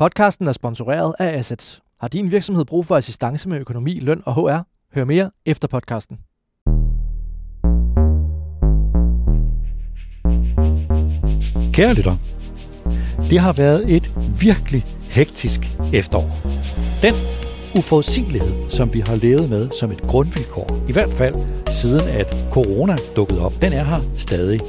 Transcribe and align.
Podcasten 0.00 0.46
er 0.46 0.52
sponsoreret 0.52 1.14
af 1.18 1.38
Assets. 1.38 1.80
Har 2.00 2.08
din 2.08 2.32
virksomhed 2.32 2.64
brug 2.64 2.86
for 2.86 2.96
assistance 2.96 3.48
med 3.48 3.58
økonomi, 3.58 3.98
løn 4.00 4.22
og 4.26 4.34
HR? 4.34 4.66
Hør 4.94 5.04
mere 5.04 5.30
efter 5.46 5.68
podcasten. 5.68 6.18
Kære 11.72 11.94
lytter, 11.94 12.16
det 13.30 13.38
har 13.38 13.52
været 13.52 13.96
et 13.96 14.10
virkelig 14.40 14.84
hektisk 15.10 15.60
efterår. 15.94 16.30
Den 17.02 17.14
uforudsigelighed, 17.78 18.70
som 18.70 18.94
vi 18.94 19.00
har 19.00 19.16
levet 19.16 19.50
med 19.50 19.70
som 19.80 19.90
et 19.90 20.02
grundvilkår, 20.02 20.88
i 20.88 20.92
hvert 20.92 21.12
fald 21.12 21.34
siden 21.70 22.08
at 22.08 22.36
corona 22.50 22.96
dukkede 23.16 23.44
op, 23.46 23.52
den 23.62 23.72
er 23.72 23.84
her 23.84 24.00
stadig. 24.16 24.60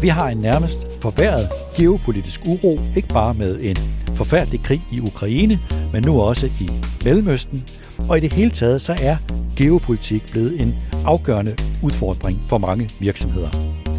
Vi 0.00 0.08
har 0.08 0.28
en 0.28 0.38
nærmest 0.38 0.78
forværret 1.02 1.48
geopolitisk 1.76 2.40
uro, 2.46 2.78
ikke 2.96 3.08
bare 3.08 3.34
med 3.34 3.58
en 3.62 3.76
forfærdelig 4.14 4.62
krig 4.62 4.82
i 4.92 5.00
Ukraine, 5.00 5.58
men 5.92 6.02
nu 6.02 6.20
også 6.20 6.46
i 6.46 6.70
Mellemøsten. 7.04 7.64
Og 8.08 8.16
i 8.16 8.20
det 8.20 8.32
hele 8.32 8.50
taget 8.50 8.82
så 8.82 8.96
er 9.02 9.16
geopolitik 9.56 10.30
blevet 10.30 10.60
en 10.60 10.74
afgørende 11.04 11.56
udfordring 11.82 12.40
for 12.48 12.58
mange 12.58 12.90
virksomheder. 12.98 13.50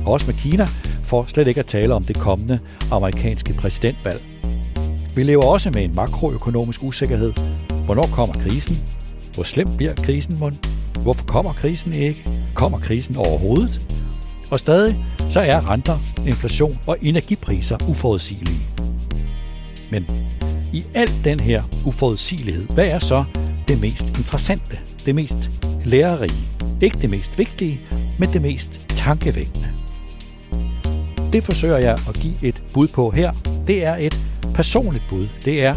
Også 0.06 0.28
med 0.28 0.36
Kina, 0.36 0.68
for 1.04 1.26
slet 1.28 1.48
ikke 1.48 1.60
at 1.60 1.66
tale 1.66 1.94
om 1.94 2.04
det 2.04 2.16
kommende 2.16 2.60
amerikanske 2.92 3.54
præsidentvalg. 3.54 4.22
Vi 5.16 5.24
lever 5.24 5.44
også 5.44 5.70
med 5.70 5.84
en 5.84 5.96
makroøkonomisk 5.96 6.84
usikkerhed. 6.84 7.34
Hvornår 7.86 8.10
kommer 8.14 8.36
krisen? 8.36 8.78
Hvor 9.34 9.44
slem 9.44 9.68
bliver 9.78 9.94
krisen, 9.96 10.40
mon? 10.40 10.60
Hvorfor 11.02 11.26
kommer 11.26 11.54
krisen 11.54 11.94
ikke? 11.94 12.30
Kommer 12.56 12.80
krisen 12.80 13.16
overhovedet? 13.16 13.82
Og 14.52 14.60
stadig 14.60 15.06
så 15.30 15.40
er 15.40 15.70
renter, 15.72 16.00
inflation 16.28 16.80
og 16.88 16.98
energipriser 17.02 17.78
uforudsigelige. 17.90 18.62
Men 19.92 20.06
i 20.74 20.84
al 20.94 21.10
den 21.24 21.40
her 21.40 21.64
uforudsigelighed, 21.86 22.66
hvad 22.68 22.86
er 22.86 23.00
så 23.00 23.24
det 23.68 23.82
mest 23.82 24.10
interessante, 24.10 24.80
det 25.06 25.16
mest 25.16 25.52
lærerige? 25.86 26.48
Ikke 26.82 26.98
det 27.02 27.10
mest 27.10 27.38
vigtige, 27.38 27.82
men 28.20 28.34
det 28.34 28.42
mest 28.42 28.82
tankevækkende. 28.90 29.68
Det 31.34 31.44
forsøger 31.44 31.78
jeg 31.78 32.00
at 32.10 32.16
give 32.16 32.34
et 32.42 32.64
bud 32.74 32.88
på 32.88 33.10
her. 33.10 33.34
Det 33.68 33.86
er 33.86 33.96
et 33.96 34.20
personligt 34.54 35.04
bud. 35.10 35.28
Det 35.46 35.66
er 35.66 35.76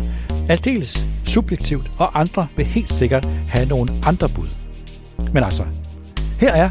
aldeles 0.49 1.07
subjektivt, 1.25 1.91
og 1.99 2.21
andre 2.21 2.47
vil 2.57 2.67
helt 2.67 2.93
sikkert 2.93 3.29
have 3.49 3.67
nogle 3.67 3.93
andre 4.03 4.29
bud. 4.29 4.49
Men 5.33 5.45
altså, 5.45 5.65
her 6.41 6.53
er 6.53 6.71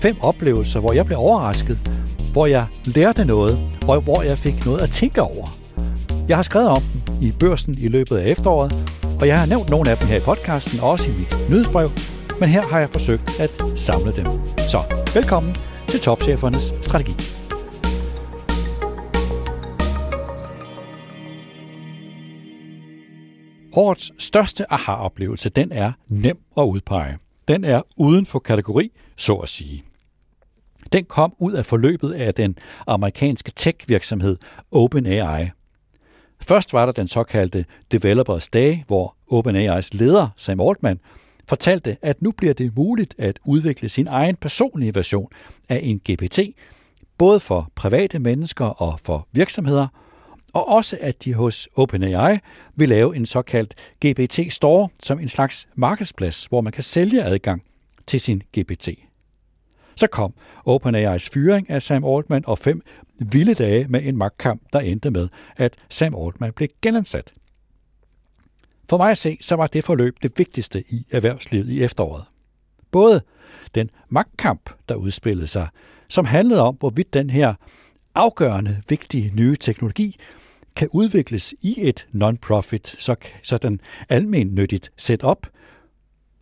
fem 0.00 0.16
oplevelser, 0.20 0.80
hvor 0.80 0.92
jeg 0.92 1.06
blev 1.06 1.18
overrasket, 1.18 1.78
hvor 2.32 2.46
jeg 2.46 2.66
lærte 2.84 3.24
noget, 3.24 3.58
og 3.88 4.00
hvor 4.00 4.22
jeg 4.22 4.38
fik 4.38 4.64
noget 4.64 4.80
at 4.80 4.90
tænke 4.90 5.22
over. 5.22 5.46
Jeg 6.28 6.36
har 6.36 6.42
skrevet 6.42 6.68
om 6.68 6.82
dem 6.82 7.14
i 7.22 7.32
børsen 7.40 7.74
i 7.78 7.88
løbet 7.88 8.16
af 8.16 8.30
efteråret, 8.30 8.72
og 9.20 9.26
jeg 9.26 9.38
har 9.38 9.46
nævnt 9.46 9.70
nogle 9.70 9.90
af 9.90 9.96
dem 9.96 10.08
her 10.08 10.16
i 10.16 10.20
podcasten, 10.20 10.80
og 10.80 10.90
også 10.90 11.10
i 11.10 11.14
mit 11.18 11.50
nyhedsbrev, 11.50 11.90
men 12.40 12.48
her 12.48 12.62
har 12.62 12.78
jeg 12.78 12.90
forsøgt 12.90 13.40
at 13.40 13.62
samle 13.76 14.16
dem. 14.16 14.26
Så 14.58 14.80
velkommen 15.14 15.56
til 15.88 16.00
Topchefernes 16.00 16.74
Strategi. 16.82 17.14
Årets 23.72 24.12
største 24.18 24.72
aha-oplevelse, 24.72 25.48
den 25.48 25.72
er 25.72 25.92
nem 26.08 26.38
at 26.56 26.62
udpege. 26.62 27.18
Den 27.48 27.64
er 27.64 27.82
uden 27.96 28.26
for 28.26 28.38
kategori, 28.38 28.90
så 29.16 29.34
at 29.34 29.48
sige. 29.48 29.82
Den 30.92 31.04
kom 31.04 31.34
ud 31.38 31.52
af 31.52 31.66
forløbet 31.66 32.12
af 32.12 32.34
den 32.34 32.58
amerikanske 32.86 33.52
tech-virksomhed 33.56 34.36
OpenAI. 34.70 35.48
Først 36.42 36.72
var 36.72 36.86
der 36.86 36.92
den 36.92 37.08
såkaldte 37.08 37.64
Developers 37.92 38.48
Day, 38.48 38.76
hvor 38.86 39.16
OpenAI's 39.32 39.88
leder, 39.92 40.28
Sam 40.36 40.60
Altman, 40.60 41.00
fortalte, 41.48 41.96
at 42.02 42.22
nu 42.22 42.32
bliver 42.32 42.54
det 42.54 42.76
muligt 42.76 43.14
at 43.18 43.38
udvikle 43.44 43.88
sin 43.88 44.06
egen 44.06 44.36
personlige 44.36 44.94
version 44.94 45.28
af 45.68 45.80
en 45.82 45.98
GPT, 45.98 46.38
både 47.18 47.40
for 47.40 47.70
private 47.74 48.18
mennesker 48.18 48.64
og 48.64 49.00
for 49.04 49.28
virksomheder, 49.32 49.86
og 50.52 50.68
også 50.68 50.98
at 51.00 51.24
de 51.24 51.34
hos 51.34 51.68
OpenAI 51.76 52.38
vil 52.76 52.88
lave 52.88 53.16
en 53.16 53.26
såkaldt 53.26 53.74
GPT 54.06 54.52
Store 54.52 54.88
som 55.02 55.20
en 55.20 55.28
slags 55.28 55.68
markedsplads, 55.74 56.44
hvor 56.44 56.60
man 56.60 56.72
kan 56.72 56.82
sælge 56.82 57.22
adgang 57.22 57.62
til 58.06 58.20
sin 58.20 58.42
GPT. 58.58 59.09
Så 60.00 60.06
kom 60.06 60.32
OpenAI's 60.68 61.28
fyring 61.32 61.70
af 61.70 61.82
Sam 61.82 62.04
Altman 62.04 62.44
og 62.46 62.58
fem 62.58 62.82
vilde 63.18 63.54
dage 63.54 63.86
med 63.88 64.02
en 64.04 64.16
magtkamp, 64.16 64.62
der 64.72 64.80
endte 64.80 65.10
med, 65.10 65.28
at 65.56 65.76
Sam 65.88 66.14
Altman 66.14 66.52
blev 66.52 66.68
genansat. 66.82 67.32
For 68.90 68.96
mig 68.96 69.10
at 69.10 69.18
se, 69.18 69.38
så 69.40 69.56
var 69.56 69.66
det 69.66 69.84
forløb 69.84 70.16
det 70.22 70.32
vigtigste 70.36 70.84
i 70.88 71.06
erhvervslivet 71.10 71.68
i 71.68 71.82
efteråret. 71.82 72.24
Både 72.90 73.22
den 73.74 73.88
magtkamp, 74.08 74.70
der 74.88 74.94
udspillede 74.94 75.46
sig, 75.46 75.68
som 76.08 76.24
handlede 76.24 76.60
om, 76.60 76.74
hvorvidt 76.74 77.14
den 77.14 77.30
her 77.30 77.54
afgørende 78.14 78.82
vigtige 78.88 79.32
nye 79.36 79.56
teknologi 79.56 80.16
kan 80.76 80.88
udvikles 80.92 81.54
i 81.62 81.74
et 81.78 82.06
non-profit, 82.12 82.94
så, 82.98 83.16
så 83.42 83.58
den 83.58 83.80
almennyttigt 84.08 84.92
setup, 84.96 85.46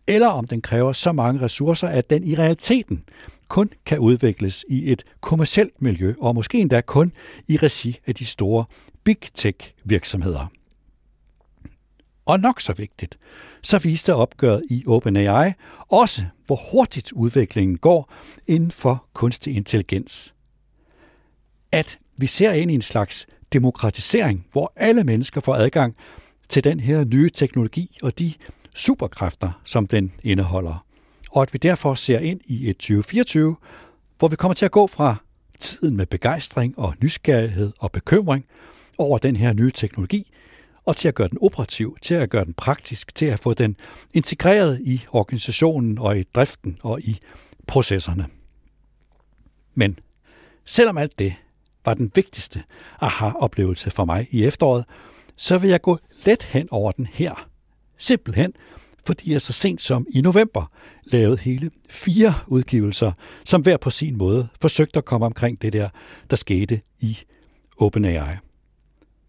eller 0.09 0.27
om 0.27 0.47
den 0.47 0.61
kræver 0.61 0.93
så 0.93 1.11
mange 1.11 1.41
ressourcer, 1.41 1.87
at 1.87 2.09
den 2.09 2.23
i 2.23 2.35
realiteten 2.35 3.03
kun 3.47 3.69
kan 3.85 3.99
udvikles 3.99 4.65
i 4.69 4.91
et 4.91 5.03
kommercielt 5.21 5.81
miljø, 5.81 6.13
og 6.19 6.35
måske 6.35 6.57
endda 6.57 6.81
kun 6.81 7.11
i 7.47 7.57
regi 7.57 7.99
af 8.07 8.15
de 8.15 8.25
store 8.25 8.65
big 9.03 9.17
tech 9.33 9.73
virksomheder. 9.83 10.47
Og 12.25 12.39
nok 12.39 12.61
så 12.61 12.73
vigtigt, 12.73 13.17
så 13.61 13.77
viste 13.77 14.15
opgøret 14.15 14.63
i 14.69 14.83
OpenAI 14.87 15.51
også, 15.87 16.25
hvor 16.45 16.59
hurtigt 16.71 17.11
udviklingen 17.11 17.77
går 17.77 18.13
inden 18.47 18.71
for 18.71 19.05
kunstig 19.13 19.55
intelligens. 19.55 20.33
At 21.71 21.99
vi 22.17 22.27
ser 22.27 22.51
ind 22.51 22.71
i 22.71 22.73
en 22.73 22.81
slags 22.81 23.27
demokratisering, 23.53 24.47
hvor 24.51 24.73
alle 24.75 25.03
mennesker 25.03 25.41
får 25.41 25.55
adgang 25.55 25.95
til 26.49 26.63
den 26.63 26.79
her 26.79 27.03
nye 27.03 27.29
teknologi 27.29 27.97
og 28.03 28.19
de 28.19 28.33
superkræfter, 28.75 29.61
som 29.63 29.87
den 29.87 30.11
indeholder. 30.23 30.85
Og 31.31 31.41
at 31.41 31.53
vi 31.53 31.57
derfor 31.57 31.93
ser 31.95 32.19
ind 32.19 32.41
i 32.45 32.69
et 32.69 32.77
2024, 32.77 33.55
hvor 34.19 34.27
vi 34.27 34.35
kommer 34.35 34.53
til 34.53 34.65
at 34.65 34.71
gå 34.71 34.87
fra 34.87 35.15
tiden 35.59 35.97
med 35.97 36.05
begejstring 36.05 36.79
og 36.79 36.95
nysgerrighed 37.01 37.71
og 37.79 37.91
bekymring 37.91 38.45
over 38.97 39.17
den 39.17 39.35
her 39.35 39.53
nye 39.53 39.71
teknologi, 39.71 40.31
og 40.85 40.95
til 40.95 41.07
at 41.07 41.15
gøre 41.15 41.27
den 41.27 41.37
operativ, 41.41 41.97
til 42.01 42.13
at 42.13 42.29
gøre 42.29 42.45
den 42.45 42.53
praktisk, 42.53 43.15
til 43.15 43.25
at 43.25 43.39
få 43.39 43.53
den 43.53 43.75
integreret 44.13 44.81
i 44.81 45.05
organisationen 45.11 45.97
og 45.97 46.19
i 46.19 46.23
driften 46.23 46.77
og 46.83 47.01
i 47.01 47.19
processerne. 47.67 48.25
Men 49.75 49.99
selvom 50.65 50.97
alt 50.97 51.19
det 51.19 51.33
var 51.85 51.93
den 51.93 52.11
vigtigste 52.15 52.63
aha-oplevelse 53.01 53.91
for 53.91 54.05
mig 54.05 54.27
i 54.31 54.45
efteråret, 54.45 54.85
så 55.35 55.57
vil 55.57 55.69
jeg 55.69 55.81
gå 55.81 55.97
let 56.25 56.43
hen 56.43 56.67
over 56.71 56.91
den 56.91 57.05
her. 57.05 57.48
Simpelthen, 57.99 58.53
fordi 59.05 59.31
jeg 59.31 59.41
så 59.41 59.53
sent 59.53 59.81
som 59.81 60.07
i 60.09 60.21
november 60.21 60.71
lavede 61.05 61.37
hele 61.37 61.71
fire 61.89 62.33
udgivelser, 62.47 63.11
som 63.45 63.61
hver 63.61 63.77
på 63.77 63.89
sin 63.89 64.17
måde 64.17 64.47
forsøgte 64.61 64.97
at 64.97 65.05
komme 65.05 65.25
omkring 65.25 65.61
det 65.61 65.73
der, 65.73 65.89
der 66.29 66.35
skete 66.35 66.81
i 66.99 67.17
OpenAI. 67.77 68.35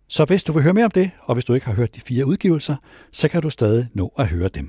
Så 0.09 0.25
hvis 0.25 0.43
du 0.43 0.53
vil 0.53 0.63
høre 0.63 0.75
mere 0.75 0.85
om 0.85 0.91
det, 0.91 1.11
og 1.21 1.35
hvis 1.35 1.45
du 1.45 1.55
ikke 1.55 1.67
har 1.67 1.75
hørt 1.75 1.95
de 1.95 2.01
fire 2.01 2.27
udgivelser, 2.27 2.77
så 3.13 3.29
kan 3.29 3.43
du 3.43 3.51
stadig 3.51 3.89
nå 3.95 4.13
at 4.19 4.27
høre 4.27 4.49
dem. 4.49 4.69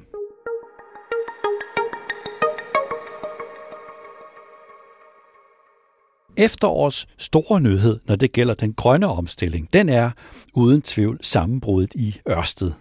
Efterårets 6.38 7.08
store 7.18 7.62
nyhed, 7.62 8.00
når 8.06 8.16
det 8.16 8.32
gælder 8.32 8.54
den 8.54 8.74
grønne 8.74 9.08
omstilling, 9.08 9.74
den 9.74 9.90
er 9.90 10.12
uden 10.54 10.82
tvivl 10.82 11.20
sammenbruddet 11.22 11.94
i 11.96 12.16
Ørsted. 12.30 12.72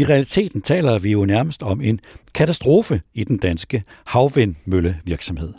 I 0.00 0.04
realiteten 0.04 0.62
taler 0.62 0.98
vi 0.98 1.10
jo 1.10 1.24
nærmest 1.24 1.62
om 1.62 1.80
en 1.80 2.00
katastrofe 2.34 3.02
i 3.14 3.24
den 3.24 3.36
danske 3.36 3.82
havvindmøllevirksomhed. 4.06 5.54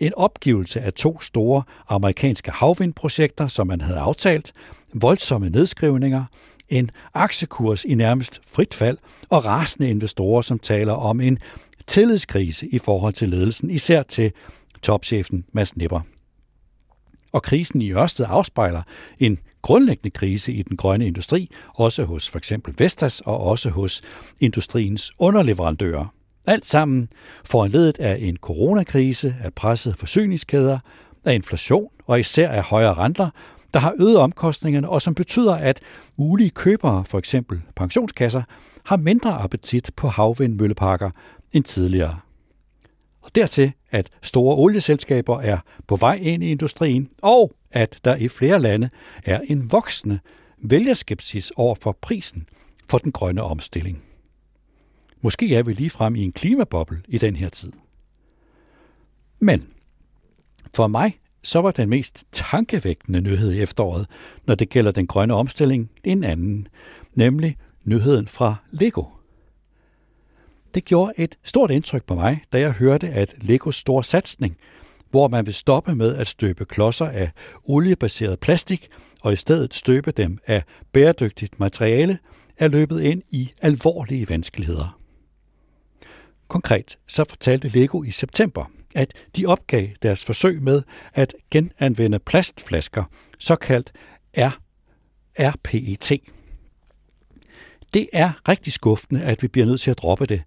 En 0.00 0.12
opgivelse 0.16 0.80
af 0.80 0.92
to 0.92 1.20
store 1.20 1.62
amerikanske 1.88 2.50
havvindprojekter, 2.50 3.46
som 3.46 3.66
man 3.66 3.80
havde 3.80 3.98
aftalt, 3.98 4.52
voldsomme 4.94 5.50
nedskrivninger, 5.50 6.24
en 6.68 6.90
aktiekurs 7.14 7.84
i 7.84 7.94
nærmest 7.94 8.40
frit 8.46 8.74
fald 8.74 8.98
og 9.28 9.44
rasende 9.44 9.90
investorer, 9.90 10.42
som 10.42 10.58
taler 10.58 10.92
om 10.92 11.20
en 11.20 11.38
tillidskrise 11.86 12.66
i 12.66 12.78
forhold 12.78 13.14
til 13.14 13.28
ledelsen, 13.28 13.70
især 13.70 14.02
til 14.02 14.32
topchefen 14.82 15.44
Mads 15.52 15.76
Nipper. 15.76 16.00
Og 17.32 17.42
krisen 17.42 17.82
i 17.82 17.92
Ørsted 17.92 18.26
afspejler 18.28 18.82
en 19.18 19.38
grundlæggende 19.64 20.10
krise 20.10 20.52
i 20.52 20.62
den 20.62 20.76
grønne 20.76 21.06
industri, 21.06 21.50
også 21.74 22.04
hos 22.04 22.30
for 22.30 22.38
eksempel 22.38 22.74
Vestas 22.78 23.20
og 23.20 23.40
også 23.40 23.70
hos 23.70 24.02
industriens 24.40 25.12
underleverandører. 25.18 26.06
Alt 26.46 26.66
sammen 26.66 27.08
foranledet 27.44 27.98
af 28.00 28.18
en 28.20 28.36
coronakrise, 28.36 29.36
af 29.42 29.54
pressede 29.54 29.94
forsyningskæder, 29.94 30.78
af 31.24 31.34
inflation 31.34 31.88
og 32.06 32.20
især 32.20 32.48
af 32.48 32.62
højere 32.62 32.94
renter, 32.94 33.30
der 33.74 33.80
har 33.80 33.94
øget 33.98 34.18
omkostningerne, 34.18 34.88
og 34.88 35.02
som 35.02 35.14
betyder, 35.14 35.54
at 35.54 35.80
mulige 36.16 36.50
købere, 36.50 37.04
for 37.04 37.18
eksempel 37.18 37.62
pensionskasser, 37.76 38.42
har 38.84 38.96
mindre 38.96 39.32
appetit 39.32 39.90
på 39.96 40.08
havvindmølleparker 40.08 41.10
end 41.52 41.64
tidligere. 41.64 42.18
Og 43.22 43.30
dertil, 43.34 43.72
at 43.90 44.08
store 44.22 44.56
olieselskaber 44.56 45.40
er 45.40 45.58
på 45.86 45.96
vej 45.96 46.14
ind 46.22 46.42
i 46.42 46.50
industrien, 46.50 47.08
og 47.22 47.52
at 47.74 47.98
der 48.04 48.16
i 48.16 48.28
flere 48.28 48.60
lande 48.60 48.90
er 49.24 49.40
en 49.40 49.72
voksende 49.72 50.18
vælgerskepsis 50.58 51.52
over 51.56 51.74
for 51.74 51.98
prisen 52.00 52.46
for 52.88 52.98
den 52.98 53.12
grønne 53.12 53.42
omstilling. 53.42 54.02
Måske 55.20 55.56
er 55.56 55.62
vi 55.62 55.72
lige 55.72 55.90
frem 55.90 56.14
i 56.14 56.22
en 56.22 56.32
klimaboble 56.32 57.02
i 57.08 57.18
den 57.18 57.36
her 57.36 57.48
tid. 57.48 57.72
Men 59.38 59.68
for 60.74 60.86
mig 60.86 61.18
så 61.42 61.60
var 61.60 61.70
den 61.70 61.88
mest 61.88 62.24
tankevækkende 62.32 63.20
nyhed 63.20 63.52
i 63.52 63.60
efteråret, 63.60 64.06
når 64.46 64.54
det 64.54 64.68
gælder 64.68 64.90
den 64.90 65.06
grønne 65.06 65.34
omstilling, 65.34 65.90
en 66.04 66.24
anden, 66.24 66.68
nemlig 67.14 67.56
nyheden 67.84 68.28
fra 68.28 68.56
Lego. 68.70 69.04
Det 70.74 70.84
gjorde 70.84 71.12
et 71.16 71.38
stort 71.42 71.70
indtryk 71.70 72.04
på 72.04 72.14
mig, 72.14 72.42
da 72.52 72.60
jeg 72.60 72.72
hørte, 72.72 73.08
at 73.08 73.34
Legos 73.42 73.76
store 73.76 74.04
satsning, 74.04 74.56
hvor 75.14 75.28
man 75.28 75.46
vil 75.46 75.54
stoppe 75.54 75.94
med 75.94 76.16
at 76.16 76.26
støbe 76.26 76.64
klodser 76.64 77.06
af 77.06 77.30
oliebaseret 77.64 78.40
plastik 78.40 78.88
og 79.22 79.32
i 79.32 79.36
stedet 79.36 79.74
støbe 79.74 80.10
dem 80.10 80.38
af 80.46 80.62
bæredygtigt 80.92 81.60
materiale, 81.60 82.18
er 82.56 82.68
løbet 82.68 83.00
ind 83.00 83.22
i 83.30 83.50
alvorlige 83.62 84.28
vanskeligheder. 84.28 84.98
Konkret 86.48 86.98
så 87.06 87.24
fortalte 87.28 87.68
Lego 87.68 88.02
i 88.02 88.10
september, 88.10 88.64
at 88.94 89.12
de 89.36 89.46
opgav 89.46 89.88
deres 90.02 90.24
forsøg 90.24 90.62
med 90.62 90.82
at 91.12 91.34
genanvende 91.50 92.18
plastflasker, 92.18 93.04
såkaldt 93.38 93.92
R 94.36 94.60
RPET. 95.38 96.12
Det 97.94 98.08
er 98.12 98.48
rigtig 98.48 98.72
skuffende, 98.72 99.22
at 99.22 99.42
vi 99.42 99.48
bliver 99.48 99.66
nødt 99.66 99.80
til 99.80 99.90
at 99.90 99.98
droppe 99.98 100.26
det, 100.26 100.42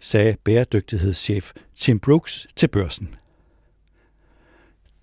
sagde 0.00 0.36
bæredygtighedschef 0.44 1.52
Tim 1.76 2.00
Brooks 2.00 2.46
til 2.56 2.68
børsen. 2.68 3.21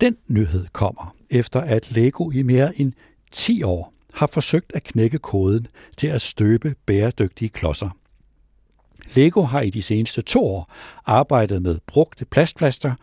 Den 0.00 0.16
nyhed 0.28 0.66
kommer 0.72 1.14
efter, 1.30 1.60
at 1.60 1.92
Lego 1.92 2.30
i 2.30 2.42
mere 2.42 2.80
end 2.80 2.92
10 3.30 3.62
år 3.62 3.92
har 4.12 4.26
forsøgt 4.26 4.72
at 4.74 4.84
knække 4.84 5.18
koden 5.18 5.66
til 5.96 6.06
at 6.06 6.22
støbe 6.22 6.74
bæredygtige 6.86 7.48
klodser. 7.48 7.90
Lego 9.14 9.42
har 9.42 9.60
i 9.60 9.70
de 9.70 9.82
seneste 9.82 10.22
to 10.22 10.44
år 10.46 10.66
arbejdet 11.06 11.62
med 11.62 11.78
brugte 11.86 12.24
plastflasker, 12.24 12.94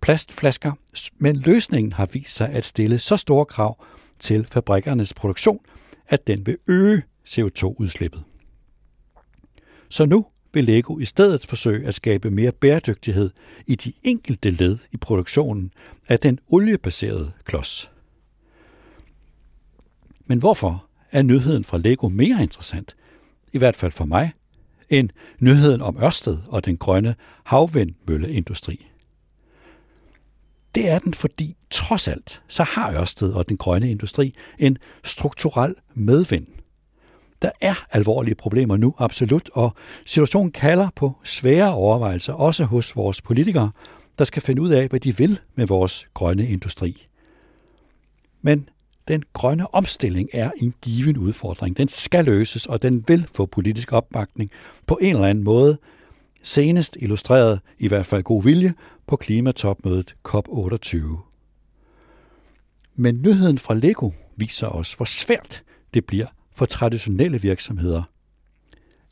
plastflasker, 0.00 0.72
men 1.18 1.36
løsningen 1.36 1.92
har 1.92 2.06
vist 2.12 2.36
sig 2.36 2.48
at 2.50 2.64
stille 2.64 2.98
så 2.98 3.16
store 3.16 3.44
krav 3.44 3.84
til 4.18 4.46
fabrikkernes 4.52 5.14
produktion, 5.14 5.60
at 6.08 6.26
den 6.26 6.46
vil 6.46 6.56
øge 6.66 7.02
CO2-udslippet. 7.28 8.24
Så 9.88 10.06
nu 10.06 10.26
vil 10.56 10.64
Lego 10.64 10.98
i 10.98 11.04
stedet 11.04 11.46
forsøge 11.46 11.86
at 11.86 11.94
skabe 11.94 12.30
mere 12.30 12.52
bæredygtighed 12.52 13.30
i 13.66 13.74
de 13.74 13.92
enkelte 14.02 14.50
led 14.50 14.78
i 14.92 14.96
produktionen 14.96 15.72
af 16.08 16.20
den 16.20 16.38
oliebaserede 16.48 17.32
klods. 17.44 17.90
Men 20.26 20.38
hvorfor 20.38 20.86
er 21.12 21.22
nyheden 21.22 21.64
fra 21.64 21.78
Lego 21.78 22.08
mere 22.08 22.42
interessant, 22.42 22.96
i 23.52 23.58
hvert 23.58 23.76
fald 23.76 23.92
for 23.92 24.04
mig, 24.04 24.32
end 24.88 25.10
nyheden 25.40 25.82
om 25.82 25.96
Ørsted 26.02 26.38
og 26.48 26.64
den 26.64 26.76
grønne 26.76 27.14
havvindmølleindustri. 27.44 28.86
Det 30.74 30.88
er 30.88 30.98
den, 30.98 31.14
fordi 31.14 31.56
trods 31.70 32.08
alt, 32.08 32.42
så 32.48 32.62
har 32.62 32.92
Ørsted 32.92 33.32
og 33.32 33.48
den 33.48 33.56
grønne 33.56 33.90
industri 33.90 34.34
en 34.58 34.78
strukturel 35.04 35.74
medvind. 35.94 36.46
Der 37.42 37.50
er 37.60 37.86
alvorlige 37.92 38.34
problemer 38.34 38.76
nu, 38.76 38.94
absolut, 38.98 39.50
og 39.52 39.74
situationen 40.06 40.52
kalder 40.52 40.88
på 40.96 41.12
svære 41.24 41.74
overvejelser, 41.74 42.32
også 42.32 42.64
hos 42.64 42.96
vores 42.96 43.22
politikere, 43.22 43.70
der 44.18 44.24
skal 44.24 44.42
finde 44.42 44.62
ud 44.62 44.70
af, 44.70 44.88
hvad 44.88 45.00
de 45.00 45.16
vil 45.16 45.40
med 45.54 45.66
vores 45.66 46.08
grønne 46.14 46.48
industri. 46.48 47.06
Men 48.42 48.68
den 49.08 49.22
grønne 49.32 49.74
omstilling 49.74 50.28
er 50.32 50.50
en 50.56 50.74
given 50.82 51.18
udfordring. 51.18 51.76
Den 51.76 51.88
skal 51.88 52.24
løses, 52.24 52.66
og 52.66 52.82
den 52.82 53.04
vil 53.08 53.28
få 53.34 53.46
politisk 53.46 53.92
opbakning 53.92 54.50
på 54.86 54.98
en 55.02 55.14
eller 55.14 55.28
anden 55.28 55.44
måde. 55.44 55.78
Senest 56.42 56.96
illustreret, 57.00 57.60
i 57.78 57.88
hvert 57.88 58.06
fald 58.06 58.22
god 58.22 58.42
vilje, 58.42 58.72
på 59.06 59.16
klimatopmødet 59.16 60.14
COP28. 60.28 60.96
Men 62.96 63.22
nyheden 63.22 63.58
fra 63.58 63.74
Lego 63.74 64.10
viser 64.36 64.66
os, 64.66 64.92
hvor 64.92 65.04
svært 65.04 65.62
det 65.94 66.06
bliver 66.06 66.26
for 66.56 66.66
traditionelle 66.66 67.42
virksomheder. 67.42 68.02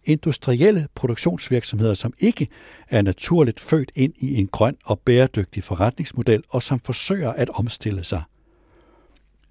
Industrielle 0.05 0.89
produktionsvirksomheder, 0.95 1.95
som 1.95 2.13
ikke 2.19 2.49
er 2.89 3.03
naturligt 3.03 3.61
født 3.61 3.93
ind 3.95 4.13
i 4.17 4.35
en 4.35 4.47
grøn 4.47 4.77
og 4.85 5.01
bæredygtig 5.01 5.65
forretningsmodel, 5.65 6.43
og 6.49 6.63
som 6.63 6.81
forsøger 6.81 7.33
at 7.33 7.51
omstille 7.51 8.05
sig– 8.05 8.23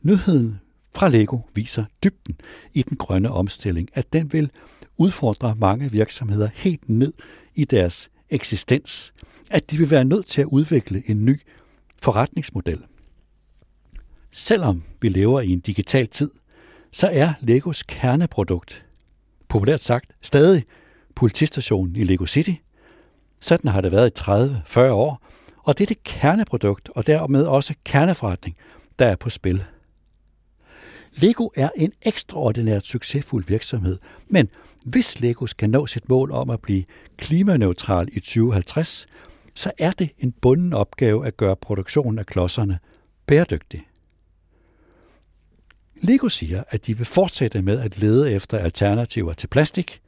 Nyheden 0.04 0.62
fra 0.95 1.07
Lego 1.07 1.40
viser 1.54 1.86
dybden 2.04 2.38
i 2.74 2.81
den 2.81 2.98
grønne 2.98 3.31
omstilling, 3.31 3.90
at 3.94 4.13
den 4.13 4.34
vil 4.34 4.51
udfordre 4.98 5.56
mange 5.57 5.92
virksomheder 5.92 6.50
helt 6.54 6.90
ned 6.90 7.13
i 7.56 7.66
deres 7.66 8.10
eksistens, 8.30 9.13
at 9.50 9.72
de 9.72 9.78
vil 9.78 9.92
være 9.92 10.06
nødt 10.06 10.25
til 10.25 10.42
at 10.42 10.48
udvikle 10.48 11.04
en 11.06 11.25
ny 11.25 11.42
forretningsmodel. 12.01 12.84
Selvom 14.31 14.84
vi 15.01 15.10
lever 15.10 15.42
i 15.42 15.50
en 15.50 15.60
digital 15.60 16.07
tid, 16.07 16.31
så 16.94 17.10
er 17.12 17.34
Legos 17.40 17.84
kerneprodukt, 17.84 18.86
populært 19.48 19.81
sagt, 19.81 20.12
stadig 20.22 20.63
politistationen 21.16 21.95
i 21.95 22.04
Lego 22.04 22.25
City. 22.25 22.54
Sådan 23.40 23.72
har 23.72 23.81
det 23.81 23.92
været 23.92 24.19
i 24.19 24.22
30-40 24.22 24.80
år, 24.80 25.22
og 25.63 25.78
det 25.78 25.84
er 25.84 25.88
det 25.88 26.04
kerneprodukt 26.04 26.90
og 26.95 27.07
dermed 27.07 27.45
også 27.45 27.74
kerneforretning, 27.86 28.57
der 29.00 29.06
er 29.06 29.16
på 29.16 29.30
spil 29.30 29.66
Lego 31.16 31.50
er 31.56 31.69
en 31.75 31.92
ekstraordinært 32.01 32.86
succesfuld 32.86 33.45
virksomhed, 33.48 33.98
men 34.30 34.50
hvis 34.86 35.19
Lego 35.19 35.45
skal 35.45 35.69
nå 35.69 35.88
sit 35.88 36.10
mål 36.10 36.31
om 36.31 36.50
at 36.50 36.62
blive 36.62 36.84
klimaneutral 37.18 38.10
i 38.12 38.19
2050, 38.19 39.06
så 39.56 39.72
er 39.78 39.92
det 39.92 40.10
en 40.19 40.31
bunden 40.31 40.74
opgave 40.74 41.28
at 41.28 41.38
gøre 41.38 41.56
produktionen 41.56 42.19
af 42.19 42.25
klodserne 42.25 42.80
bæredygtig. 43.28 43.88
Lego 46.03 46.29
siger, 46.29 46.63
at 46.69 46.85
de 46.85 46.97
vil 46.97 47.05
fortsætte 47.05 47.61
med 47.61 47.79
at 47.79 48.00
lede 48.00 48.33
efter 48.33 48.57
alternativer 48.57 49.33
til 49.33 49.47
plastik. 49.47 50.01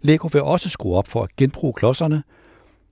Lego 0.00 0.28
vil 0.32 0.42
også 0.42 0.68
skrue 0.68 0.96
op 0.96 1.08
for 1.08 1.22
at 1.22 1.36
genbruge 1.36 1.72
klodserne. 1.72 2.22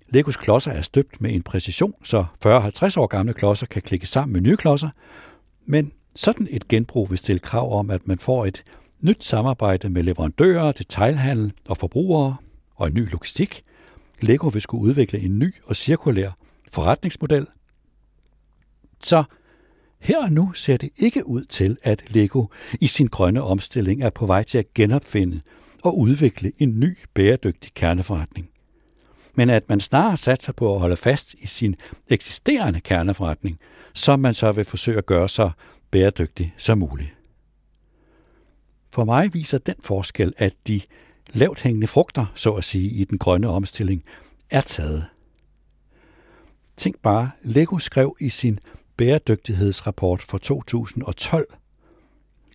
Legos 0.08 0.36
klodser 0.36 0.72
er 0.72 0.82
støbt 0.82 1.20
med 1.20 1.34
en 1.34 1.42
præcision, 1.42 1.94
så 2.04 2.24
40-50 2.46 3.00
år 3.00 3.06
gamle 3.06 3.32
klodser 3.32 3.66
kan 3.66 3.82
klikke 3.82 4.06
sammen 4.06 4.32
med 4.32 4.40
nye 4.40 4.56
klodser, 4.56 4.88
men 5.66 5.92
sådan 6.16 6.48
et 6.50 6.68
genbrug 6.68 7.10
vil 7.10 7.18
stille 7.18 7.38
krav 7.38 7.78
om, 7.78 7.90
at 7.90 8.08
man 8.08 8.18
får 8.18 8.46
et 8.46 8.62
nyt 9.00 9.24
samarbejde 9.24 9.90
med 9.90 10.02
leverandører, 10.02 10.72
detailhandel 10.72 11.52
og 11.68 11.76
forbrugere 11.76 12.36
og 12.76 12.86
en 12.86 12.94
ny 12.94 13.10
logistik. 13.10 13.62
Lego 14.20 14.48
vil 14.48 14.62
skulle 14.62 14.82
udvikle 14.82 15.18
en 15.18 15.38
ny 15.38 15.54
og 15.64 15.76
cirkulær 15.76 16.30
forretningsmodel. 16.70 17.46
Så 19.00 19.24
her 20.04 20.22
og 20.22 20.32
nu 20.32 20.52
ser 20.52 20.76
det 20.76 20.90
ikke 20.96 21.26
ud 21.26 21.44
til, 21.44 21.78
at 21.82 22.04
Lego 22.08 22.46
i 22.80 22.86
sin 22.86 23.06
grønne 23.06 23.42
omstilling 23.42 24.02
er 24.02 24.10
på 24.10 24.26
vej 24.26 24.42
til 24.42 24.58
at 24.58 24.74
genopfinde 24.74 25.40
og 25.82 25.98
udvikle 25.98 26.52
en 26.58 26.80
ny 26.80 26.98
bæredygtig 27.14 27.74
kerneforretning. 27.74 28.48
Men 29.34 29.50
at 29.50 29.68
man 29.68 29.80
snarere 29.80 30.16
satser 30.16 30.52
på 30.52 30.74
at 30.74 30.80
holde 30.80 30.96
fast 30.96 31.34
i 31.34 31.46
sin 31.46 31.74
eksisterende 32.08 32.80
kerneforretning, 32.80 33.58
som 33.94 34.20
man 34.20 34.34
så 34.34 34.52
vil 34.52 34.64
forsøge 34.64 34.98
at 34.98 35.06
gøre 35.06 35.28
så 35.28 35.50
bæredygtig 35.90 36.54
som 36.56 36.78
muligt. 36.78 37.14
For 38.90 39.04
mig 39.04 39.34
viser 39.34 39.58
den 39.58 39.76
forskel, 39.80 40.34
at 40.36 40.54
de 40.66 40.80
lavt 41.32 41.62
hængende 41.62 41.86
frugter, 41.86 42.26
så 42.34 42.52
at 42.52 42.64
sige, 42.64 42.90
i 42.90 43.04
den 43.04 43.18
grønne 43.18 43.48
omstilling, 43.48 44.04
er 44.50 44.60
taget. 44.60 45.06
Tænk 46.76 46.98
bare, 47.02 47.30
Lego 47.42 47.78
skrev 47.78 48.16
i 48.20 48.28
sin 48.28 48.58
bæredygtighedsrapport 48.96 50.22
for 50.22 50.38
2012, 50.38 51.46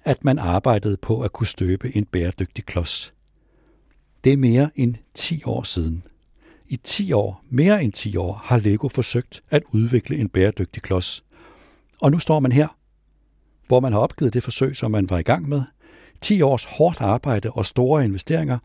at 0.06 0.24
man 0.24 0.40
arbejdede 0.40 0.98
på 0.98 1.22
at 1.22 1.34
kunne 1.34 1.48
støbe 1.48 1.96
en 1.96 2.06
bæredygtig 2.06 2.66
klods. 2.66 3.14
Det 4.24 4.34
er 4.34 4.38
mere 4.38 4.70
end 4.76 4.96
10 5.14 5.44
år 5.46 5.64
siden. 5.64 6.04
I 6.68 6.78
10 6.78 7.12
år, 7.12 7.42
mere 7.50 7.84
end 7.84 7.94
10 7.94 8.18
år, 8.18 8.34
har 8.44 8.58
Lego 8.58 8.88
forsøgt 8.88 9.44
at 9.50 9.64
udvikle 9.72 10.18
en 10.18 10.30
bæredygtig 10.30 10.84
klods. 10.84 11.24
Og 12.02 12.12
nu 12.12 12.20
står 12.20 12.40
man 12.40 12.52
her 12.52 12.68
hvor 13.70 13.80
man 13.80 13.94
har 13.94 14.00
opgivet 14.00 14.34
det 14.34 14.44
forsøg, 14.44 14.76
som 14.76 14.92
man 14.92 15.10
var 15.10 15.18
i 15.18 15.22
gang 15.22 15.50
med. 15.50 15.62
10 16.22 16.42
års 16.42 16.64
hårdt 16.64 17.02
arbejde 17.02 17.52
og 17.52 17.66
store 17.66 18.04
investeringer, 18.04 18.58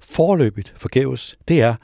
forløbigt 0.00 0.74
forgæves, 0.76 1.38
det 1.48 1.62
er 1.62 1.74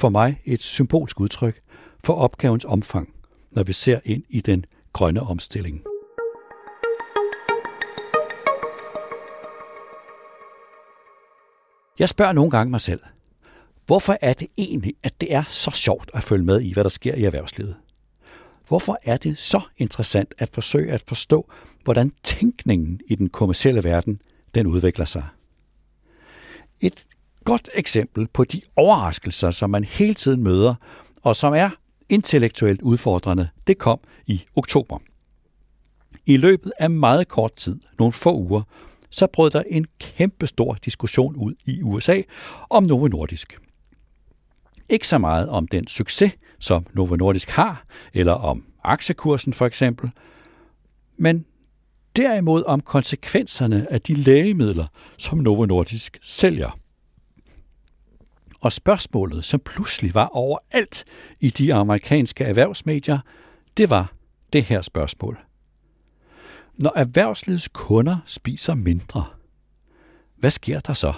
for 0.00 0.08
mig 0.08 0.40
et 0.44 0.62
symbolsk 0.62 1.20
udtryk 1.20 1.60
for 2.04 2.14
opgavens 2.14 2.64
omfang, 2.64 3.14
når 3.54 3.62
vi 3.62 3.72
ser 3.72 4.00
ind 4.04 4.22
i 4.28 4.40
den 4.40 4.64
grønne 4.92 5.20
omstilling. 5.20 5.82
Jeg 11.98 12.08
spørger 12.08 12.32
nogle 12.32 12.50
gange 12.50 12.70
mig 12.70 12.80
selv, 12.80 13.00
hvorfor 13.86 14.18
er 14.20 14.32
det 14.32 14.48
egentlig, 14.58 14.94
at 15.02 15.20
det 15.20 15.34
er 15.34 15.42
så 15.42 15.70
sjovt 15.70 16.10
at 16.14 16.22
følge 16.22 16.44
med 16.44 16.60
i, 16.60 16.72
hvad 16.72 16.84
der 16.84 16.90
sker 16.90 17.14
i 17.14 17.24
erhvervslivet? 17.24 17.76
Hvorfor 18.68 18.98
er 19.02 19.16
det 19.16 19.38
så 19.38 19.60
interessant 19.76 20.34
at 20.38 20.50
forsøge 20.52 20.92
at 20.92 21.04
forstå, 21.08 21.50
hvordan 21.84 22.12
tænkningen 22.22 23.00
i 23.06 23.14
den 23.14 23.28
kommercielle 23.28 23.84
verden 23.84 24.20
den 24.54 24.66
udvikler 24.66 25.04
sig? 25.04 25.24
Et 26.80 27.06
godt 27.44 27.68
eksempel 27.74 28.28
på 28.32 28.44
de 28.44 28.60
overraskelser, 28.76 29.50
som 29.50 29.70
man 29.70 29.84
hele 29.84 30.14
tiden 30.14 30.42
møder, 30.42 30.74
og 31.22 31.36
som 31.36 31.54
er 31.54 31.70
intellektuelt 32.14 32.82
udfordrende, 32.82 33.48
det 33.66 33.78
kom 33.78 34.00
i 34.26 34.44
oktober. 34.56 34.98
I 36.26 36.36
løbet 36.36 36.72
af 36.78 36.90
meget 36.90 37.28
kort 37.28 37.56
tid, 37.56 37.80
nogle 37.98 38.12
få 38.12 38.36
uger, 38.36 38.62
så 39.10 39.26
brød 39.26 39.50
der 39.50 39.62
en 39.66 39.86
kæmpestor 40.00 40.74
diskussion 40.74 41.36
ud 41.36 41.54
i 41.66 41.82
USA 41.82 42.22
om 42.70 42.82
Novo 42.82 43.08
Nordisk. 43.08 43.58
Ikke 44.88 45.08
så 45.08 45.18
meget 45.18 45.48
om 45.48 45.68
den 45.68 45.86
succes, 45.86 46.32
som 46.58 46.86
Novo 46.92 47.16
Nordisk 47.16 47.50
har, 47.50 47.84
eller 48.14 48.32
om 48.32 48.64
aktiekursen 48.84 49.52
for 49.52 49.66
eksempel, 49.66 50.10
men 51.16 51.44
derimod 52.16 52.62
om 52.66 52.80
konsekvenserne 52.80 53.92
af 53.92 54.00
de 54.00 54.14
lægemidler, 54.14 54.86
som 55.18 55.38
Novo 55.38 55.64
Nordisk 55.64 56.18
sælger. 56.22 56.78
Og 58.64 58.72
spørgsmålet, 58.72 59.44
som 59.44 59.60
pludselig 59.60 60.14
var 60.14 60.26
overalt 60.26 61.04
i 61.40 61.50
de 61.50 61.74
amerikanske 61.74 62.44
erhvervsmedier, 62.44 63.18
det 63.76 63.90
var 63.90 64.12
det 64.52 64.62
her 64.62 64.82
spørgsmål. 64.82 65.38
Når 66.74 66.92
erhvervslivets 66.96 67.68
kunder 67.68 68.16
spiser 68.26 68.74
mindre, 68.74 69.24
hvad 70.36 70.50
sker 70.50 70.80
der 70.80 70.92
så? 70.92 71.12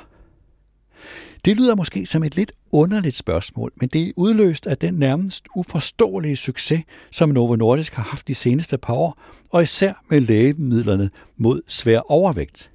Det 1.44 1.56
lyder 1.56 1.74
måske 1.74 2.06
som 2.06 2.24
et 2.24 2.36
lidt 2.36 2.52
underligt 2.72 3.16
spørgsmål, 3.16 3.72
men 3.76 3.88
det 3.88 4.08
er 4.08 4.12
udløst 4.16 4.66
af 4.66 4.78
den 4.78 4.94
nærmest 4.94 5.46
uforståelige 5.56 6.36
succes, 6.36 6.84
som 7.10 7.28
Novo 7.28 7.56
Nordisk 7.56 7.94
har 7.94 8.02
haft 8.02 8.28
de 8.28 8.34
seneste 8.34 8.78
par 8.78 8.94
år, 8.94 9.14
og 9.50 9.62
især 9.62 10.04
med 10.10 10.20
lægemidlerne 10.20 11.10
mod 11.36 11.62
svær 11.66 12.00
overvægt. 12.10 12.70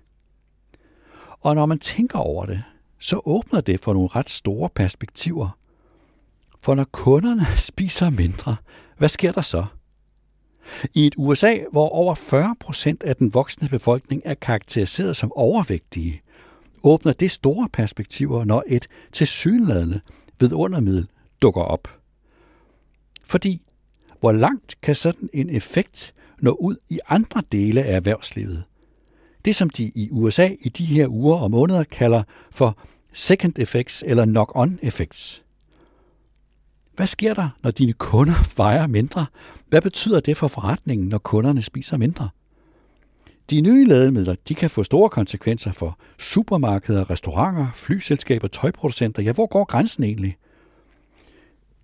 Og 1.39 1.55
når 1.55 1.65
man 1.65 1.79
tænker 1.79 2.19
over 2.19 2.45
det, 2.45 2.63
så 3.01 3.21
åbner 3.25 3.61
det 3.61 3.79
for 3.79 3.93
nogle 3.93 4.09
ret 4.15 4.29
store 4.29 4.69
perspektiver. 4.69 5.57
For 6.63 6.75
når 6.75 6.83
kunderne 6.91 7.45
spiser 7.69 8.09
mindre, 8.09 8.55
hvad 8.97 9.09
sker 9.09 9.31
der 9.31 9.41
så? 9.41 9.65
I 10.93 11.07
et 11.07 11.15
USA, 11.17 11.57
hvor 11.71 11.89
over 11.89 12.15
40 12.15 12.55
procent 12.59 13.03
af 13.03 13.15
den 13.15 13.33
voksne 13.33 13.69
befolkning 13.69 14.21
er 14.25 14.33
karakteriseret 14.33 15.17
som 15.17 15.31
overvægtige, 15.31 16.21
åbner 16.83 17.13
det 17.13 17.31
store 17.31 17.69
perspektiver, 17.73 18.45
når 18.45 18.63
et 18.67 18.87
tilsyneladende 19.11 20.01
vidundermiddel 20.39 21.07
dukker 21.41 21.61
op. 21.61 21.87
Fordi, 23.23 23.61
hvor 24.19 24.31
langt 24.31 24.75
kan 24.81 24.95
sådan 24.95 25.29
en 25.33 25.49
effekt 25.49 26.13
nå 26.39 26.51
ud 26.51 26.75
i 26.89 26.99
andre 27.09 27.43
dele 27.51 27.83
af 27.83 27.95
erhvervslivet? 27.95 28.63
Det, 29.45 29.55
som 29.55 29.69
de 29.69 29.83
i 29.95 30.09
USA 30.11 30.49
i 30.59 30.69
de 30.69 30.85
her 30.85 31.07
uger 31.07 31.37
og 31.37 31.51
måneder 31.51 31.83
kalder 31.83 32.23
for 32.51 32.77
second 33.13 33.59
effects 33.59 34.03
eller 34.07 34.25
knock-on 34.25 34.77
effects. 34.81 35.43
Hvad 36.95 37.07
sker 37.07 37.33
der, 37.33 37.49
når 37.63 37.71
dine 37.71 37.93
kunder 37.93 38.33
vejer 38.63 38.87
mindre? 38.87 39.25
Hvad 39.69 39.81
betyder 39.81 40.19
det 40.19 40.37
for 40.37 40.47
forretningen, 40.47 41.07
når 41.07 41.17
kunderne 41.17 41.61
spiser 41.61 41.97
mindre? 41.97 42.29
De 43.49 43.61
nye 43.61 43.85
lægemidler 43.85 44.35
de 44.47 44.55
kan 44.55 44.69
få 44.69 44.83
store 44.83 45.09
konsekvenser 45.09 45.71
for 45.71 45.99
supermarkeder, 46.19 47.09
restauranter, 47.09 47.67
flyselskaber, 47.75 48.47
tøjproducenter. 48.47 49.23
Ja, 49.23 49.33
hvor 49.33 49.47
går 49.47 49.65
grænsen 49.65 50.03
egentlig? 50.03 50.35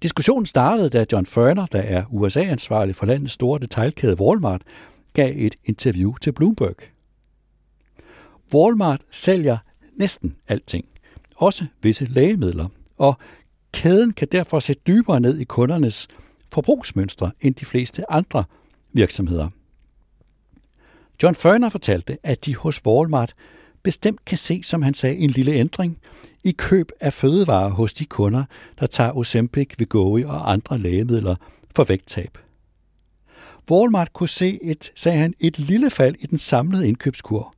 Diskussionen 0.01 0.45
startede, 0.45 0.89
da 0.89 1.05
John 1.11 1.25
Furner, 1.25 1.65
der 1.65 1.79
er 1.81 2.03
USA-ansvarlig 2.11 2.95
for 2.95 3.05
landets 3.05 3.33
store 3.33 3.59
detaljkæde 3.59 4.21
Walmart, 4.21 4.61
gav 5.13 5.33
et 5.35 5.55
interview 5.65 6.13
til 6.21 6.31
Bloomberg. 6.31 6.96
Walmart 8.53 9.01
sælger 9.11 9.57
næsten 9.95 10.35
alting, 10.47 10.85
også 11.35 11.65
visse 11.81 12.05
lægemidler, 12.05 12.67
og 12.97 13.17
kæden 13.71 14.13
kan 14.13 14.27
derfor 14.31 14.59
se 14.59 14.73
dybere 14.73 15.19
ned 15.19 15.37
i 15.37 15.43
kundernes 15.43 16.07
forbrugsmønstre 16.53 17.31
end 17.41 17.55
de 17.55 17.65
fleste 17.65 18.11
andre 18.11 18.43
virksomheder. 18.93 19.49
John 21.23 21.35
Ferner 21.35 21.69
fortalte, 21.69 22.17
at 22.23 22.45
de 22.45 22.55
hos 22.55 22.85
Walmart 22.85 23.33
bestemt 23.83 24.25
kan 24.25 24.37
se, 24.37 24.63
som 24.63 24.81
han 24.81 24.93
sagde, 24.93 25.17
en 25.17 25.29
lille 25.29 25.51
ændring 25.51 25.97
i 26.43 26.51
køb 26.51 26.91
af 26.99 27.13
fødevarer 27.13 27.69
hos 27.69 27.93
de 27.93 28.05
kunder, 28.05 28.43
der 28.79 28.85
tager 28.85 29.17
Ozempic, 29.17 29.75
Wegovy 29.79 30.23
og 30.23 30.51
andre 30.51 30.77
lægemidler 30.77 31.35
for 31.75 31.83
vægttab. 31.83 32.37
Walmart 33.71 34.13
kunne 34.13 34.29
se 34.29 34.63
et, 34.63 34.91
sagde 34.95 35.17
han, 35.17 35.33
et 35.39 35.59
lille 35.59 35.89
fald 35.89 36.15
i 36.19 36.25
den 36.25 36.37
samlede 36.37 36.87
indkøbskur. 36.87 37.56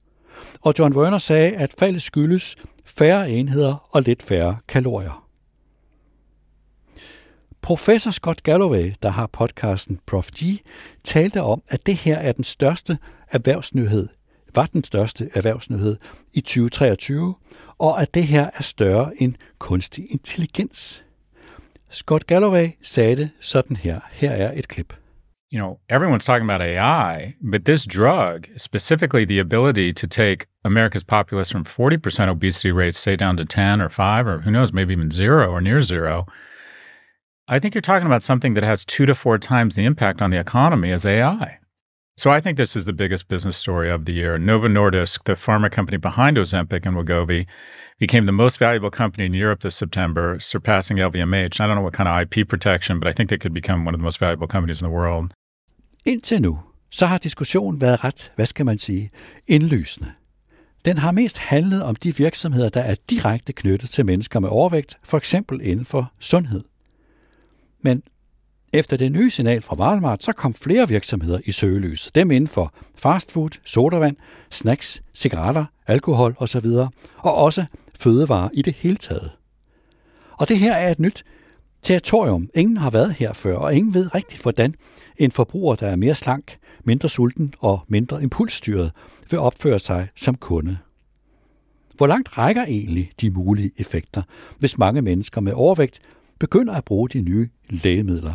Og 0.61 0.73
John 0.79 0.95
Werner 0.95 1.17
sagde, 1.17 1.55
at 1.55 1.75
faldet 1.79 2.01
skyldes 2.01 2.55
færre 2.85 3.29
enheder 3.29 3.87
og 3.91 4.01
lidt 4.01 4.23
færre 4.23 4.57
kalorier. 4.67 5.25
Professor 7.61 8.11
Scott 8.11 8.43
Galloway, 8.43 8.93
der 9.01 9.09
har 9.09 9.27
podcasten 9.27 9.99
Prof 10.05 10.31
G, 10.31 10.43
talte 11.03 11.41
om, 11.41 11.61
at 11.67 11.85
det 11.85 11.95
her 11.95 12.17
er 12.17 12.31
den 12.31 12.43
største 12.43 12.97
erhvervsnyhed, 13.31 14.07
var 14.55 14.65
den 14.65 14.83
største 14.83 15.29
erhvervsnyhed 15.33 15.97
i 16.33 16.41
2023, 16.41 17.35
og 17.77 18.01
at 18.01 18.13
det 18.13 18.23
her 18.23 18.49
er 18.53 18.63
større 18.63 19.21
end 19.21 19.33
kunstig 19.59 20.11
intelligens. 20.11 21.03
Scott 21.89 22.27
Galloway 22.27 22.67
sagde 22.81 23.15
det 23.15 23.29
sådan 23.39 23.75
her. 23.75 23.99
Her 24.11 24.31
er 24.31 24.51
et 24.55 24.67
klip. 24.67 24.93
You 25.49 25.57
know, 25.57 25.79
everyone's 25.89 26.25
talking 26.25 26.45
about 26.45 26.61
AI, 26.61 27.35
but 27.41 27.65
this 27.65 27.85
drug, 27.85 28.47
specifically 28.57 29.25
the 29.25 29.39
ability 29.39 29.93
to 29.93 30.07
take 30.07 30.47
America's 30.63 31.03
populace 31.03 31.49
from 31.49 31.65
40% 31.65 32.27
obesity 32.27 32.71
rates, 32.71 32.99
say 32.99 33.15
down 33.15 33.35
to 33.37 33.45
10 33.45 33.81
or 33.81 33.89
5, 33.89 34.27
or 34.27 34.39
who 34.41 34.51
knows, 34.51 34.71
maybe 34.71 34.93
even 34.93 35.09
zero 35.09 35.49
or 35.49 35.59
near 35.59 35.81
zero, 35.81 36.27
I 37.47 37.57
think 37.57 37.73
you're 37.73 37.81
talking 37.81 38.05
about 38.05 38.21
something 38.21 38.53
that 38.53 38.63
has 38.63 38.85
two 38.85 39.07
to 39.07 39.15
four 39.15 39.39
times 39.39 39.75
the 39.75 39.85
impact 39.85 40.21
on 40.21 40.29
the 40.29 40.39
economy 40.39 40.91
as 40.91 41.03
AI. 41.03 41.57
So 42.19 42.29
I 42.29 42.41
think 42.41 42.57
this 42.57 42.75
is 42.75 42.83
the 42.85 42.93
biggest 42.93 43.27
business 43.27 43.57
story 43.57 43.89
of 43.89 44.03
the 44.03 44.11
year. 44.11 44.37
Novo 44.37 44.67
Nordisk, 44.67 45.23
the 45.23 45.33
pharma 45.33 45.71
company 45.71 45.97
behind 45.97 46.35
Ozempic 46.35 46.85
and 46.85 46.95
Wegovy, 46.95 47.47
became 47.97 48.25
the 48.25 48.33
most 48.33 48.59
valuable 48.59 48.91
company 48.91 49.25
in 49.25 49.33
Europe 49.33 49.61
this 49.61 49.77
September, 49.77 50.37
surpassing 50.41 50.97
LVMH. 50.97 51.59
I 51.59 51.65
don't 51.65 51.77
know 51.77 51.81
what 51.81 51.93
kind 51.93 52.09
of 52.09 52.21
IP 52.21 52.45
protection, 52.47 52.99
but 52.99 53.07
I 53.07 53.13
think 53.13 53.29
they 53.29 53.37
could 53.37 53.53
become 53.53 53.85
one 53.85 53.95
of 53.95 54.01
the 54.01 54.03
most 54.03 54.19
valuable 54.19 54.47
companies 54.47 54.81
in 54.81 54.85
the 54.85 54.93
world. 54.93 55.33
Indtil 56.05 56.41
nu, 56.41 56.59
så 56.89 57.05
har 57.05 57.17
diskussionen 57.17 57.81
været 57.81 58.03
ret, 58.03 58.31
hvad 58.35 58.45
skal 58.45 58.65
man 58.65 58.77
sige, 58.77 59.09
indlysende. 59.47 60.11
Den 60.85 60.97
har 60.97 61.11
mest 61.11 61.37
handlet 61.37 61.83
om 61.83 61.95
de 61.95 62.17
virksomheder, 62.17 62.69
der 62.69 62.81
er 62.81 62.95
direkte 63.09 63.53
knyttet 63.53 63.89
til 63.89 64.05
mennesker 64.05 64.39
med 64.39 64.49
overvægt, 64.49 64.97
for 65.03 65.17
eksempel 65.17 65.61
inden 65.63 65.85
for 65.85 66.11
sundhed. 66.19 66.61
Men 67.81 68.03
efter 68.73 68.97
det 68.97 69.11
nye 69.11 69.29
signal 69.29 69.61
fra 69.61 69.75
Walmart, 69.75 70.23
så 70.23 70.33
kom 70.33 70.53
flere 70.53 70.87
virksomheder 70.87 71.39
i 71.45 71.51
søgelys. 71.51 72.09
Dem 72.15 72.31
inden 72.31 72.47
for 72.47 72.73
fastfood, 72.97 73.49
sodavand, 73.65 74.15
snacks, 74.49 75.01
cigaretter, 75.13 75.65
alkohol 75.87 76.35
osv. 76.37 76.65
Og 77.17 77.35
også 77.35 77.65
fødevarer 77.95 78.49
i 78.53 78.61
det 78.61 78.73
hele 78.73 78.97
taget. 78.97 79.31
Og 80.31 80.49
det 80.49 80.59
her 80.59 80.73
er 80.73 80.91
et 80.91 80.99
nyt 80.99 81.23
territorium. 81.81 82.49
Ingen 82.55 82.77
har 82.77 82.89
været 82.89 83.13
her 83.13 83.33
før, 83.33 83.57
og 83.57 83.75
ingen 83.75 83.93
ved 83.93 84.15
rigtigt, 84.15 84.41
hvordan 84.41 84.73
en 85.17 85.31
forbruger, 85.31 85.75
der 85.75 85.87
er 85.87 85.95
mere 85.95 86.15
slank, 86.15 86.57
mindre 86.83 87.09
sulten 87.09 87.53
og 87.59 87.79
mindre 87.87 88.23
impulsstyret, 88.23 88.91
vil 89.29 89.39
opføre 89.39 89.79
sig 89.79 90.07
som 90.15 90.35
kunde. 90.35 90.77
Hvor 91.97 92.07
langt 92.07 92.37
rækker 92.37 92.63
egentlig 92.63 93.11
de 93.21 93.31
mulige 93.31 93.71
effekter, 93.77 94.21
hvis 94.59 94.77
mange 94.77 95.01
mennesker 95.01 95.41
med 95.41 95.53
overvægt 95.53 95.99
begynder 96.39 96.73
at 96.73 96.85
bruge 96.85 97.09
de 97.09 97.21
nye 97.21 97.49
lægemidler? 97.69 98.33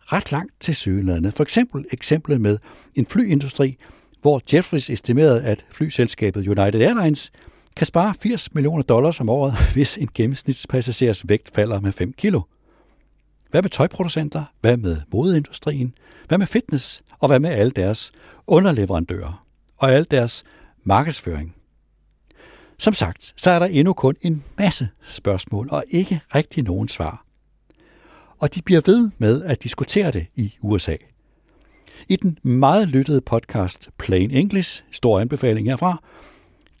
Ret 0.00 0.32
langt 0.32 0.52
til 0.60 0.76
søgeladende. 0.76 1.32
For 1.32 1.42
eksempel 1.42 1.84
eksemplet 1.92 2.40
med 2.40 2.58
en 2.94 3.06
flyindustri, 3.06 3.78
hvor 4.20 4.40
Jeffries 4.52 4.90
estimerede, 4.90 5.42
at 5.42 5.64
flyselskabet 5.70 6.48
United 6.48 6.80
Airlines 6.80 7.32
kan 7.76 7.86
spare 7.86 8.14
80 8.20 8.54
millioner 8.54 8.82
dollars 8.82 9.20
om 9.20 9.28
året, 9.28 9.54
hvis 9.74 9.98
en 9.98 10.08
gennemsnitspassagers 10.14 11.28
vægt 11.28 11.50
falder 11.54 11.80
med 11.80 11.92
5 11.92 12.12
kilo. 12.12 12.40
Hvad 13.50 13.62
med 13.62 13.70
tøjproducenter? 13.70 14.44
Hvad 14.60 14.76
med 14.76 14.96
modeindustrien? 15.12 15.94
Hvad 16.28 16.38
med 16.38 16.46
fitness? 16.46 17.02
Og 17.18 17.28
hvad 17.28 17.40
med 17.40 17.50
alle 17.50 17.72
deres 17.72 18.12
underleverandører? 18.46 19.44
Og 19.76 19.92
al 19.92 20.06
deres 20.10 20.44
markedsføring? 20.84 21.54
Som 22.78 22.94
sagt, 22.94 23.34
så 23.36 23.50
er 23.50 23.58
der 23.58 23.66
endnu 23.66 23.92
kun 23.92 24.14
en 24.22 24.44
masse 24.58 24.88
spørgsmål 25.02 25.68
og 25.70 25.84
ikke 25.90 26.20
rigtig 26.34 26.64
nogen 26.64 26.88
svar. 26.88 27.24
Og 28.38 28.54
de 28.54 28.62
bliver 28.62 28.80
ved 28.86 29.10
med 29.18 29.42
at 29.42 29.62
diskutere 29.62 30.10
det 30.10 30.26
i 30.34 30.54
USA. 30.60 30.96
I 32.08 32.16
den 32.16 32.38
meget 32.42 32.88
lyttede 32.88 33.20
podcast 33.20 33.90
Plain 33.98 34.30
English, 34.30 34.82
stor 34.92 35.20
anbefaling 35.20 35.68
herfra, 35.68 36.02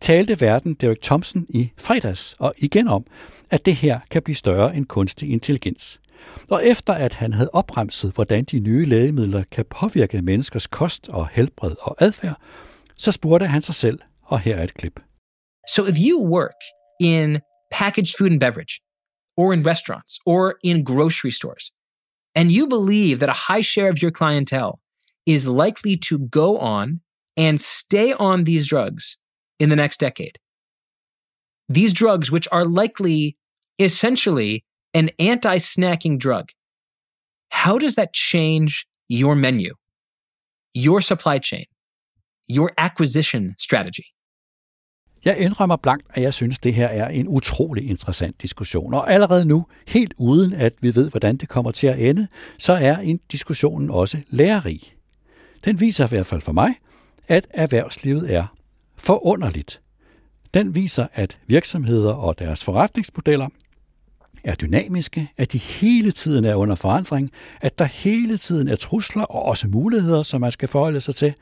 talte 0.02 0.40
verden 0.40 0.74
Derek 0.74 1.00
Thompson 1.00 1.46
i 1.48 1.72
fredags, 1.78 2.34
og 2.38 2.54
igen 2.58 2.88
om, 2.88 3.06
at 3.50 3.66
det 3.66 3.74
her 3.74 4.00
kan 4.10 4.22
blive 4.22 4.36
større 4.36 4.76
end 4.76 4.86
kunstig 4.86 5.30
intelligens. 5.30 6.00
Og 6.50 6.66
efter 6.66 6.92
at 6.92 7.14
han 7.14 7.32
havde 7.32 7.50
opremset, 7.52 8.14
hvordan 8.14 8.44
de 8.44 8.58
nye 8.58 8.84
lægemidler 8.84 9.44
kan 9.50 9.64
påvirke 9.70 10.22
menneskers 10.22 10.66
kost 10.66 11.08
og 11.08 11.28
helbred 11.28 11.74
og 11.80 11.96
adfærd, 11.98 12.36
så 12.96 13.12
spurgte 13.12 13.46
han 13.46 13.62
sig 13.62 13.74
selv, 13.74 13.98
og 14.22 14.40
her 14.40 14.56
er 14.56 14.64
et 14.64 14.74
klip. 14.74 15.00
So 15.74 15.86
if 15.86 15.96
you 15.98 16.28
work 16.28 16.60
in 17.00 17.40
packaged 17.70 18.14
food 18.18 18.30
and 18.30 18.40
beverage, 18.40 18.80
or 19.36 19.52
in 19.52 19.66
restaurants, 19.66 20.18
or 20.26 20.54
in 20.64 20.84
grocery 20.84 21.30
stores, 21.30 21.64
and 22.34 22.50
you 22.50 22.66
believe 22.66 23.16
that 23.18 23.28
a 23.28 23.52
high 23.52 23.64
share 23.64 23.90
of 23.90 23.98
your 24.02 24.12
clientele 24.20 24.74
is 25.26 25.46
likely 25.46 25.96
to 26.08 26.14
go 26.40 26.58
on 26.58 27.00
and 27.36 27.58
stay 27.60 28.12
on 28.18 28.44
these 28.44 28.66
drugs 28.68 29.16
in 29.62 29.68
the 29.68 29.76
next 29.84 29.98
decade. 30.06 30.36
These 31.78 31.92
drugs, 32.02 32.26
which 32.34 32.48
are 32.56 32.64
likely 32.82 33.36
essentially 33.78 34.52
an 35.00 35.06
anti 35.18 35.56
snacking 35.58 36.16
drug, 36.18 36.46
how 37.50 37.78
does 37.78 37.94
that 37.94 38.12
change 38.12 38.86
your 39.08 39.34
menu, 39.34 39.70
your 40.74 41.00
supply 41.00 41.38
chain, 41.38 41.66
your 42.48 42.70
acquisition 42.86 43.54
strategy? 43.58 44.06
Jeg 45.24 45.38
indrømmer 45.38 45.76
blankt, 45.76 46.06
at 46.10 46.22
jeg 46.22 46.34
synes, 46.34 46.58
det 46.58 46.74
her 46.74 46.86
er 46.86 47.08
en 47.08 47.28
utrolig 47.28 47.88
interessant 47.90 48.42
diskussion. 48.42 48.94
Og 48.94 49.12
allerede 49.12 49.48
nu, 49.48 49.66
helt 49.88 50.14
uden 50.18 50.52
at 50.52 50.72
vi 50.80 50.94
ved, 50.94 51.10
hvordan 51.10 51.36
det 51.36 51.48
kommer 51.48 51.70
til 51.70 51.86
at 51.86 51.98
ende, 51.98 52.28
så 52.58 52.72
er 52.72 52.96
en 52.96 53.20
diskussionen 53.32 53.90
også 53.90 54.18
lærerig. 54.28 54.80
Den 55.64 55.80
viser 55.80 56.04
i 56.04 56.08
hvert 56.08 56.26
fald 56.26 56.40
for 56.40 56.52
mig, 56.52 56.74
at 57.28 57.46
erhvervslivet 57.50 58.34
er 58.34 58.46
forunderligt. 59.02 59.80
Den 60.54 60.74
viser, 60.74 61.06
at 61.12 61.38
virksomheder 61.46 62.12
og 62.12 62.38
deres 62.38 62.64
forretningsmodeller 62.64 63.48
er 64.44 64.54
dynamiske, 64.54 65.28
at 65.36 65.52
de 65.52 65.58
hele 65.58 66.12
tiden 66.12 66.44
er 66.44 66.54
under 66.54 66.74
forandring, 66.74 67.30
at 67.60 67.78
der 67.78 67.84
hele 67.84 68.38
tiden 68.38 68.68
er 68.68 68.76
trusler 68.76 69.22
og 69.22 69.42
også 69.42 69.68
muligheder, 69.68 70.22
som 70.22 70.40
man 70.40 70.52
skal 70.52 70.68
forholde 70.68 71.00
sig 71.00 71.14
til, 71.14 71.34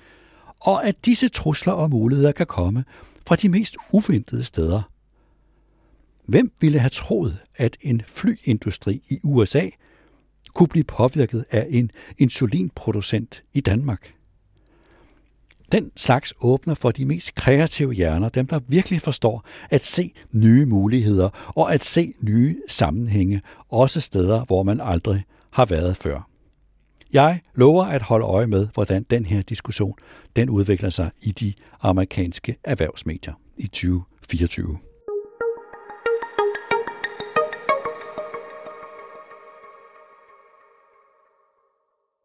og 0.61 0.87
at 0.87 1.07
disse 1.07 1.29
trusler 1.29 1.73
og 1.73 1.91
muligheder 1.91 2.33
kan 2.33 2.47
komme 2.47 2.85
fra 3.27 3.37
de 3.37 3.49
mest 3.49 3.77
uventede 3.93 4.45
steder. 4.45 4.83
Hvem 6.27 6.53
ville 6.61 6.79
have 6.79 6.91
troet, 6.91 7.39
at 7.57 7.77
en 7.81 8.03
flyindustri 8.07 9.03
i 9.11 9.19
USA 9.23 9.69
kunne 10.55 10.69
blive 10.69 10.85
påvirket 10.85 11.45
af 11.51 11.67
en 11.71 11.91
insulinproducent 12.19 13.43
i 13.55 13.61
Danmark? 13.61 14.15
Den 15.73 15.91
slags 15.97 16.35
åbner 16.41 16.75
for 16.75 16.91
de 16.91 17.05
mest 17.05 17.35
kreative 17.35 17.93
hjerner, 17.93 18.29
dem 18.29 18.47
der 18.47 18.61
virkelig 18.69 19.01
forstår 19.01 19.45
at 19.71 19.85
se 19.85 20.13
nye 20.33 20.67
muligheder 20.67 21.53
og 21.57 21.75
at 21.75 21.85
se 21.85 22.15
nye 22.21 22.57
sammenhænge, 22.69 23.43
også 23.69 24.01
steder, 24.01 24.45
hvor 24.45 24.63
man 24.63 24.81
aldrig 24.81 25.25
har 25.53 25.65
været 25.65 25.97
før. 25.97 26.29
Jeg 27.13 27.41
lover 27.55 27.85
at 27.85 28.03
holde 28.03 28.27
øje 28.27 28.47
med, 28.47 28.69
hvordan 28.75 29.03
den 29.03 29.27
her 29.27 29.43
diskussion 29.43 29.95
den 30.37 30.51
udvikler 30.51 30.91
sig 30.91 31.11
i 31.21 31.33
de 31.33 31.55
amerikanske 31.81 32.57
erhvervsmedier 32.65 33.35
i 33.57 33.67
2024. 33.67 34.79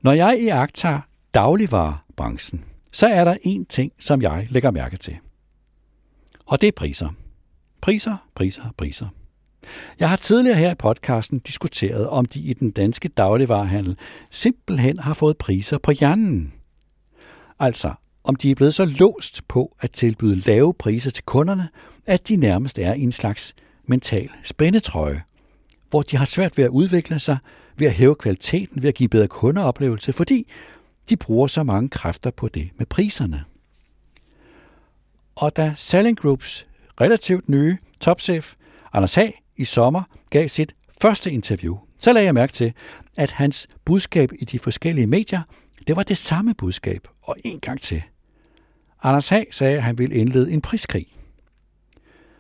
Når 0.04 0.12
jeg 0.12 0.40
i 0.42 0.48
agtager 0.48 1.02
dagligvarebranchen, 1.34 2.66
så 2.96 3.08
er 3.08 3.24
der 3.24 3.38
en 3.42 3.66
ting, 3.66 3.92
som 4.00 4.22
jeg 4.22 4.48
lægger 4.50 4.72
mærke 4.72 4.98
til. 4.98 5.18
Og 6.46 6.62
det 6.62 6.68
er 6.68 6.72
priser. 6.72 7.10
Priser, 7.82 8.18
priser, 8.36 8.64
priser. 8.78 9.08
Jeg 10.00 10.10
har 10.10 10.16
tidligere 10.16 10.58
her 10.58 10.72
i 10.72 10.76
podcasten 10.76 11.40
diskuteret, 11.40 12.08
om 12.08 12.26
de 12.26 12.40
i 12.40 12.54
den 12.54 12.72
danske 12.72 13.08
dagligvarehandel 13.08 13.98
simpelthen 14.32 15.00
har 15.00 15.14
fået 15.14 15.38
priser 15.38 15.78
på 15.78 15.92
hjernen. 15.92 16.54
Altså, 17.60 17.94
om 18.24 18.36
de 18.36 18.52
er 18.52 18.56
blevet 18.56 18.74
så 18.74 18.86
låst 18.86 19.48
på 19.48 19.76
at 19.80 19.92
tilbyde 19.92 20.36
lave 20.36 20.74
priser 20.74 21.12
til 21.12 21.24
kunderne, 21.24 21.70
at 22.06 22.28
de 22.28 22.36
nærmest 22.36 22.80
er 22.80 22.94
i 22.94 23.02
en 23.02 23.12
slags 23.12 23.56
mental 23.86 24.30
spændetrøje, 24.44 25.24
hvor 25.90 26.02
de 26.02 26.18
har 26.18 26.26
svært 26.26 26.58
ved 26.58 26.66
at 26.66 26.70
udvikle 26.70 27.20
sig, 27.20 27.38
ved 27.78 27.88
at 27.88 27.94
hæve 27.94 28.16
kvaliteten, 28.16 28.82
ved 28.82 28.90
at 28.90 28.96
give 28.96 29.10
bedre 29.10 29.28
kundeoplevelse, 29.28 30.14
fordi 30.14 30.48
de 31.10 31.18
bruger 31.18 31.48
så 31.48 31.64
mange 31.64 31.90
kræfter 31.90 32.32
på 32.32 32.48
det 32.48 32.70
med 32.78 32.86
priserne. 32.86 33.44
Og 35.36 35.56
da 35.56 35.74
Selling 35.78 36.18
Groups 36.20 36.68
relativt 37.02 37.50
nye 37.50 37.78
topchef 38.00 38.54
Anders 38.94 39.14
Hag 39.14 39.44
i 39.58 39.66
sommer 39.66 40.04
gav 40.30 40.48
sit 40.48 40.76
første 41.02 41.32
interview, 41.32 41.78
så 41.98 42.14
lagde 42.14 42.26
jeg 42.26 42.34
mærke 42.34 42.54
til, 42.54 42.74
at 43.18 43.32
hans 43.32 43.68
budskab 43.86 44.32
i 44.40 44.46
de 44.46 44.60
forskellige 44.60 45.08
medier, 45.08 45.42
det 45.88 45.96
var 45.96 46.04
det 46.04 46.18
samme 46.18 46.54
budskab, 46.54 47.08
og 47.22 47.36
en 47.44 47.60
gang 47.60 47.82
til. 47.82 48.04
Anders 49.04 49.30
Hag 49.30 49.48
sagde, 49.52 49.78
at 49.78 49.84
han 49.84 49.98
ville 49.98 50.16
indlede 50.16 50.52
en 50.52 50.62
priskrig. 50.62 51.08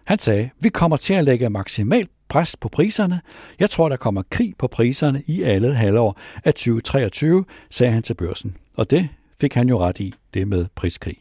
Han 0.06 0.19
sagde, 0.19 0.49
vi 0.60 0.69
kommer 0.69 0.97
til 0.97 1.13
at 1.13 1.23
lægge 1.23 1.49
maksimalt 1.49 2.12
pres 2.29 2.55
på 2.55 2.69
priserne. 2.69 3.21
Jeg 3.59 3.69
tror, 3.69 3.89
der 3.89 3.97
kommer 3.97 4.23
krig 4.29 4.53
på 4.57 4.67
priserne 4.67 5.23
i 5.27 5.43
alle 5.43 5.73
halvår 5.73 6.19
af 6.43 6.53
2023, 6.53 7.45
sagde 7.69 7.93
han 7.93 8.03
til 8.03 8.13
børsen. 8.13 8.57
Og 8.75 8.89
det 8.89 9.09
fik 9.41 9.53
han 9.53 9.69
jo 9.69 9.79
ret 9.79 9.99
i, 9.99 10.13
det 10.33 10.47
med 10.47 10.65
priskrig. 10.75 11.17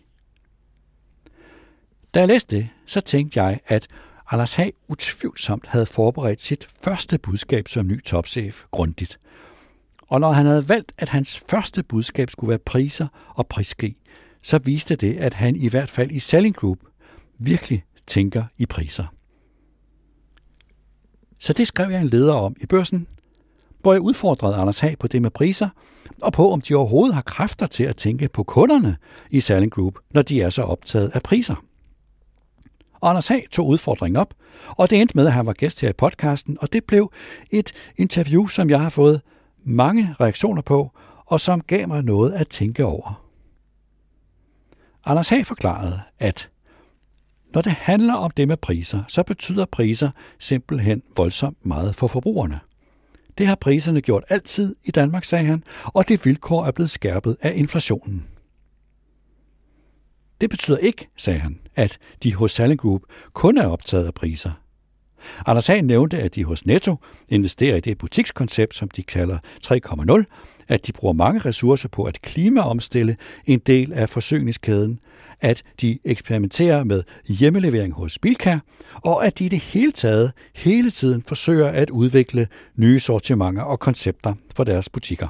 Da 2.14 2.18
jeg 2.20 2.28
læste 2.28 2.56
det, 2.56 2.68
så 2.86 3.00
tænkte 3.00 3.42
jeg, 3.42 3.60
at 3.66 3.86
Anders 4.30 4.54
Hag 4.54 4.72
utvivlsomt 4.88 5.66
havde 5.66 5.86
forberedt 5.86 6.40
sit 6.40 6.68
første 6.84 7.18
budskab 7.18 7.68
som 7.68 7.86
ny 7.86 8.02
topchef 8.02 8.62
grundigt. 8.70 9.18
Og 10.08 10.20
når 10.20 10.32
han 10.32 10.46
havde 10.46 10.68
valgt, 10.68 10.92
at 10.98 11.08
hans 11.08 11.44
første 11.50 11.82
budskab 11.82 12.30
skulle 12.30 12.48
være 12.48 12.58
priser 12.58 13.06
og 13.28 13.46
priskrig, 13.46 13.96
så 14.42 14.58
viste 14.58 14.96
det, 14.96 15.16
at 15.16 15.34
han 15.34 15.56
i 15.56 15.68
hvert 15.68 15.90
fald 15.90 16.10
i 16.10 16.18
Selling 16.18 16.56
Group 16.56 16.78
virkelig 17.38 17.84
tænker 18.06 18.44
i 18.58 18.66
priser. 18.66 19.06
Så 21.40 21.52
det 21.52 21.68
skrev 21.68 21.90
jeg 21.90 22.00
en 22.00 22.08
leder 22.08 22.34
om 22.34 22.56
i 22.60 22.66
børsen, 22.66 23.06
hvor 23.80 23.92
jeg 23.92 24.00
udfordrede 24.00 24.54
Anders 24.54 24.78
Hag 24.78 24.98
på 24.98 25.06
det 25.06 25.22
med 25.22 25.30
priser, 25.30 25.68
og 26.22 26.32
på 26.32 26.50
om 26.50 26.60
de 26.60 26.74
overhovedet 26.74 27.14
har 27.14 27.22
kræfter 27.22 27.66
til 27.66 27.84
at 27.84 27.96
tænke 27.96 28.28
på 28.28 28.42
kunderne 28.42 28.96
i 29.30 29.40
Selling 29.40 29.72
Group, 29.72 29.94
når 30.10 30.22
de 30.22 30.42
er 30.42 30.50
så 30.50 30.62
optaget 30.62 31.10
af 31.14 31.22
priser. 31.22 31.64
Og 33.00 33.10
Anders 33.10 33.28
Hag 33.28 33.44
tog 33.52 33.66
udfordringen 33.66 34.16
op, 34.16 34.34
og 34.68 34.90
det 34.90 35.00
endte 35.00 35.16
med, 35.16 35.26
at 35.26 35.32
han 35.32 35.46
var 35.46 35.52
gæst 35.52 35.80
her 35.80 35.88
i 35.88 35.92
podcasten, 35.92 36.58
og 36.60 36.72
det 36.72 36.84
blev 36.84 37.12
et 37.50 37.72
interview, 37.96 38.46
som 38.46 38.70
jeg 38.70 38.80
har 38.80 38.90
fået 38.90 39.20
mange 39.64 40.14
reaktioner 40.20 40.62
på, 40.62 40.90
og 41.26 41.40
som 41.40 41.60
gav 41.60 41.88
mig 41.88 42.02
noget 42.02 42.32
at 42.32 42.48
tænke 42.48 42.84
over. 42.84 43.24
Anders 45.04 45.28
Hag 45.28 45.46
forklarede, 45.46 46.00
at 46.18 46.48
når 47.54 47.62
det 47.62 47.72
handler 47.72 48.14
om 48.14 48.30
det 48.30 48.48
med 48.48 48.56
priser, 48.56 49.02
så 49.08 49.22
betyder 49.22 49.64
priser 49.64 50.10
simpelthen 50.38 51.02
voldsomt 51.16 51.66
meget 51.66 51.94
for 51.94 52.06
forbrugerne. 52.06 52.60
Det 53.38 53.46
har 53.46 53.54
priserne 53.54 54.00
gjort 54.00 54.24
altid 54.28 54.76
i 54.84 54.90
Danmark, 54.90 55.24
sagde 55.24 55.44
han, 55.44 55.62
og 55.84 56.08
det 56.08 56.24
vilkår 56.24 56.64
er 56.64 56.70
blevet 56.70 56.90
skærpet 56.90 57.36
af 57.40 57.52
inflationen. 57.56 58.26
Det 60.40 60.50
betyder 60.50 60.78
ikke, 60.78 61.08
sagde 61.16 61.38
han, 61.38 61.58
at 61.76 61.98
de 62.22 62.34
hos 62.34 62.52
Salling 62.52 62.80
Group 62.80 63.02
kun 63.32 63.58
er 63.58 63.66
optaget 63.66 64.06
af 64.06 64.14
priser. 64.14 64.52
Anders 65.46 65.66
Hagen 65.66 65.86
nævnte, 65.86 66.18
at 66.18 66.34
de 66.34 66.44
hos 66.44 66.66
Netto 66.66 66.96
investerer 67.28 67.76
i 67.76 67.80
det 67.80 67.98
butikskoncept, 67.98 68.74
som 68.74 68.88
de 68.88 69.02
kalder 69.02 69.38
3.0, 69.66 70.64
at 70.68 70.86
de 70.86 70.92
bruger 70.92 71.14
mange 71.14 71.40
ressourcer 71.40 71.88
på 71.88 72.04
at 72.04 72.22
klimaomstille 72.22 73.16
en 73.46 73.58
del 73.58 73.92
af 73.92 74.08
forsyningskæden, 74.08 75.00
at 75.44 75.62
de 75.80 75.98
eksperimenterer 76.04 76.84
med 76.84 77.02
hjemmelevering 77.28 77.92
hos 77.92 78.18
Bilka, 78.18 78.58
og 78.94 79.26
at 79.26 79.38
de 79.38 79.44
i 79.44 79.48
det 79.48 79.58
hele 79.58 79.92
taget 79.92 80.32
hele 80.54 80.90
tiden 80.90 81.22
forsøger 81.22 81.68
at 81.68 81.90
udvikle 81.90 82.46
nye 82.76 83.00
sortimenter 83.00 83.62
og 83.62 83.80
koncepter 83.80 84.34
for 84.56 84.64
deres 84.64 84.88
butikker. 84.88 85.28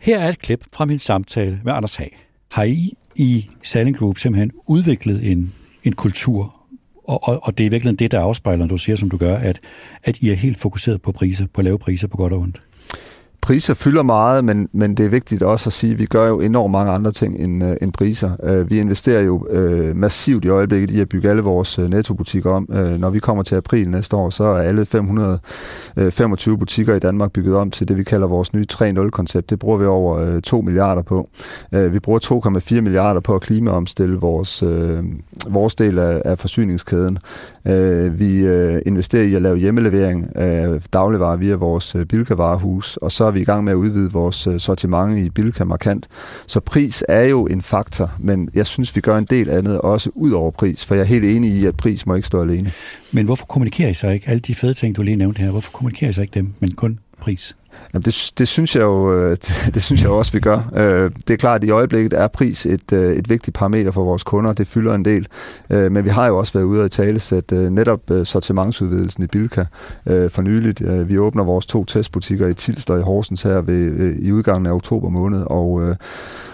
Her 0.00 0.18
er 0.18 0.28
et 0.28 0.38
klip 0.38 0.64
fra 0.72 0.84
min 0.84 0.98
samtale 0.98 1.60
med 1.64 1.72
Anders 1.72 1.94
Hag. 1.94 2.18
Har 2.50 2.64
I 2.64 2.92
i 3.16 3.50
Selling 3.62 3.98
Group 3.98 4.18
simpelthen 4.18 4.52
udviklet 4.68 5.30
en, 5.32 5.54
en 5.84 5.92
kultur, 5.92 6.56
og, 7.04 7.28
og, 7.28 7.40
og 7.42 7.58
det 7.58 7.66
er 7.66 7.70
virkelig 7.70 7.98
det, 7.98 8.10
der 8.10 8.20
afspejler, 8.20 8.58
når 8.58 8.68
du 8.68 8.78
siger, 8.78 8.96
som 8.96 9.10
du 9.10 9.16
gør, 9.16 9.36
at, 9.36 9.60
at 10.04 10.18
I 10.18 10.30
er 10.30 10.34
helt 10.34 10.58
fokuseret 10.58 11.02
på 11.02 11.12
priser, 11.12 11.46
på 11.46 11.62
lave 11.62 11.78
priser 11.78 12.08
på 12.08 12.16
godt 12.16 12.32
og 12.32 12.40
ondt? 12.40 12.60
Priser 13.42 13.74
fylder 13.74 14.02
meget, 14.02 14.44
men, 14.44 14.68
men 14.72 14.94
det 14.94 15.06
er 15.06 15.10
vigtigt 15.10 15.42
også 15.42 15.68
at 15.68 15.72
sige, 15.72 15.92
at 15.92 15.98
vi 15.98 16.04
gør 16.04 16.28
jo 16.28 16.40
enormt 16.40 16.72
mange 16.72 16.92
andre 16.92 17.10
ting 17.10 17.40
end, 17.40 17.64
øh, 17.64 17.76
end 17.82 17.92
priser. 17.92 18.30
Øh, 18.42 18.70
vi 18.70 18.78
investerer 18.78 19.20
jo 19.20 19.46
øh, 19.50 19.96
massivt 19.96 20.44
i 20.44 20.48
øjeblikket 20.48 20.90
i 20.90 21.00
at 21.00 21.08
bygge 21.08 21.30
alle 21.30 21.42
vores 21.42 21.78
øh, 21.78 21.90
nettobutikker 21.90 22.50
om. 22.50 22.68
Øh, 22.72 23.00
når 23.00 23.10
vi 23.10 23.18
kommer 23.18 23.42
til 23.42 23.54
april 23.54 23.88
næste 23.88 24.16
år, 24.16 24.30
så 24.30 24.44
er 24.44 24.62
alle 24.62 24.86
525 24.86 26.52
øh, 26.52 26.58
butikker 26.58 26.94
i 26.94 26.98
Danmark 26.98 27.32
bygget 27.32 27.56
om 27.56 27.70
til 27.70 27.88
det, 27.88 27.96
vi 27.96 28.04
kalder 28.04 28.26
vores 28.26 28.52
nye 28.52 28.66
3.0-koncept. 28.72 29.50
Det 29.50 29.58
bruger 29.58 29.78
vi 29.78 29.86
over 29.86 30.18
øh, 30.18 30.42
2 30.42 30.60
milliarder 30.60 31.02
på. 31.02 31.28
Øh, 31.72 31.92
vi 31.92 31.98
bruger 31.98 32.50
2,4 32.74 32.80
milliarder 32.80 33.20
på 33.20 33.34
at 33.34 33.40
klimaomstille 33.40 34.16
vores, 34.16 34.62
øh, 34.62 35.04
vores 35.48 35.74
del 35.74 35.98
af, 35.98 36.22
af 36.24 36.38
forsyningskæden. 36.38 37.18
Øh, 37.66 38.20
vi 38.20 38.46
øh, 38.46 38.82
investerer 38.86 39.24
i 39.24 39.34
at 39.34 39.42
lave 39.42 39.56
hjemmelevering 39.56 40.36
af 40.36 40.82
dagligvarer 40.92 41.36
via 41.36 41.54
vores 41.54 41.94
øh, 41.94 42.06
bilkavarehus, 42.06 42.96
og 42.96 43.12
så 43.12 43.29
er 43.30 43.34
vi 43.34 43.40
i 43.40 43.44
gang 43.44 43.64
med 43.64 43.72
at 43.72 43.76
udvide 43.76 44.12
vores 44.12 44.46
øh, 44.46 44.60
sortiment 44.60 45.18
i 45.18 45.30
Bilka 45.30 45.64
markant. 45.64 46.08
Så 46.46 46.60
pris 46.60 47.04
er 47.08 47.22
jo 47.22 47.46
en 47.46 47.62
faktor, 47.62 48.12
men 48.18 48.48
jeg 48.54 48.66
synes, 48.66 48.96
vi 48.96 49.00
gør 49.00 49.18
en 49.18 49.24
del 49.24 49.50
andet 49.50 49.80
også 49.80 50.10
ud 50.14 50.30
over 50.30 50.50
pris, 50.50 50.84
for 50.84 50.94
jeg 50.94 51.02
er 51.02 51.06
helt 51.06 51.24
enig 51.24 51.50
i, 51.50 51.66
at 51.66 51.76
pris 51.76 52.06
må 52.06 52.14
ikke 52.14 52.26
stå 52.26 52.42
alene. 52.42 52.72
Men 53.12 53.26
hvorfor 53.26 53.46
kommunikerer 53.46 53.90
I 53.90 53.94
så 53.94 54.08
ikke 54.08 54.28
alle 54.28 54.40
de 54.40 54.54
fede 54.54 54.74
ting, 54.74 54.96
du 54.96 55.02
lige 55.02 55.16
nævnte 55.16 55.42
her? 55.42 55.50
Hvorfor 55.50 55.72
kommunikerer 55.72 56.10
I 56.10 56.12
så 56.12 56.20
ikke 56.22 56.34
dem, 56.34 56.52
men 56.60 56.70
kun 56.70 56.98
pris? 57.20 57.56
Jamen 57.94 58.02
det, 58.02 58.32
det, 58.38 58.48
synes 58.48 58.76
jeg 58.76 58.82
jo, 58.82 59.14
øh, 59.14 59.36
det, 59.74 59.82
synes 59.82 60.02
jeg 60.02 60.10
også, 60.10 60.32
vi 60.32 60.40
gør. 60.40 60.70
Øh, 60.76 61.10
det 61.28 61.34
er 61.34 61.36
klart, 61.36 61.62
at 61.62 61.68
i 61.68 61.70
øjeblikket 61.70 62.12
er 62.12 62.28
pris 62.28 62.66
et, 62.66 62.92
øh, 62.92 63.16
et 63.16 63.30
vigtigt 63.30 63.56
parameter 63.56 63.90
for 63.90 64.04
vores 64.04 64.24
kunder. 64.24 64.52
Det 64.52 64.66
fylder 64.66 64.94
en 64.94 65.04
del. 65.04 65.26
Men 65.68 66.04
vi 66.04 66.08
har 66.08 66.26
jo 66.26 66.38
også 66.38 66.52
været 66.52 66.64
ude 66.64 66.84
og 66.84 66.90
tale 66.90 67.18
sæt 67.18 67.50
netop 67.50 68.00
sortimentsudvidelsen 68.24 69.24
i 69.24 69.26
Bilka 69.26 69.64
for 70.06 70.42
nyligt. 70.42 71.08
Vi 71.08 71.18
åbner 71.18 71.44
vores 71.44 71.66
to 71.66 71.84
testbutikker 71.84 72.48
i 72.48 72.54
Tilst 72.54 72.90
og 72.90 72.98
i 72.98 73.02
Horsens 73.02 73.42
her 73.42 73.60
ved, 73.60 74.16
i 74.18 74.32
udgangen 74.32 74.66
af 74.66 74.72
oktober 74.72 75.08
måned, 75.08 75.42
og 75.46 75.96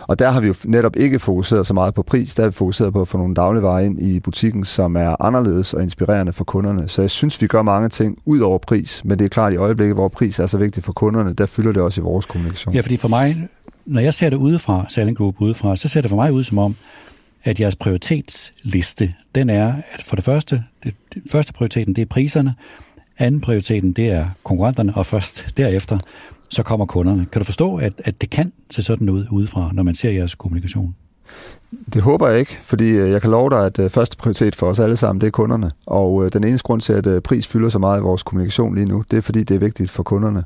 og 0.08 0.18
der 0.18 0.30
har 0.30 0.40
vi 0.40 0.46
jo 0.46 0.54
netop 0.64 0.96
ikke 0.96 1.18
fokuseret 1.18 1.66
så 1.66 1.74
meget 1.74 1.94
på 1.94 2.02
pris, 2.02 2.34
der 2.34 2.42
har 2.42 2.48
vi 2.48 2.54
fokuseret 2.54 2.92
på 2.92 3.00
at 3.00 3.08
få 3.08 3.18
nogle 3.18 3.34
dagligvarer 3.34 3.80
ind 3.80 4.00
i 4.00 4.20
butikken, 4.20 4.64
som 4.64 4.96
er 4.96 5.22
anderledes 5.22 5.74
og 5.74 5.82
inspirerende 5.82 6.32
for 6.32 6.44
kunderne. 6.44 6.88
Så 6.88 7.02
jeg 7.02 7.10
synes, 7.10 7.42
vi 7.42 7.46
gør 7.46 7.62
mange 7.62 7.88
ting 7.88 8.18
ud 8.24 8.40
over 8.40 8.58
pris, 8.58 9.02
men 9.04 9.18
det 9.18 9.24
er 9.24 9.28
klart 9.28 9.52
i 9.52 9.56
øjeblikket, 9.56 9.96
hvor 9.96 10.08
pris 10.08 10.38
er 10.38 10.46
så 10.46 10.58
vigtigt 10.58 10.86
for 10.86 10.92
kunderne, 10.92 11.05
der 11.14 11.46
fylder 11.46 11.72
det 11.72 11.82
også 11.82 12.00
i 12.00 12.04
vores 12.04 12.26
kommunikation. 12.26 12.74
Ja, 12.74 12.80
fordi 12.80 12.96
for 12.96 13.08
mig, 13.08 13.48
når 13.86 14.00
jeg 14.00 14.14
ser 14.14 14.30
det 14.30 14.36
udefra, 14.36 14.86
Selling 14.88 15.16
Group 15.16 15.34
udefra, 15.40 15.76
så 15.76 15.88
ser 15.88 16.00
det 16.00 16.10
for 16.10 16.16
mig 16.16 16.32
ud 16.32 16.42
som 16.42 16.58
om, 16.58 16.76
at 17.44 17.60
jeres 17.60 17.76
prioritetsliste, 17.76 19.14
den 19.34 19.50
er, 19.50 19.74
at 19.92 20.02
for 20.02 20.16
det 20.16 20.24
første, 20.24 20.64
det, 20.84 20.94
det 21.14 21.22
første 21.30 21.52
prioriteten, 21.52 21.94
det 21.94 22.02
er 22.02 22.06
priserne, 22.06 22.54
anden 23.18 23.40
prioriteten, 23.40 23.92
det 23.92 24.10
er 24.10 24.26
konkurrenterne, 24.44 24.96
og 24.96 25.06
først 25.06 25.46
derefter, 25.56 25.98
så 26.50 26.62
kommer 26.62 26.86
kunderne. 26.86 27.26
Kan 27.32 27.40
du 27.40 27.44
forstå, 27.44 27.76
at, 27.76 27.92
at 28.04 28.20
det 28.20 28.30
kan 28.30 28.52
se 28.70 28.82
sådan 28.82 29.08
ud 29.08 29.26
udefra, 29.30 29.70
når 29.72 29.82
man 29.82 29.94
ser 29.94 30.10
jeres 30.10 30.34
kommunikation? 30.34 30.94
Det 31.94 32.02
håber 32.02 32.28
jeg 32.28 32.38
ikke, 32.38 32.58
fordi 32.62 32.88
øh, 32.88 33.10
jeg 33.10 33.20
kan 33.20 33.30
love 33.30 33.50
dig, 33.50 33.66
at 33.66 33.78
øh, 33.78 33.90
første 33.90 34.16
prioritet 34.16 34.56
for 34.56 34.66
os 34.66 34.78
alle 34.78 34.96
sammen, 34.96 35.20
det 35.20 35.26
er 35.26 35.30
kunderne. 35.30 35.70
Og 35.86 36.24
øh, 36.24 36.32
den 36.32 36.44
eneste 36.44 36.66
grund 36.66 36.80
til, 36.80 36.92
at 36.92 37.22
pris 37.22 37.46
fylder 37.46 37.68
så 37.68 37.78
meget 37.78 38.00
i 38.00 38.02
vores 38.02 38.22
kommunikation 38.22 38.74
lige 38.74 38.86
nu, 38.86 39.04
det 39.10 39.16
er 39.16 39.20
fordi, 39.20 39.44
det 39.44 39.54
er 39.54 39.58
vigtigt 39.58 39.90
for 39.90 40.02
kunderne. 40.02 40.44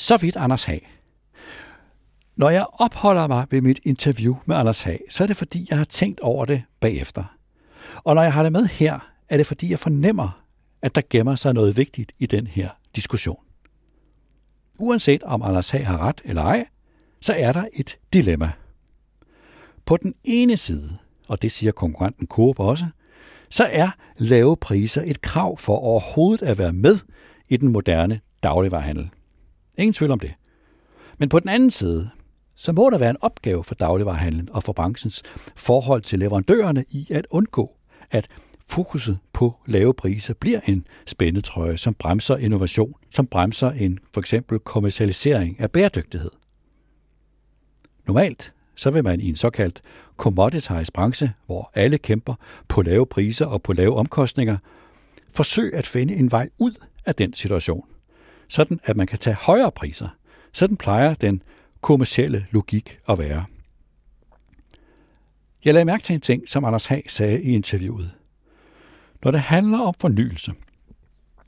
Så 0.00 0.16
vidt 0.16 0.36
Anders 0.36 0.64
Hag. 0.64 0.90
Når 2.36 2.50
jeg 2.50 2.66
opholder 2.72 3.26
mig 3.26 3.46
ved 3.50 3.60
mit 3.60 3.80
interview 3.84 4.36
med 4.46 4.56
Anders 4.56 4.82
Hag, 4.82 5.00
så 5.10 5.22
er 5.22 5.26
det 5.26 5.36
fordi, 5.36 5.66
jeg 5.70 5.78
har 5.78 5.84
tænkt 5.84 6.20
over 6.20 6.44
det 6.44 6.62
bagefter. 6.80 7.24
Og 8.04 8.14
når 8.14 8.22
jeg 8.22 8.32
har 8.32 8.42
det 8.42 8.52
med 8.52 8.66
her, 8.66 9.12
er 9.28 9.36
det 9.36 9.46
fordi, 9.46 9.70
jeg 9.70 9.78
fornemmer, 9.78 10.42
at 10.82 10.94
der 10.94 11.02
gemmer 11.10 11.34
sig 11.34 11.54
noget 11.54 11.76
vigtigt 11.76 12.12
i 12.18 12.26
den 12.26 12.46
her 12.46 12.68
diskussion. 12.96 13.40
Uanset 14.80 15.22
om 15.22 15.42
Anders 15.42 15.70
Hag 15.70 15.86
har 15.86 15.98
ret 15.98 16.20
eller 16.24 16.42
ej, 16.42 16.66
så 17.20 17.34
er 17.36 17.52
der 17.52 17.64
et 17.72 17.96
dilemma. 18.12 18.52
På 19.84 19.96
den 19.96 20.14
ene 20.24 20.56
side, 20.56 20.98
og 21.28 21.42
det 21.42 21.52
siger 21.52 21.72
konkurrenten 21.72 22.26
Coop 22.26 22.60
også, 22.60 22.86
så 23.50 23.64
er 23.64 23.90
lave 24.16 24.56
priser 24.56 25.02
et 25.06 25.20
krav 25.20 25.58
for 25.58 25.76
overhovedet 25.76 26.46
at 26.46 26.58
være 26.58 26.72
med 26.72 26.98
i 27.48 27.56
den 27.56 27.68
moderne 27.68 28.20
dagligvarerhandel. 28.42 29.10
Ingen 29.78 29.92
tvivl 29.92 30.10
om 30.10 30.20
det. 30.20 30.34
Men 31.18 31.28
på 31.28 31.40
den 31.40 31.48
anden 31.48 31.70
side, 31.70 32.10
så 32.54 32.72
må 32.72 32.90
der 32.90 32.98
være 32.98 33.10
en 33.10 33.16
opgave 33.20 33.64
for 33.64 33.74
dagligvarerhandlen 33.74 34.48
og 34.52 34.62
for 34.62 34.72
branchens 34.72 35.22
forhold 35.56 36.02
til 36.02 36.18
leverandørerne 36.18 36.84
i 36.88 37.06
at 37.10 37.26
undgå, 37.30 37.76
at 38.10 38.26
fokuset 38.66 39.18
på 39.32 39.56
lave 39.66 39.94
priser 39.94 40.34
bliver 40.34 40.60
en 40.66 40.86
spændetrøje, 41.06 41.76
som 41.76 41.94
bremser 41.94 42.36
innovation, 42.36 42.94
som 43.10 43.26
bremser 43.26 43.70
en 43.70 43.98
for 44.12 44.20
eksempel 44.20 44.58
kommercialisering 44.58 45.60
af 45.60 45.70
bæredygtighed. 45.70 46.30
Normalt 48.06 48.52
så 48.74 48.90
vil 48.90 49.04
man 49.04 49.20
i 49.20 49.28
en 49.28 49.36
såkaldt 49.36 49.80
commoditized 50.16 50.92
branche, 50.94 51.32
hvor 51.46 51.70
alle 51.74 51.98
kæmper 51.98 52.34
på 52.68 52.82
lave 52.82 53.06
priser 53.06 53.46
og 53.46 53.62
på 53.62 53.72
lave 53.72 53.96
omkostninger, 53.96 54.56
forsøge 55.30 55.74
at 55.74 55.86
finde 55.86 56.14
en 56.14 56.30
vej 56.30 56.48
ud 56.58 56.84
af 57.06 57.14
den 57.14 57.32
situation, 57.32 57.84
sådan 58.48 58.80
at 58.84 58.96
man 58.96 59.06
kan 59.06 59.18
tage 59.18 59.36
højere 59.36 59.72
priser. 59.72 60.08
Sådan 60.52 60.76
plejer 60.76 61.14
den 61.14 61.42
kommercielle 61.80 62.46
logik 62.50 62.98
at 63.08 63.18
være. 63.18 63.44
Jeg 65.64 65.74
lagde 65.74 65.84
mærke 65.84 66.02
til 66.02 66.14
en 66.14 66.20
ting, 66.20 66.48
som 66.48 66.64
Anders 66.64 66.86
Hag 66.86 67.04
sagde 67.08 67.42
i 67.42 67.52
interviewet. 67.52 68.14
Når 69.24 69.30
det 69.30 69.40
handler 69.40 69.78
om 69.78 69.94
fornyelse, 70.00 70.52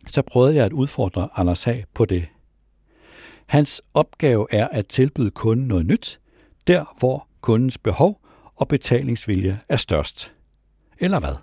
så 0.06 0.22
prøvede 0.22 0.56
jeg 0.56 0.64
at 0.64 0.72
udfordre 0.72 1.28
Anders 1.36 1.64
Hag 1.64 1.84
på 1.94 2.04
det. 2.04 2.28
Hans 3.46 3.82
opgave 3.94 4.46
er 4.50 4.68
at 4.68 4.86
tilbyde 4.86 5.30
kunden 5.30 5.68
noget 5.68 5.86
nyt, 5.86 6.20
der 6.66 6.84
hvor 6.98 7.28
kundens 7.40 7.78
behov 7.78 8.20
og 8.56 8.68
betalingsvilje 8.68 9.60
er 9.68 9.76
størst. 9.76 10.34
Eller 10.98 11.20
hvad? 11.20 11.34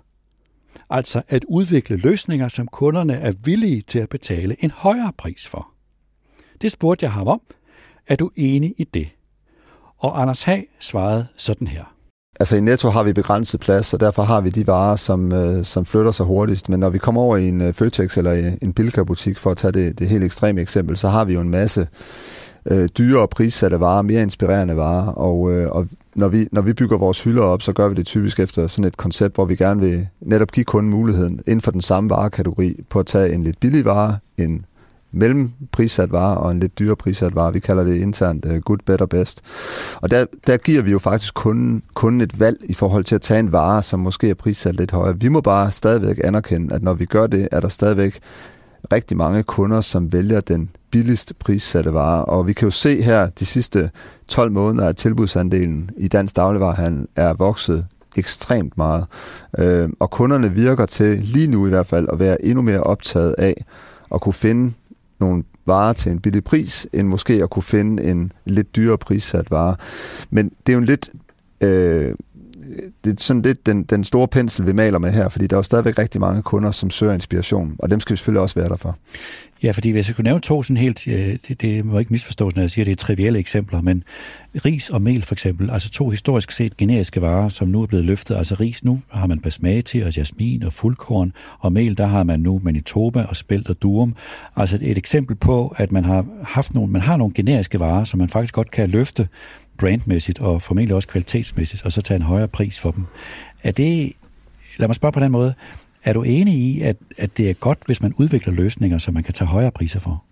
Altså 0.90 1.22
at 1.28 1.44
udvikle 1.48 1.96
løsninger, 1.96 2.48
som 2.48 2.66
kunderne 2.66 3.12
er 3.12 3.32
villige 3.44 3.82
til 3.82 3.98
at 3.98 4.08
betale 4.08 4.56
en 4.64 4.70
højere 4.70 5.12
pris 5.18 5.46
for. 5.46 5.68
Det 6.62 6.72
spurgte 6.72 7.04
jeg 7.04 7.12
ham 7.12 7.28
om. 7.28 7.40
Er 8.06 8.16
du 8.16 8.30
enig 8.36 8.74
i 8.78 8.84
det? 8.84 9.08
Og 9.98 10.20
Anders 10.20 10.42
Hag 10.42 10.66
svarede 10.80 11.26
sådan 11.36 11.66
her. 11.66 11.84
Altså 12.40 12.56
i 12.56 12.60
Netto 12.60 12.88
har 12.88 13.02
vi 13.02 13.12
begrænset 13.12 13.60
plads, 13.60 13.94
og 13.94 14.00
derfor 14.00 14.22
har 14.22 14.40
vi 14.40 14.50
de 14.50 14.66
varer, 14.66 14.96
som, 14.96 15.32
øh, 15.32 15.64
som 15.64 15.84
flytter 15.84 16.10
sig 16.10 16.26
hurtigst. 16.26 16.68
Men 16.68 16.80
når 16.80 16.88
vi 16.88 16.98
kommer 16.98 17.20
over 17.20 17.36
i 17.36 17.48
en 17.48 17.60
øh, 17.60 17.72
Føtex 17.72 18.16
eller 18.16 18.34
øh, 18.34 18.52
en 18.62 18.72
Bilka-butik, 18.72 19.38
for 19.38 19.50
at 19.50 19.56
tage 19.56 19.72
det, 19.72 19.98
det 19.98 20.08
helt 20.08 20.24
ekstreme 20.24 20.60
eksempel, 20.60 20.96
så 20.96 21.08
har 21.08 21.24
vi 21.24 21.34
jo 21.34 21.40
en 21.40 21.50
masse 21.50 21.88
øh, 22.66 22.88
dyre 22.98 23.20
og 23.20 23.30
prissatte 23.30 23.80
varer, 23.80 24.02
mere 24.02 24.22
inspirerende 24.22 24.76
varer. 24.76 25.06
Og, 25.06 25.52
øh, 25.52 25.70
og 25.70 25.86
når, 26.14 26.28
vi, 26.28 26.48
når 26.52 26.62
vi 26.62 26.72
bygger 26.72 26.98
vores 26.98 27.24
hylder 27.24 27.42
op, 27.42 27.62
så 27.62 27.72
gør 27.72 27.88
vi 27.88 27.94
det 27.94 28.06
typisk 28.06 28.40
efter 28.40 28.66
sådan 28.66 28.84
et 28.84 28.96
koncept, 28.96 29.34
hvor 29.34 29.44
vi 29.44 29.56
gerne 29.56 29.80
vil 29.80 30.08
netop 30.20 30.52
give 30.52 30.64
kunden 30.64 30.90
muligheden 30.90 31.40
inden 31.46 31.60
for 31.60 31.70
den 31.70 31.80
samme 31.80 32.10
varekategori 32.10 32.76
på 32.90 32.98
at 32.98 33.06
tage 33.06 33.34
en 33.34 33.42
lidt 33.42 33.60
billig 33.60 33.84
vare, 33.84 34.18
en 34.38 34.64
mellemprissat 35.12 36.12
vare 36.12 36.38
og 36.38 36.50
en 36.50 36.60
lidt 36.60 36.78
dyre 36.78 36.96
prissat 36.96 37.34
vare. 37.34 37.52
Vi 37.52 37.60
kalder 37.60 37.84
det 37.84 37.96
internt 37.96 38.44
uh, 38.44 38.56
good, 38.56 38.78
better, 38.86 39.06
best. 39.06 39.42
Og 40.02 40.10
der, 40.10 40.26
der 40.46 40.56
giver 40.56 40.82
vi 40.82 40.90
jo 40.90 40.98
faktisk 40.98 41.34
kunden, 41.34 41.82
kunden 41.94 42.20
et 42.20 42.40
valg 42.40 42.58
i 42.64 42.74
forhold 42.74 43.04
til 43.04 43.14
at 43.14 43.20
tage 43.20 43.40
en 43.40 43.52
vare, 43.52 43.82
som 43.82 44.00
måske 44.00 44.30
er 44.30 44.34
prissat 44.34 44.74
lidt 44.74 44.90
højere. 44.90 45.20
Vi 45.20 45.28
må 45.28 45.40
bare 45.40 45.70
stadigvæk 45.70 46.20
anerkende, 46.24 46.74
at 46.74 46.82
når 46.82 46.94
vi 46.94 47.04
gør 47.04 47.26
det, 47.26 47.48
er 47.52 47.60
der 47.60 47.68
stadigvæk 47.68 48.18
rigtig 48.92 49.16
mange 49.16 49.42
kunder, 49.42 49.80
som 49.80 50.12
vælger 50.12 50.40
den 50.40 50.70
billigst 50.90 51.32
prissatte 51.38 51.94
varer. 51.94 52.22
Og 52.22 52.46
vi 52.46 52.52
kan 52.52 52.66
jo 52.66 52.70
se 52.70 53.02
her 53.02 53.28
de 53.28 53.46
sidste 53.46 53.90
12 54.28 54.52
måneder, 54.52 54.88
at 54.88 54.96
tilbudsandelen 54.96 55.90
i 55.96 56.08
dansk 56.08 56.36
dagligvarerhandel 56.36 57.06
er 57.16 57.32
vokset 57.32 57.86
ekstremt 58.16 58.76
meget. 58.76 59.06
Øh, 59.58 59.88
og 60.00 60.10
kunderne 60.10 60.52
virker 60.52 60.86
til, 60.86 61.18
lige 61.18 61.46
nu 61.46 61.66
i 61.66 61.68
hvert 61.68 61.86
fald, 61.86 62.08
at 62.12 62.18
være 62.18 62.44
endnu 62.44 62.62
mere 62.62 62.80
optaget 62.80 63.34
af 63.38 63.64
at 64.14 64.20
kunne 64.20 64.32
finde 64.32 64.72
nogle 65.20 65.44
varer 65.66 65.92
til 65.92 66.12
en 66.12 66.20
billig 66.20 66.44
pris, 66.44 66.86
end 66.92 67.08
måske 67.08 67.42
at 67.42 67.50
kunne 67.50 67.62
finde 67.62 68.02
en 68.02 68.32
lidt 68.44 68.76
dyrere 68.76 68.98
prissat 68.98 69.50
vare. 69.50 69.76
Men 70.30 70.48
det 70.66 70.72
er 70.72 70.74
jo 70.74 70.78
en 70.78 70.84
lidt... 70.84 71.10
Øh, 71.60 72.14
det 73.04 73.12
er 73.12 73.22
sådan 73.22 73.42
lidt 73.42 73.66
den, 73.66 73.82
den 73.82 74.04
store 74.04 74.28
pensel, 74.28 74.66
vi 74.66 74.72
maler 74.72 74.98
med 74.98 75.12
her, 75.12 75.28
fordi 75.28 75.46
der 75.46 75.56
er 75.56 75.58
jo 75.58 75.62
stadigvæk 75.62 75.98
rigtig 75.98 76.20
mange 76.20 76.42
kunder, 76.42 76.70
som 76.70 76.90
søger 76.90 77.12
inspiration, 77.12 77.76
og 77.78 77.90
dem 77.90 78.00
skal 78.00 78.12
vi 78.12 78.16
selvfølgelig 78.16 78.40
også 78.40 78.60
være 78.60 78.68
der 78.68 78.76
for. 78.76 78.98
Ja, 79.62 79.70
fordi 79.70 79.90
hvis 79.90 80.08
jeg 80.08 80.16
kunne 80.16 80.24
nævne 80.24 80.40
to 80.40 80.62
sådan 80.62 80.76
helt, 80.76 81.08
øh, 81.08 81.38
det, 81.48 81.62
det 81.62 81.84
må 81.84 81.98
ikke 81.98 82.12
misforstås, 82.12 82.56
når 82.56 82.62
jeg 82.62 82.70
siger, 82.70 82.82
at 82.82 82.86
det 82.86 82.92
er 82.92 82.96
trivielle 82.96 83.38
eksempler, 83.38 83.80
men 83.80 84.04
ris 84.64 84.90
og 84.90 85.02
mel 85.02 85.22
for 85.22 85.34
eksempel, 85.34 85.70
altså 85.70 85.90
to 85.90 86.08
historisk 86.08 86.50
set 86.50 86.76
generiske 86.76 87.22
varer, 87.22 87.48
som 87.48 87.68
nu 87.68 87.82
er 87.82 87.86
blevet 87.86 88.04
løftet. 88.04 88.36
Altså 88.36 88.54
ris, 88.54 88.84
nu 88.84 89.00
har 89.10 89.26
man 89.26 89.40
basmati 89.40 90.00
og 90.00 90.16
jasmin 90.16 90.62
og 90.62 90.72
fuldkorn, 90.72 91.32
og 91.58 91.72
mel, 91.72 91.98
der 91.98 92.06
har 92.06 92.22
man 92.22 92.40
nu 92.40 92.60
manitoba 92.64 93.22
og 93.22 93.36
spelt 93.36 93.70
og 93.70 93.82
durum. 93.82 94.14
Altså 94.56 94.78
et 94.82 94.98
eksempel 94.98 95.36
på, 95.36 95.74
at 95.76 95.92
man 95.92 96.04
har 96.04 96.26
haft 96.42 96.74
nogle, 96.74 96.92
man 96.92 97.02
har 97.02 97.16
nogle 97.16 97.34
generiske 97.34 97.80
varer, 97.80 98.04
som 98.04 98.18
man 98.18 98.28
faktisk 98.28 98.54
godt 98.54 98.70
kan 98.70 98.88
løfte 98.88 99.28
brandmæssigt 99.78 100.40
og 100.40 100.62
formentlig 100.62 100.94
også 100.94 101.08
kvalitetsmæssigt, 101.08 101.84
og 101.84 101.92
så 101.92 102.02
tage 102.02 102.16
en 102.16 102.22
højere 102.22 102.48
pris 102.48 102.80
for 102.80 102.90
dem. 102.90 103.04
Er 103.62 103.72
det, 103.72 104.12
lad 104.78 104.88
mig 104.88 104.94
spørge 104.94 105.12
på 105.12 105.20
den 105.20 105.32
måde, 105.32 105.54
er 106.04 106.12
du 106.12 106.22
enig 106.22 106.54
i, 106.54 106.82
at, 106.82 106.96
at 107.18 107.36
det 107.36 107.50
er 107.50 107.54
godt, 107.54 107.78
hvis 107.86 108.02
man 108.02 108.14
udvikler 108.16 108.52
løsninger, 108.52 108.98
som 108.98 109.14
man 109.14 109.22
kan 109.22 109.34
tage 109.34 109.48
højere 109.48 109.70
priser 109.70 110.00
for? 110.00 110.24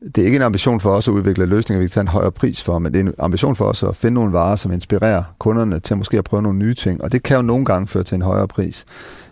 det 0.00 0.18
er 0.18 0.24
ikke 0.24 0.36
en 0.36 0.42
ambition 0.42 0.80
for 0.80 0.90
os 0.90 1.08
at 1.08 1.12
udvikle 1.12 1.46
løsninger, 1.46 1.80
vi 1.80 1.86
kan 1.86 1.90
tage 1.90 2.02
en 2.02 2.08
højere 2.08 2.32
pris 2.32 2.64
for, 2.64 2.78
men 2.78 2.92
det 2.92 3.00
er 3.00 3.04
en 3.04 3.14
ambition 3.18 3.56
for 3.56 3.64
os 3.64 3.82
at 3.82 3.96
finde 3.96 4.14
nogle 4.14 4.32
varer, 4.32 4.56
som 4.56 4.72
inspirerer 4.72 5.22
kunderne 5.38 5.80
til 5.80 5.96
måske 5.96 6.18
at 6.18 6.24
prøve 6.24 6.42
nogle 6.42 6.58
nye 6.58 6.74
ting, 6.74 7.04
og 7.04 7.12
det 7.12 7.22
kan 7.22 7.36
jo 7.36 7.42
nogle 7.42 7.64
gange 7.64 7.86
føre 7.86 8.02
til 8.02 8.14
en 8.14 8.22
højere 8.22 8.48
pris. 8.48 8.84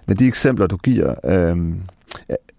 Men 0.06 0.16
de 0.16 0.26
eksempler, 0.26 0.66
du 0.66 0.76
giver, 0.76 1.14
øh, 1.24 1.56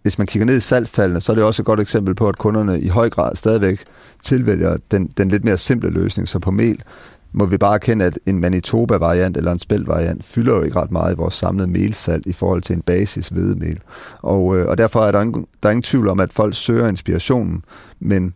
hvis 0.01 0.17
man 0.17 0.27
kigger 0.27 0.45
ned 0.45 0.57
i 0.57 0.59
salgstallene, 0.59 1.21
så 1.21 1.31
er 1.31 1.35
det 1.35 1.43
også 1.43 1.61
et 1.61 1.65
godt 1.65 1.79
eksempel 1.79 2.15
på, 2.15 2.27
at 2.27 2.37
kunderne 2.37 2.81
i 2.81 2.87
høj 2.87 3.09
grad 3.09 3.35
stadigvæk 3.35 3.83
tilvælger 4.23 4.77
den, 4.91 5.07
den 5.07 5.29
lidt 5.29 5.43
mere 5.43 5.57
simple 5.57 5.89
løsning. 5.89 6.27
Så 6.27 6.39
på 6.39 6.51
mel 6.51 6.83
må 7.31 7.45
vi 7.45 7.57
bare 7.57 7.73
erkende, 7.73 8.05
at 8.05 8.19
en 8.25 8.39
Manitoba-variant 8.39 9.37
eller 9.37 9.51
en 9.51 9.59
spæld-variant 9.59 10.23
fylder 10.23 10.55
jo 10.55 10.63
ikke 10.63 10.79
ret 10.79 10.91
meget 10.91 11.13
i 11.13 11.17
vores 11.17 11.33
samlede 11.33 11.67
melsalg 11.67 12.27
i 12.27 12.33
forhold 12.33 12.61
til 12.61 12.75
en 12.75 12.81
basis 12.81 13.27
hvedemel. 13.27 13.79
Og, 14.19 14.57
øh, 14.57 14.67
og 14.67 14.77
derfor 14.77 15.05
er 15.05 15.11
der, 15.11 15.21
ingen, 15.21 15.45
der 15.63 15.69
er 15.69 15.71
ingen 15.71 15.83
tvivl 15.83 16.07
om, 16.07 16.19
at 16.19 16.33
folk 16.33 16.55
søger 16.55 16.87
inspirationen, 16.87 17.63
men 17.99 18.33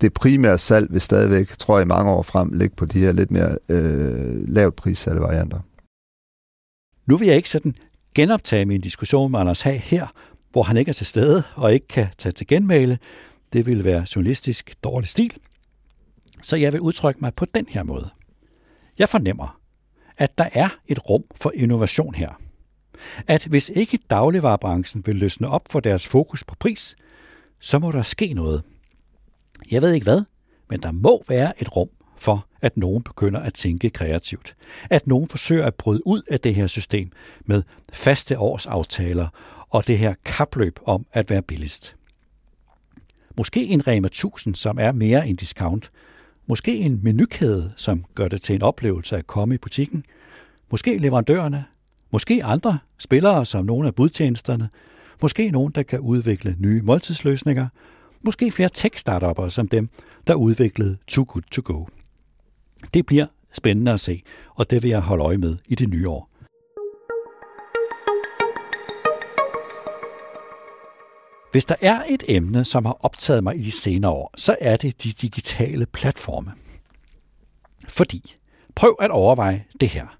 det 0.00 0.12
primære 0.12 0.58
salg 0.58 0.92
vil 0.92 1.00
stadigvæk, 1.00 1.48
tror 1.48 1.78
jeg, 1.78 1.84
i 1.84 1.88
mange 1.88 2.10
år 2.10 2.22
frem 2.22 2.52
ligge 2.52 2.76
på 2.76 2.84
de 2.84 2.98
her 2.98 3.12
lidt 3.12 3.30
mere 3.30 3.58
øh, 3.68 4.48
lavt 4.48 4.76
prissatte 4.76 5.20
varianter. 5.20 5.58
Nu 7.06 7.16
vil 7.16 7.26
jeg 7.26 7.36
ikke 7.36 7.50
sådan 7.50 7.74
genoptage 8.14 8.64
min 8.64 8.80
diskussion 8.80 9.30
med 9.30 9.40
Anders 9.40 9.60
Hag 9.60 9.80
her, 9.80 10.06
hvor 10.54 10.62
han 10.62 10.76
ikke 10.76 10.88
er 10.88 10.92
til 10.92 11.06
stede 11.06 11.42
og 11.54 11.74
ikke 11.74 11.86
kan 11.86 12.06
tage 12.18 12.32
til 12.32 12.46
genmale. 12.46 12.98
Det 13.52 13.66
ville 13.66 13.84
være 13.84 14.06
journalistisk 14.16 14.74
dårlig 14.84 15.08
stil. 15.08 15.36
Så 16.42 16.56
jeg 16.56 16.72
vil 16.72 16.80
udtrykke 16.80 17.20
mig 17.20 17.34
på 17.34 17.44
den 17.44 17.66
her 17.68 17.82
måde. 17.82 18.10
Jeg 18.98 19.08
fornemmer, 19.08 19.60
at 20.18 20.38
der 20.38 20.48
er 20.52 20.68
et 20.86 21.10
rum 21.10 21.24
for 21.34 21.52
innovation 21.54 22.14
her. 22.14 22.40
At 23.26 23.44
hvis 23.44 23.68
ikke 23.68 23.98
dagligvarerbranchen 24.10 25.06
vil 25.06 25.16
løsne 25.16 25.48
op 25.48 25.62
for 25.70 25.80
deres 25.80 26.08
fokus 26.08 26.44
på 26.44 26.54
pris, 26.60 26.96
så 27.60 27.78
må 27.78 27.92
der 27.92 28.02
ske 28.02 28.32
noget. 28.32 28.62
Jeg 29.70 29.82
ved 29.82 29.92
ikke 29.92 30.04
hvad, 30.04 30.22
men 30.70 30.82
der 30.82 30.92
må 30.92 31.24
være 31.28 31.62
et 31.62 31.76
rum 31.76 31.88
for, 32.16 32.46
at 32.62 32.76
nogen 32.76 33.02
begynder 33.02 33.40
at 33.40 33.54
tænke 33.54 33.90
kreativt. 33.90 34.54
At 34.90 35.06
nogen 35.06 35.28
forsøger 35.28 35.66
at 35.66 35.74
bryde 35.74 36.06
ud 36.06 36.22
af 36.30 36.40
det 36.40 36.54
her 36.54 36.66
system 36.66 37.10
med 37.44 37.62
faste 37.92 38.38
årsaftaler 38.38 39.28
og 39.74 39.86
det 39.86 39.98
her 39.98 40.14
kapløb 40.24 40.78
om 40.84 41.06
at 41.12 41.30
være 41.30 41.42
billigst. 41.42 41.96
Måske 43.36 43.66
en 43.66 43.86
Rema 43.86 44.06
1000, 44.06 44.54
som 44.54 44.78
er 44.80 44.92
mere 44.92 45.28
en 45.28 45.36
discount. 45.36 45.90
Måske 46.46 46.76
en 46.76 47.00
menukæde, 47.02 47.72
som 47.76 48.04
gør 48.14 48.28
det 48.28 48.42
til 48.42 48.54
en 48.54 48.62
oplevelse 48.62 49.16
at 49.16 49.26
komme 49.26 49.54
i 49.54 49.58
butikken. 49.58 50.04
Måske 50.70 50.98
leverandørerne. 50.98 51.64
Måske 52.10 52.44
andre 52.44 52.78
spillere 52.98 53.46
som 53.46 53.64
nogle 53.64 53.86
af 53.86 53.94
budtjenesterne. 53.94 54.68
Måske 55.22 55.50
nogen, 55.50 55.72
der 55.72 55.82
kan 55.82 56.00
udvikle 56.00 56.56
nye 56.58 56.82
måltidsløsninger. 56.82 57.68
Måske 58.22 58.52
flere 58.52 58.70
tech-startupper 58.74 59.48
som 59.48 59.68
dem, 59.68 59.88
der 60.26 60.34
udviklede 60.34 60.96
Too 61.06 61.24
Good 61.28 61.42
To 61.50 61.62
Go. 61.64 61.84
Det 62.94 63.06
bliver 63.06 63.26
spændende 63.52 63.92
at 63.92 64.00
se, 64.00 64.22
og 64.54 64.70
det 64.70 64.82
vil 64.82 64.88
jeg 64.88 65.00
holde 65.00 65.24
øje 65.24 65.38
med 65.38 65.56
i 65.68 65.74
det 65.74 65.88
nye 65.88 66.08
år. 66.08 66.33
Hvis 71.54 71.64
der 71.64 71.74
er 71.80 72.02
et 72.08 72.22
emne, 72.28 72.64
som 72.64 72.84
har 72.84 72.96
optaget 73.00 73.44
mig 73.44 73.56
i 73.56 73.62
de 73.62 73.70
senere 73.70 74.10
år, 74.12 74.30
så 74.36 74.56
er 74.60 74.76
det 74.76 75.02
de 75.02 75.12
digitale 75.12 75.86
platforme. 75.86 76.52
Fordi, 77.88 78.36
prøv 78.74 78.96
at 79.00 79.10
overveje 79.10 79.64
det 79.80 79.88
her. 79.88 80.18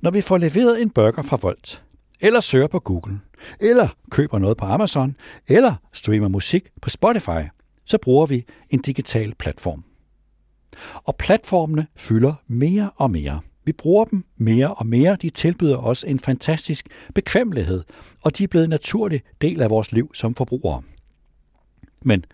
Når 0.00 0.10
vi 0.10 0.20
får 0.20 0.36
leveret 0.36 0.82
en 0.82 0.90
burger 0.90 1.22
fra 1.22 1.38
Volt, 1.42 1.82
eller 2.20 2.40
søger 2.40 2.66
på 2.66 2.78
Google, 2.78 3.20
eller 3.60 3.88
køber 4.10 4.38
noget 4.38 4.56
på 4.56 4.64
Amazon, 4.64 5.16
eller 5.48 5.74
streamer 5.92 6.28
musik 6.28 6.68
på 6.82 6.90
Spotify, 6.90 7.48
så 7.84 7.98
bruger 7.98 8.26
vi 8.26 8.44
en 8.70 8.80
digital 8.82 9.34
platform. 9.34 9.84
Og 11.04 11.16
platformene 11.16 11.86
fylder 11.96 12.34
mere 12.46 12.90
og 12.96 13.10
mere. 13.10 13.40
Vi 13.70 13.74
bruger 13.74 14.04
dem 14.04 14.24
mere 14.36 14.74
og 14.74 14.86
mere. 14.86 15.16
De 15.16 15.30
tilbyder 15.30 15.76
os 15.76 16.04
en 16.04 16.18
fantastisk 16.18 16.88
bekvemmelighed, 17.14 17.84
og 18.22 18.38
de 18.38 18.44
er 18.44 18.48
blevet 18.48 18.64
en 18.64 18.70
naturlig 18.70 19.22
del 19.40 19.62
af 19.62 19.70
vores 19.70 19.92
liv 19.92 20.10
som 20.14 20.34
forbrugere. 20.34 20.82
Men 22.02 22.24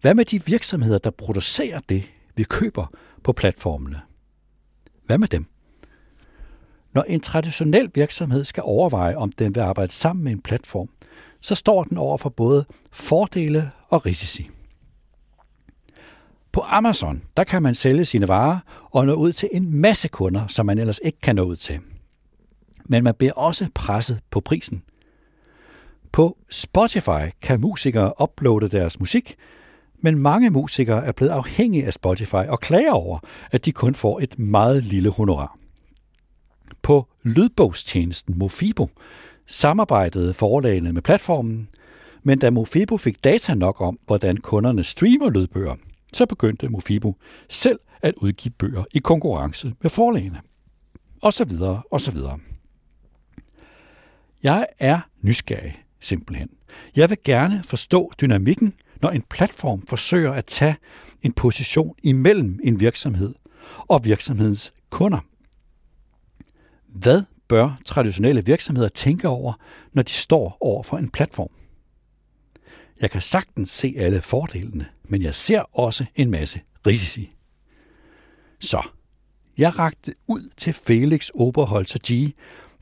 hvad 0.00 0.14
med 0.14 0.24
de 0.24 0.44
virksomheder, 0.46 0.98
der 0.98 1.10
producerer 1.10 1.80
det, 1.88 2.02
vi 2.36 2.42
køber 2.42 2.86
på 3.24 3.32
platformene? 3.32 4.00
Hvad 5.04 5.18
med 5.18 5.28
dem? 5.28 5.46
Når 6.94 7.02
en 7.02 7.20
traditionel 7.20 7.90
virksomhed 7.94 8.44
skal 8.44 8.62
overveje, 8.66 9.16
om 9.16 9.32
den 9.32 9.54
vil 9.54 9.60
arbejde 9.60 9.92
sammen 9.92 10.24
med 10.24 10.32
en 10.32 10.42
platform, 10.42 10.88
så 11.40 11.54
står 11.54 11.84
den 11.84 11.98
over 11.98 12.16
for 12.16 12.28
både 12.28 12.64
fordele 12.92 13.70
og 13.88 14.06
risici. 14.06 14.50
På 16.56 16.62
Amazon, 16.66 17.22
der 17.36 17.44
kan 17.44 17.62
man 17.62 17.74
sælge 17.74 18.04
sine 18.04 18.28
varer 18.28 18.58
og 18.90 19.06
nå 19.06 19.12
ud 19.12 19.32
til 19.32 19.48
en 19.52 19.80
masse 19.80 20.08
kunder, 20.08 20.46
som 20.46 20.66
man 20.66 20.78
ellers 20.78 21.00
ikke 21.04 21.20
kan 21.20 21.36
nå 21.36 21.42
ud 21.42 21.56
til. 21.56 21.78
Men 22.84 23.04
man 23.04 23.14
bliver 23.14 23.32
også 23.32 23.68
presset 23.74 24.20
på 24.30 24.40
prisen. 24.40 24.82
På 26.12 26.36
Spotify 26.50 27.30
kan 27.42 27.60
musikere 27.60 28.12
uploade 28.22 28.68
deres 28.68 29.00
musik, 29.00 29.34
men 30.00 30.18
mange 30.18 30.50
musikere 30.50 31.06
er 31.06 31.12
blevet 31.12 31.30
afhængige 31.30 31.86
af 31.86 31.92
Spotify 31.92 32.34
og 32.48 32.60
klager 32.60 32.92
over, 32.92 33.18
at 33.50 33.64
de 33.64 33.72
kun 33.72 33.94
får 33.94 34.20
et 34.20 34.38
meget 34.38 34.82
lille 34.82 35.10
honorar. 35.10 35.58
På 36.82 37.06
lydbogstjenesten 37.22 38.38
Mofibo 38.38 38.88
samarbejdede 39.46 40.34
forlagene 40.34 40.92
med 40.92 41.02
platformen, 41.02 41.68
men 42.22 42.38
da 42.38 42.50
Mofibo 42.50 42.96
fik 42.96 43.24
data 43.24 43.54
nok 43.54 43.80
om, 43.80 43.98
hvordan 44.06 44.36
kunderne 44.36 44.84
streamer 44.84 45.30
lydbøger, 45.30 45.74
så 46.12 46.26
begyndte 46.26 46.68
Mofibo 46.68 47.16
selv 47.48 47.80
at 48.02 48.14
udgive 48.16 48.52
bøger 48.52 48.84
i 48.90 48.98
konkurrence 48.98 49.74
med 49.80 49.90
forlagene. 49.90 50.40
Og 51.22 51.32
så 51.32 51.44
videre, 51.44 51.82
og 51.90 52.00
så 52.00 52.10
videre. 52.10 52.38
Jeg 54.42 54.66
er 54.78 55.00
nysgerrig, 55.22 55.80
simpelthen. 56.00 56.48
Jeg 56.96 57.10
vil 57.10 57.18
gerne 57.24 57.62
forstå 57.62 58.12
dynamikken, 58.20 58.74
når 59.02 59.10
en 59.10 59.22
platform 59.22 59.86
forsøger 59.86 60.32
at 60.32 60.44
tage 60.44 60.76
en 61.22 61.32
position 61.32 61.94
imellem 62.02 62.60
en 62.64 62.80
virksomhed 62.80 63.34
og 63.78 64.04
virksomhedens 64.04 64.72
kunder. 64.90 65.18
Hvad 66.88 67.22
bør 67.48 67.78
traditionelle 67.84 68.44
virksomheder 68.44 68.88
tænke 68.88 69.28
over, 69.28 69.52
når 69.92 70.02
de 70.02 70.12
står 70.12 70.56
over 70.60 70.82
for 70.82 70.98
en 70.98 71.08
platform? 71.08 71.48
Jeg 73.00 73.10
kan 73.10 73.20
sagtens 73.20 73.70
se 73.70 73.94
alle 73.96 74.22
fordelene, 74.22 74.86
men 75.04 75.22
jeg 75.22 75.34
ser 75.34 75.60
også 75.78 76.04
en 76.14 76.30
masse 76.30 76.60
risici. 76.86 77.30
Så, 78.60 78.82
jeg 79.58 79.78
rakte 79.78 80.14
ud 80.26 80.50
til 80.56 80.72
Felix 80.72 81.28
Oberholzer 81.34 81.98
G., 82.10 82.34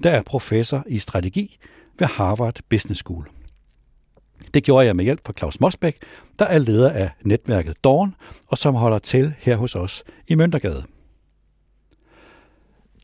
der 0.03 0.11
er 0.11 0.23
professor 0.23 0.85
i 0.89 0.99
strategi 0.99 1.59
ved 1.99 2.07
Harvard 2.07 2.61
Business 2.71 2.99
School. 2.99 3.29
Det 4.55 4.65
gjorde 4.65 4.87
jeg 4.87 4.97
med 4.97 5.05
hjælp 5.05 5.21
fra 5.27 5.33
Claus 5.39 5.61
Mosbæk, 5.61 5.99
der 6.39 6.45
er 6.45 6.59
leder 6.59 6.91
af 6.91 7.11
netværket 7.25 7.85
Dawn, 7.85 8.15
og 8.47 8.59
som 8.59 8.75
holder 8.75 8.99
til 8.99 9.35
her 9.39 9.57
hos 9.57 9.75
os 9.75 10.05
i 10.29 10.35
Møntergade. 10.35 10.85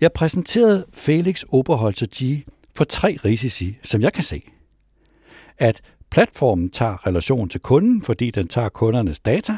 Jeg 0.00 0.12
præsenterede 0.12 0.86
Felix 0.92 1.42
Oberholzer 1.48 2.06
G 2.14 2.44
for 2.74 2.84
tre 2.84 3.18
risici, 3.24 3.78
som 3.82 4.02
jeg 4.02 4.12
kan 4.12 4.24
se. 4.24 4.42
At 5.58 5.82
Platformen 6.10 6.70
tager 6.70 7.06
relation 7.06 7.48
til 7.48 7.60
kunden, 7.60 8.02
fordi 8.02 8.30
den 8.30 8.48
tager 8.48 8.68
kundernes 8.68 9.20
data. 9.20 9.56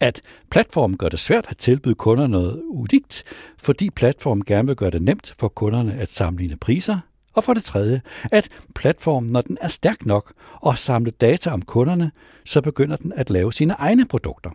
At 0.00 0.20
platformen 0.50 0.96
gør 0.96 1.08
det 1.08 1.18
svært 1.18 1.46
at 1.48 1.56
tilbyde 1.56 1.94
kunder 1.94 2.26
noget 2.26 2.62
unikt, 2.70 3.24
fordi 3.58 3.90
platformen 3.90 4.44
gerne 4.44 4.66
vil 4.66 4.76
gøre 4.76 4.90
det 4.90 5.02
nemt 5.02 5.34
for 5.38 5.48
kunderne 5.48 5.94
at 5.94 6.10
sammenligne 6.10 6.56
priser. 6.56 6.98
Og 7.34 7.44
for 7.44 7.54
det 7.54 7.64
tredje, 7.64 8.00
at 8.32 8.48
platformen, 8.74 9.30
når 9.30 9.40
den 9.40 9.58
er 9.60 9.68
stærk 9.68 10.06
nok 10.06 10.32
og 10.52 10.78
samler 10.78 11.12
data 11.12 11.50
om 11.50 11.62
kunderne, 11.62 12.12
så 12.44 12.60
begynder 12.60 12.96
den 12.96 13.12
at 13.12 13.30
lave 13.30 13.52
sine 13.52 13.72
egne 13.72 14.06
produkter. 14.06 14.50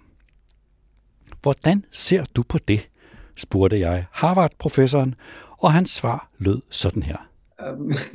Hvordan 1.41 1.85
ser 1.91 2.23
du 2.35 2.43
på 2.43 2.57
det? 2.57 2.89
spurgte 3.35 3.79
jeg 3.79 4.05
Harvard-professoren, 4.11 5.15
og 5.57 5.73
hans 5.73 5.89
svar 5.89 6.29
lød 6.37 6.61
sådan 6.69 7.03
her. 7.03 7.26
Um, 7.59 7.91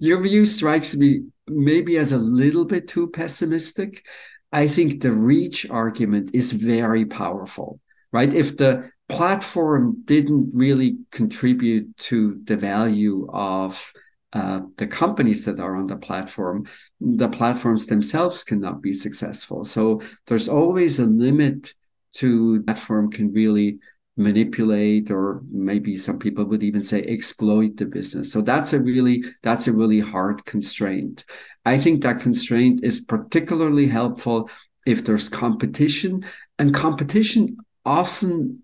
your 0.00 0.20
view 0.20 0.44
strikes 0.44 0.94
me 0.94 1.22
maybe 1.46 1.96
as 1.98 2.12
a 2.12 2.18
little 2.18 2.64
bit 2.64 2.88
too 2.88 3.08
pessimistic. 3.08 4.04
I 4.52 4.68
think 4.68 5.00
the 5.00 5.12
reach 5.12 5.68
argument 5.70 6.30
is 6.34 6.52
very 6.52 7.06
powerful, 7.06 7.80
right? 8.12 8.32
If 8.32 8.56
the 8.56 8.90
platform 9.08 10.02
didn't 10.04 10.50
really 10.54 10.98
contribute 11.10 11.96
to 11.98 12.40
the 12.44 12.56
value 12.56 13.28
of 13.32 13.92
uh, 14.32 14.60
the 14.76 14.86
companies 14.86 15.44
that 15.44 15.60
are 15.60 15.76
on 15.76 15.86
the 15.86 15.96
platform, 15.96 16.66
the 17.00 17.28
platforms 17.28 17.86
themselves 17.86 18.44
cannot 18.44 18.80
be 18.80 18.94
successful. 18.94 19.64
So 19.64 20.00
there's 20.26 20.48
always 20.48 20.98
a 20.98 21.04
limit 21.04 21.74
to 22.14 22.62
platform 22.62 23.10
can 23.10 23.32
really 23.32 23.78
manipulate 24.16 25.10
or 25.10 25.40
maybe 25.50 25.96
some 25.96 26.18
people 26.18 26.44
would 26.44 26.62
even 26.62 26.82
say 26.82 27.02
exploit 27.04 27.76
the 27.78 27.86
business 27.86 28.30
so 28.30 28.42
that's 28.42 28.74
a 28.74 28.80
really 28.80 29.24
that's 29.42 29.66
a 29.66 29.72
really 29.72 30.00
hard 30.00 30.44
constraint 30.44 31.24
i 31.64 31.78
think 31.78 32.02
that 32.02 32.20
constraint 32.20 32.80
is 32.82 33.00
particularly 33.00 33.86
helpful 33.86 34.50
if 34.86 35.04
there's 35.04 35.28
competition, 35.28 36.24
and 36.58 36.74
competition 36.74 37.56
often 37.84 38.62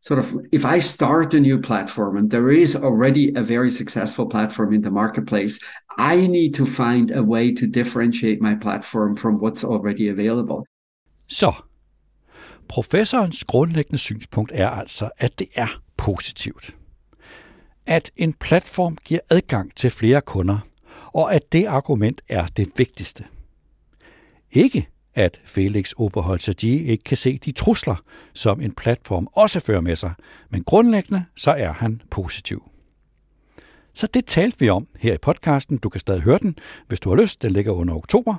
sort 0.00 0.18
of 0.18 0.34
if 0.50 0.64
I 0.64 0.80
start 0.80 1.34
a 1.34 1.40
new 1.40 1.60
platform 1.60 2.16
and 2.16 2.30
there 2.30 2.50
is 2.50 2.74
already 2.74 3.32
a 3.34 3.42
very 3.42 3.70
successful 3.70 4.26
platform 4.26 4.74
in 4.74 4.82
the 4.82 4.90
marketplace, 4.90 5.60
I 5.96 6.26
need 6.26 6.54
to 6.54 6.66
find 6.66 7.12
a 7.12 7.22
way 7.22 7.52
to 7.52 7.66
differentiate 7.66 8.40
my 8.40 8.54
platform 8.54 9.14
from 9.14 9.38
what's 9.38 9.62
already 9.62 10.08
available. 10.08 10.66
Så, 11.28 11.54
professorens 12.72 13.44
grundlæggende 13.44 13.98
synspunkt 13.98 14.52
er 14.54 14.68
altså, 14.68 15.10
at 15.18 15.38
det 15.38 15.48
er 15.54 15.80
positivt. 15.96 16.76
At 17.86 18.10
en 18.16 18.32
platform 18.32 18.96
giver 19.04 19.20
adgang 19.30 19.74
til 19.76 19.90
flere 19.90 20.20
kunder, 20.20 20.58
og 21.06 21.34
at 21.34 21.52
det 21.52 21.66
argument 21.66 22.20
er 22.28 22.46
det 22.46 22.68
vigtigste. 22.76 23.24
Ikke 24.52 24.88
at 25.14 25.40
Felix 25.44 25.92
Oberholzer 25.92 26.54
ikke 26.62 27.04
kan 27.04 27.16
se 27.16 27.38
de 27.38 27.52
trusler, 27.52 27.96
som 28.34 28.60
en 28.60 28.72
platform 28.72 29.28
også 29.32 29.60
fører 29.60 29.80
med 29.80 29.96
sig, 29.96 30.12
men 30.50 30.64
grundlæggende 30.64 31.24
så 31.36 31.50
er 31.50 31.72
han 31.72 32.02
positiv. 32.10 32.62
Så 33.94 34.06
det 34.06 34.26
talte 34.26 34.58
vi 34.58 34.68
om 34.68 34.86
her 34.98 35.14
i 35.14 35.18
podcasten. 35.18 35.78
Du 35.78 35.88
kan 35.88 36.00
stadig 36.00 36.22
høre 36.22 36.38
den, 36.38 36.56
hvis 36.88 37.00
du 37.00 37.08
har 37.08 37.22
lyst. 37.22 37.42
Den 37.42 37.50
ligger 37.50 37.72
under 37.72 37.94
oktober. 37.94 38.36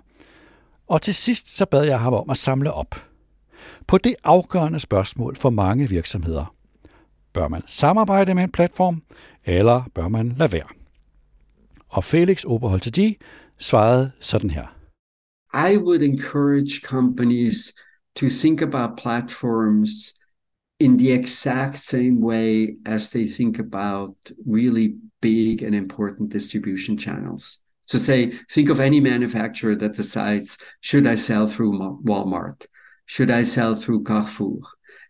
Og 0.88 1.02
til 1.02 1.16
sidst 1.16 1.58
så 1.58 1.66
bad 1.66 1.86
jeg 1.86 2.00
ham 2.00 2.14
om 2.14 2.30
at 2.30 2.38
samle 2.38 2.74
op 2.74 3.13
på 3.88 3.98
det 3.98 4.16
afgørende 4.24 4.80
spørgsmål 4.80 5.36
for 5.36 5.50
mange 5.50 5.90
virksomheder. 5.90 6.54
Bør 7.34 7.48
man 7.48 7.62
samarbejde 7.68 8.34
med 8.34 8.44
en 8.44 8.52
platform, 8.52 9.02
eller 9.46 9.84
bør 9.96 10.08
man 10.08 10.34
lade 10.38 10.52
være? 10.52 10.68
Og 11.90 12.04
Felix 12.04 12.44
Oberholzer 12.44 13.14
svarede 13.60 14.12
sådan 14.20 14.50
her. 14.50 14.68
I 15.54 15.78
would 15.78 16.02
encourage 16.02 16.82
companies 16.82 17.74
to 18.16 18.30
think 18.30 18.62
about 18.62 18.98
platforms 18.98 19.90
in 20.80 20.98
the 20.98 21.12
exact 21.12 21.80
same 21.80 22.20
way 22.20 22.78
as 22.86 23.10
they 23.10 23.28
think 23.28 23.60
about 23.60 24.16
really 24.46 24.96
big 25.22 25.64
and 25.64 25.76
important 25.76 26.32
distribution 26.32 26.98
channels. 26.98 27.60
So, 27.86 27.98
say, 27.98 28.32
think 28.50 28.70
of 28.70 28.80
any 28.80 29.00
manufacturer 29.00 29.76
that 29.76 29.96
decides 29.96 30.58
should 30.82 31.06
I 31.06 31.16
sell 31.16 31.48
through 31.48 32.02
Walmart? 32.04 32.66
Should 33.06 33.32
I 33.32 33.44
sell 33.44 33.76
through 33.76 34.04
Carrefour? 34.04 34.62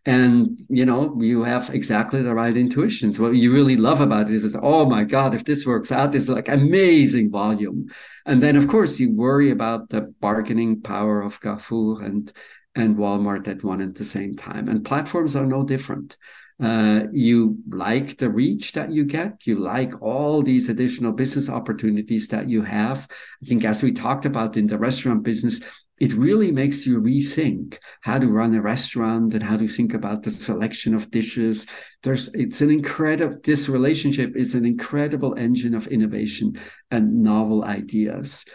and 0.06 0.62
you 0.68 0.86
know 0.86 1.18
you 1.22 1.44
have 1.44 1.70
exactly 1.70 2.22
the 2.22 2.34
right 2.34 2.58
intuitions. 2.58 3.20
What 3.20 3.36
you 3.36 3.54
really 3.54 3.78
love 3.78 4.02
about 4.02 4.30
it 4.30 4.36
is 4.36 4.56
oh 4.62 4.86
my 4.86 5.04
god 5.06 5.34
if 5.34 5.46
this 5.46 5.66
works 5.66 5.92
out 5.92 6.14
it's 6.14 6.28
like 6.28 6.50
amazing 6.50 7.32
volume. 7.32 7.90
And 8.26 8.44
then 8.44 8.56
of 8.56 8.68
course 8.68 9.00
you 9.00 9.14
worry 9.14 9.50
about 9.52 9.90
the 9.90 10.02
bargaining 10.20 10.82
power 10.82 11.22
of 11.22 11.40
Carrefour 11.40 12.02
and 12.04 12.32
and 12.76 12.98
Walmart 12.98 13.48
at 13.48 13.64
one 13.64 13.82
at 13.82 13.96
the 13.96 14.06
same 14.06 14.36
time. 14.36 14.68
And 14.68 14.84
platforms 14.84 15.36
are 15.36 15.46
no 15.46 15.64
different. 15.64 16.18
Uh, 16.62 17.04
you 17.12 17.58
like 17.70 18.18
the 18.18 18.30
reach 18.30 18.74
that 18.74 18.92
you 18.92 19.06
get. 19.06 19.46
You 19.46 19.60
like 19.60 20.02
all 20.02 20.42
these 20.42 20.70
additional 20.70 21.12
business 21.12 21.50
opportunities 21.50 22.28
that 22.30 22.50
you 22.50 22.62
have. 22.64 23.08
I 23.44 23.46
think 23.46 23.64
as 23.64 23.84
we 23.84 23.92
talked 23.92 24.26
about 24.26 24.58
in 24.58 24.68
the 24.68 24.78
restaurant 24.78 25.24
business 25.24 25.60
it 26.00 26.14
really 26.14 26.52
makes 26.52 26.86
you 26.86 27.02
rethink 27.02 27.78
how 28.02 28.18
to 28.20 28.28
run 28.28 28.56
a 28.56 28.62
restaurant 28.62 29.34
and 29.34 29.44
how 29.44 29.58
to 29.58 29.68
think 29.68 29.94
about 29.94 30.24
the 30.24 30.30
selection 30.30 30.96
of 30.96 31.12
dishes. 31.12 31.68
There's 32.02 32.30
it's 32.34 32.62
an 32.62 32.72
incredible 32.72 33.38
this 33.44 33.70
relationship 33.70 34.36
is 34.36 34.56
an 34.56 34.66
incredible 34.66 35.36
engine 35.36 35.76
of 35.76 35.88
innovation 35.88 36.60
and 36.90 37.22
novel 37.24 37.64
ideas. 37.64 38.46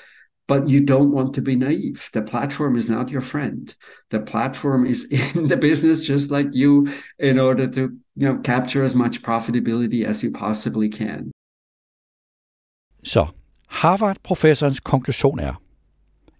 But 0.48 0.68
you 0.68 0.80
don't 0.84 1.12
want 1.12 1.34
to 1.34 1.42
be 1.42 1.56
naive. 1.56 2.08
The 2.12 2.22
platform 2.22 2.74
is 2.74 2.88
not 2.88 3.10
your 3.10 3.20
friend. 3.20 3.74
The 4.08 4.20
platform 4.20 4.86
is 4.86 5.04
in 5.36 5.48
the 5.48 5.56
business 5.56 6.02
just 6.02 6.30
like 6.30 6.48
you 6.52 6.88
in 7.18 7.38
order 7.38 7.68
to 7.68 7.80
you 8.16 8.28
know 8.28 8.38
capture 8.38 8.82
as 8.82 8.94
much 8.94 9.22
profitability 9.22 10.04
as 10.04 10.22
you 10.22 10.32
possibly 10.32 10.88
can. 10.88 11.30
Så 13.02 13.28
Harvard-professorens 13.66 14.80
konklusion 14.80 15.38
er, 15.38 15.60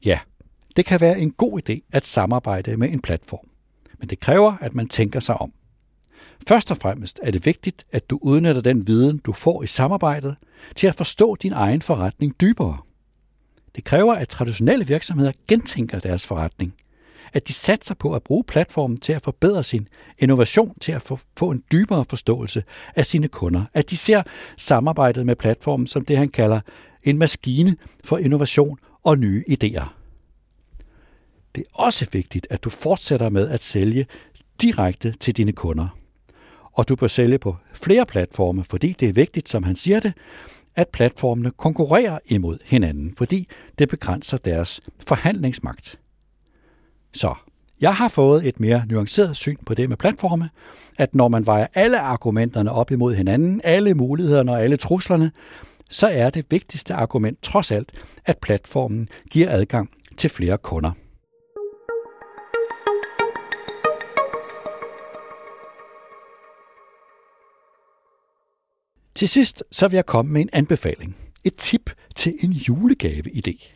ja, 0.05 0.19
Det 0.77 0.87
kan 0.87 1.01
være 1.01 1.21
en 1.21 1.31
god 1.31 1.61
idé 1.61 1.89
at 1.93 2.07
samarbejde 2.07 2.77
med 2.77 2.91
en 2.91 3.01
platform, 3.01 3.47
men 3.99 4.09
det 4.09 4.21
kræver, 4.21 4.57
at 4.61 4.75
man 4.75 4.89
tænker 4.89 5.21
sig 5.21 5.37
om. 5.37 5.53
Først 6.49 6.71
og 6.71 6.77
fremmest 6.77 7.21
er 7.23 7.31
det 7.31 7.47
vigtigt, 7.47 7.87
at 7.93 8.11
du 8.11 8.19
udnytter 8.23 8.63
den 8.63 8.87
viden, 8.87 9.19
du 9.19 9.33
får 9.33 9.63
i 9.63 9.67
samarbejdet, 9.67 10.37
til 10.77 10.87
at 10.87 10.95
forstå 10.95 11.35
din 11.35 11.53
egen 11.53 11.83
forretning 11.83 12.41
dybere. 12.41 12.79
Det 13.77 13.85
kræver, 13.85 14.15
at 14.15 14.29
traditionelle 14.29 14.87
virksomheder 14.87 15.33
gentænker 15.49 15.99
deres 15.99 16.27
forretning, 16.27 16.75
at 17.33 17.49
de 17.49 17.53
satser 17.53 17.95
på 17.95 18.15
at 18.15 18.23
bruge 18.23 18.45
platformen 18.45 19.01
til 19.01 19.13
at 19.13 19.23
forbedre 19.23 19.65
sin 19.65 19.89
innovation, 20.19 20.79
til 20.81 20.93
at 20.93 21.13
få 21.39 21.51
en 21.51 21.63
dybere 21.73 22.05
forståelse 22.11 22.65
af 22.97 23.07
sine 23.07 23.29
kunder, 23.29 23.65
at 23.75 23.91
de 23.91 23.97
ser 23.97 24.23
samarbejdet 24.57 25.27
med 25.27 25.37
platformen 25.37 25.87
som 25.87 26.05
det, 26.05 26.19
han 26.19 26.29
kalder 26.29 26.61
en 27.03 27.19
maskine 27.19 27.77
for 28.05 28.19
innovation 28.19 28.79
og 29.05 29.19
nye 29.19 29.45
idéer. 29.51 29.98
Det 31.59 31.67
er 31.67 31.83
også 31.83 32.07
vigtigt, 32.13 32.47
at 32.51 32.65
du 32.65 32.71
fortsætter 32.71 33.29
med 33.29 33.49
at 33.49 33.63
sælge 33.63 34.07
direkte 34.63 35.15
til 35.21 35.37
dine 35.37 35.53
kunder. 35.53 35.89
Og 36.73 36.89
du 36.89 36.97
bør 36.97 37.07
sælge 37.07 37.39
på 37.39 37.57
flere 37.73 38.07
platforme, 38.07 38.65
fordi 38.65 38.93
det 39.01 39.09
er 39.09 39.13
vigtigt, 39.13 39.49
som 39.49 39.63
han 39.63 39.77
siger 39.77 40.01
det, 40.01 40.13
at 40.77 40.89
platformene 40.89 41.51
konkurrerer 41.51 42.19
imod 42.27 42.59
hinanden, 42.65 43.15
fordi 43.17 43.49
det 43.79 43.89
begrænser 43.89 44.37
deres 44.37 44.81
forhandlingsmagt. 45.07 45.99
Så 47.15 47.35
jeg 47.81 47.95
har 47.95 48.09
fået 48.09 48.47
et 48.47 48.61
mere 48.61 48.85
nuanceret 48.89 49.37
syn 49.37 49.57
på 49.67 49.75
det 49.75 49.89
med 49.89 49.97
platforme, 49.97 50.51
at 50.99 51.15
når 51.15 51.29
man 51.29 51.47
vejer 51.47 51.67
alle 51.75 52.01
argumenterne 52.01 52.73
op 52.73 52.91
imod 52.91 53.15
hinanden, 53.15 53.61
alle 53.65 53.95
mulighederne 53.95 54.53
og 54.53 54.63
alle 54.63 54.77
truslerne, 54.77 55.33
så 55.91 56.07
er 56.07 56.31
det 56.31 56.47
vigtigste 56.51 56.95
argument 56.95 57.43
trods 57.43 57.71
alt, 57.71 57.93
at 58.27 58.39
platformen 58.39 59.09
giver 59.31 59.51
adgang 59.51 59.91
til 60.17 60.31
flere 60.31 60.59
kunder. 60.59 60.93
Til 69.19 69.29
sidst 69.29 69.65
så 69.73 69.89
vil 69.89 69.97
jeg 69.97 70.07
komme 70.07 70.33
med 70.33 70.41
en 70.41 70.49
anbefaling. 70.53 71.17
Et 71.45 71.55
tip 71.55 71.91
til 72.15 72.35
en 72.41 72.53
julegave-idé. 72.53 73.73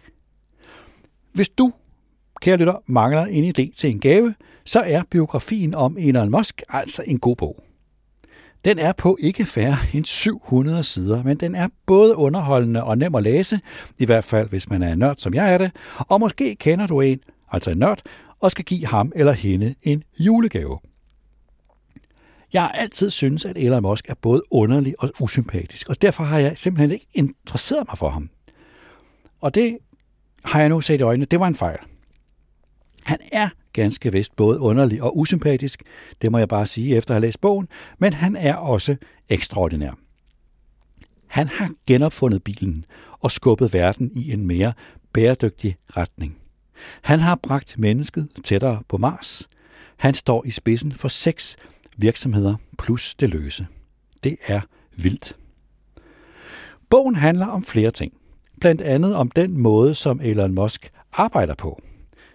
Hvis 1.32 1.48
du, 1.48 1.72
kære 2.40 2.56
lytter, 2.56 2.82
mangler 2.86 3.24
en 3.24 3.44
idé 3.44 3.76
til 3.76 3.90
en 3.90 4.00
gave, 4.00 4.34
så 4.64 4.80
er 4.80 5.02
biografien 5.10 5.74
om 5.74 5.96
Elon 5.98 6.30
Musk 6.30 6.62
altså 6.68 7.02
en 7.06 7.18
god 7.18 7.36
bog. 7.36 7.64
Den 8.64 8.78
er 8.78 8.92
på 8.92 9.16
ikke 9.20 9.44
færre 9.44 9.76
end 9.94 10.04
700 10.04 10.82
sider, 10.82 11.22
men 11.22 11.36
den 11.36 11.54
er 11.54 11.68
både 11.86 12.16
underholdende 12.16 12.84
og 12.84 12.98
nem 12.98 13.14
at 13.14 13.22
læse, 13.22 13.60
i 13.98 14.04
hvert 14.04 14.24
fald 14.24 14.48
hvis 14.48 14.70
man 14.70 14.82
er 14.82 14.92
en 14.92 14.98
nørd, 14.98 15.16
som 15.16 15.34
jeg 15.34 15.54
er 15.54 15.58
det, 15.58 15.70
og 15.98 16.20
måske 16.20 16.54
kender 16.54 16.86
du 16.86 17.00
en, 17.00 17.20
altså 17.52 17.70
en 17.70 17.78
nørd, 17.78 18.02
og 18.40 18.50
skal 18.50 18.64
give 18.64 18.86
ham 18.86 19.12
eller 19.14 19.32
hende 19.32 19.74
en 19.82 20.02
julegave. 20.18 20.78
Jeg 22.52 22.62
har 22.62 22.68
altid 22.68 23.10
syntes, 23.10 23.44
at 23.44 23.56
Elon 23.58 23.82
Musk 23.82 24.08
er 24.08 24.14
både 24.14 24.42
underlig 24.50 24.94
og 24.98 25.10
usympatisk, 25.20 25.88
og 25.88 26.02
derfor 26.02 26.24
har 26.24 26.38
jeg 26.38 26.58
simpelthen 26.58 26.90
ikke 26.90 27.06
interesseret 27.14 27.86
mig 27.88 27.98
for 27.98 28.08
ham. 28.08 28.30
Og 29.40 29.54
det 29.54 29.78
har 30.44 30.60
jeg 30.60 30.68
nu 30.68 30.80
set 30.80 31.00
i 31.00 31.02
øjnene, 31.02 31.26
det 31.26 31.40
var 31.40 31.46
en 31.46 31.54
fejl. 31.54 31.78
Han 33.04 33.18
er 33.32 33.48
ganske 33.72 34.12
vist 34.12 34.36
både 34.36 34.60
underlig 34.60 35.02
og 35.02 35.18
usympatisk, 35.18 35.82
det 36.22 36.32
må 36.32 36.38
jeg 36.38 36.48
bare 36.48 36.66
sige 36.66 36.96
efter 36.96 37.10
at 37.10 37.14
have 37.14 37.26
læst 37.26 37.40
bogen, 37.40 37.66
men 37.98 38.12
han 38.12 38.36
er 38.36 38.54
også 38.54 38.96
ekstraordinær. 39.28 39.98
Han 41.26 41.48
har 41.48 41.70
genopfundet 41.86 42.42
bilen 42.42 42.84
og 43.20 43.30
skubbet 43.30 43.72
verden 43.72 44.10
i 44.14 44.32
en 44.32 44.46
mere 44.46 44.72
bæredygtig 45.12 45.76
retning. 45.96 46.38
Han 47.02 47.18
har 47.18 47.38
bragt 47.42 47.78
mennesket 47.78 48.28
tættere 48.44 48.82
på 48.88 48.96
Mars. 48.96 49.48
Han 49.96 50.14
står 50.14 50.44
i 50.44 50.50
spidsen 50.50 50.92
for 50.92 51.08
seks 51.08 51.56
virksomheder 51.96 52.56
plus 52.78 53.14
det 53.14 53.30
løse. 53.30 53.66
Det 54.24 54.36
er 54.46 54.60
vildt. 54.96 55.36
Bogen 56.90 57.16
handler 57.16 57.46
om 57.46 57.64
flere 57.64 57.90
ting. 57.90 58.12
Blandt 58.60 58.80
andet 58.80 59.16
om 59.16 59.30
den 59.30 59.58
måde, 59.58 59.94
som 59.94 60.20
Elon 60.22 60.54
Musk 60.54 60.90
arbejder 61.12 61.54
på. 61.54 61.82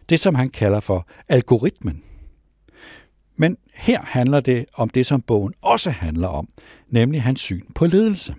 Det, 0.10 0.20
som 0.20 0.36
han 0.36 0.50
kalder 0.50 0.80
for 0.80 1.08
algoritmen. 1.28 2.04
Men 3.36 3.58
her 3.76 4.01
handler 4.01 4.39
det 4.39 4.66
om 4.74 4.89
det, 4.89 5.05
som 5.05 5.22
bogen 5.22 5.53
også 5.62 5.89
handler 5.89 6.28
om, 6.28 6.49
nemlig 6.89 7.24
hans 7.24 7.41
syn 7.41 7.66
på 7.76 7.86
ledelse. 7.86 8.36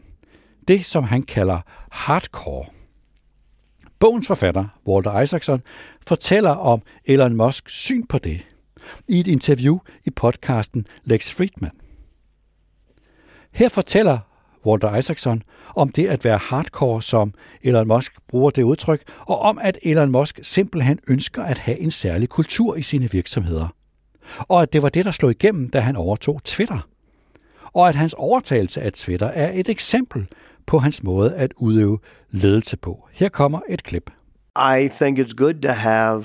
Det, 0.69 0.85
som 0.85 1.05
han 1.05 1.23
kalder 1.23 1.61
hardcore. 1.91 2.67
Bogens 3.99 4.27
forfatter, 4.27 4.69
Walter 4.87 5.21
Isaacson, 5.21 5.63
fortæller 6.07 6.51
om 6.51 6.83
Elon 7.05 7.37
Musks 7.37 7.75
syn 7.75 8.07
på 8.07 8.19
det, 8.19 8.47
i 9.09 9.21
et 9.21 9.27
interview 9.27 9.79
i 10.05 10.11
podcasten 10.11 10.87
Lex 11.05 11.31
Friedman. 11.31 11.73
Her 13.53 13.69
fortæller 13.69 14.19
Walter 14.67 14.97
Isaacson 14.97 15.43
om 15.77 15.89
det 15.89 16.07
at 16.07 16.25
være 16.25 16.39
hardcore, 16.39 17.03
som 17.03 17.33
Elon 17.63 17.89
Musk 17.89 18.13
bruger 18.29 18.51
det 18.51 18.63
udtryk, 18.63 19.03
og 19.21 19.39
om 19.39 19.59
at 19.59 19.79
Elon 19.83 20.11
Musk 20.11 20.41
simpelthen 20.43 20.99
ønsker 21.09 21.43
at 21.43 21.59
have 21.59 21.79
en 21.79 21.91
særlig 21.91 22.29
kultur 22.29 22.77
i 22.77 22.83
sine 22.83 23.11
virksomheder. 23.11 23.69
Og 24.39 24.63
at 24.63 24.73
det 24.73 24.83
var 24.83 24.89
det, 24.89 25.05
der 25.05 25.11
slog 25.11 25.31
igennem, 25.31 25.71
da 25.71 25.81
han 25.81 25.97
overtog 25.97 26.45
Twitter. 26.45 26.89
Og 27.73 27.89
at 27.89 27.95
hans 27.95 28.15
overtagelse 28.19 28.83
af 28.83 28.93
Twitter 28.93 29.27
er 29.27 29.53
et 29.55 29.69
eksempel 29.69 30.27
på 30.67 30.79
hans 30.79 31.03
måde 31.03 31.35
at 31.35 31.53
udøve 31.57 31.99
ledelse 32.31 32.77
på. 32.77 33.09
Her 33.13 33.29
kommer 33.29 33.61
et 33.69 33.83
klip. 33.83 34.11
I 34.57 34.89
think 34.89 35.19
it's 35.19 35.35
good 35.35 35.55
to 35.63 35.69
have 35.69 36.25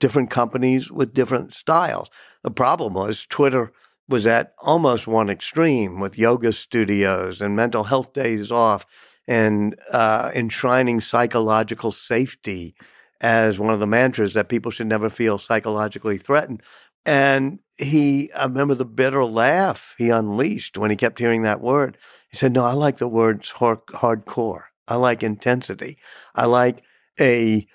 different 0.00 0.30
companies 0.30 0.90
with 0.90 1.14
different 1.14 1.54
styles. 1.54 2.10
The 2.42 2.50
problem 2.50 2.94
was 2.94 3.26
Twitter 3.26 3.72
was 4.08 4.26
at 4.26 4.54
almost 4.58 5.06
one 5.06 5.30
extreme 5.30 6.00
with 6.00 6.18
yoga 6.18 6.52
studios 6.52 7.40
and 7.40 7.54
mental 7.54 7.84
health 7.84 8.12
days 8.12 8.50
off 8.50 8.84
and 9.28 9.76
uh, 9.92 10.32
enshrining 10.34 11.00
psychological 11.00 11.92
safety 11.92 12.74
as 13.20 13.58
one 13.58 13.72
of 13.72 13.78
the 13.78 13.86
mantras 13.86 14.32
that 14.34 14.48
people 14.48 14.72
should 14.72 14.88
never 14.88 15.08
feel 15.08 15.38
psychologically 15.38 16.18
threatened. 16.18 16.62
And 17.06 17.60
he, 17.78 18.32
I 18.32 18.44
remember 18.44 18.74
the 18.74 18.84
bitter 18.84 19.24
laugh 19.24 19.94
he 19.96 20.10
unleashed 20.10 20.76
when 20.76 20.90
he 20.90 20.96
kept 20.96 21.18
hearing 21.18 21.42
that 21.42 21.60
word. 21.60 21.96
He 22.30 22.36
said, 22.36 22.52
No, 22.52 22.64
I 22.64 22.72
like 22.72 22.98
the 22.98 23.08
words 23.08 23.52
hardcore. 23.52 24.64
I 24.88 24.96
like 24.96 25.22
intensity. 25.22 25.98
I 26.34 26.46
like 26.46 26.82
a 27.20 27.66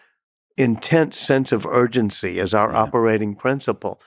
intense 0.57 1.17
sense 1.19 1.55
of 1.55 1.65
urgency 1.65 2.39
as 2.39 2.53
our 2.53 2.71
yeah. 2.71 2.81
operating 2.83 3.37
principle. 3.37 3.99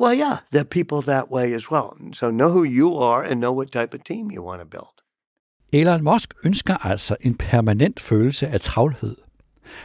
Well, 0.00 0.14
yeah, 0.14 0.36
there 0.52 0.60
are 0.60 0.64
people 0.64 1.02
that 1.02 1.30
way 1.30 1.54
as 1.54 1.70
well. 1.70 1.96
So 2.12 2.30
know 2.30 2.50
who 2.50 2.64
you 2.64 2.96
are 2.98 3.24
and 3.24 3.40
know 3.40 3.52
what 3.52 3.72
type 3.72 3.94
of 3.94 4.04
team 4.04 4.30
you 4.30 4.42
want 4.42 4.60
to 4.60 4.66
build. 4.66 4.94
Elon 5.72 6.02
Musk 6.02 6.34
ønsker 6.44 6.86
altså 6.86 7.16
en 7.20 7.34
permanent 7.34 8.00
følelse 8.00 8.48
af 8.48 8.60
travlhed. 8.60 9.16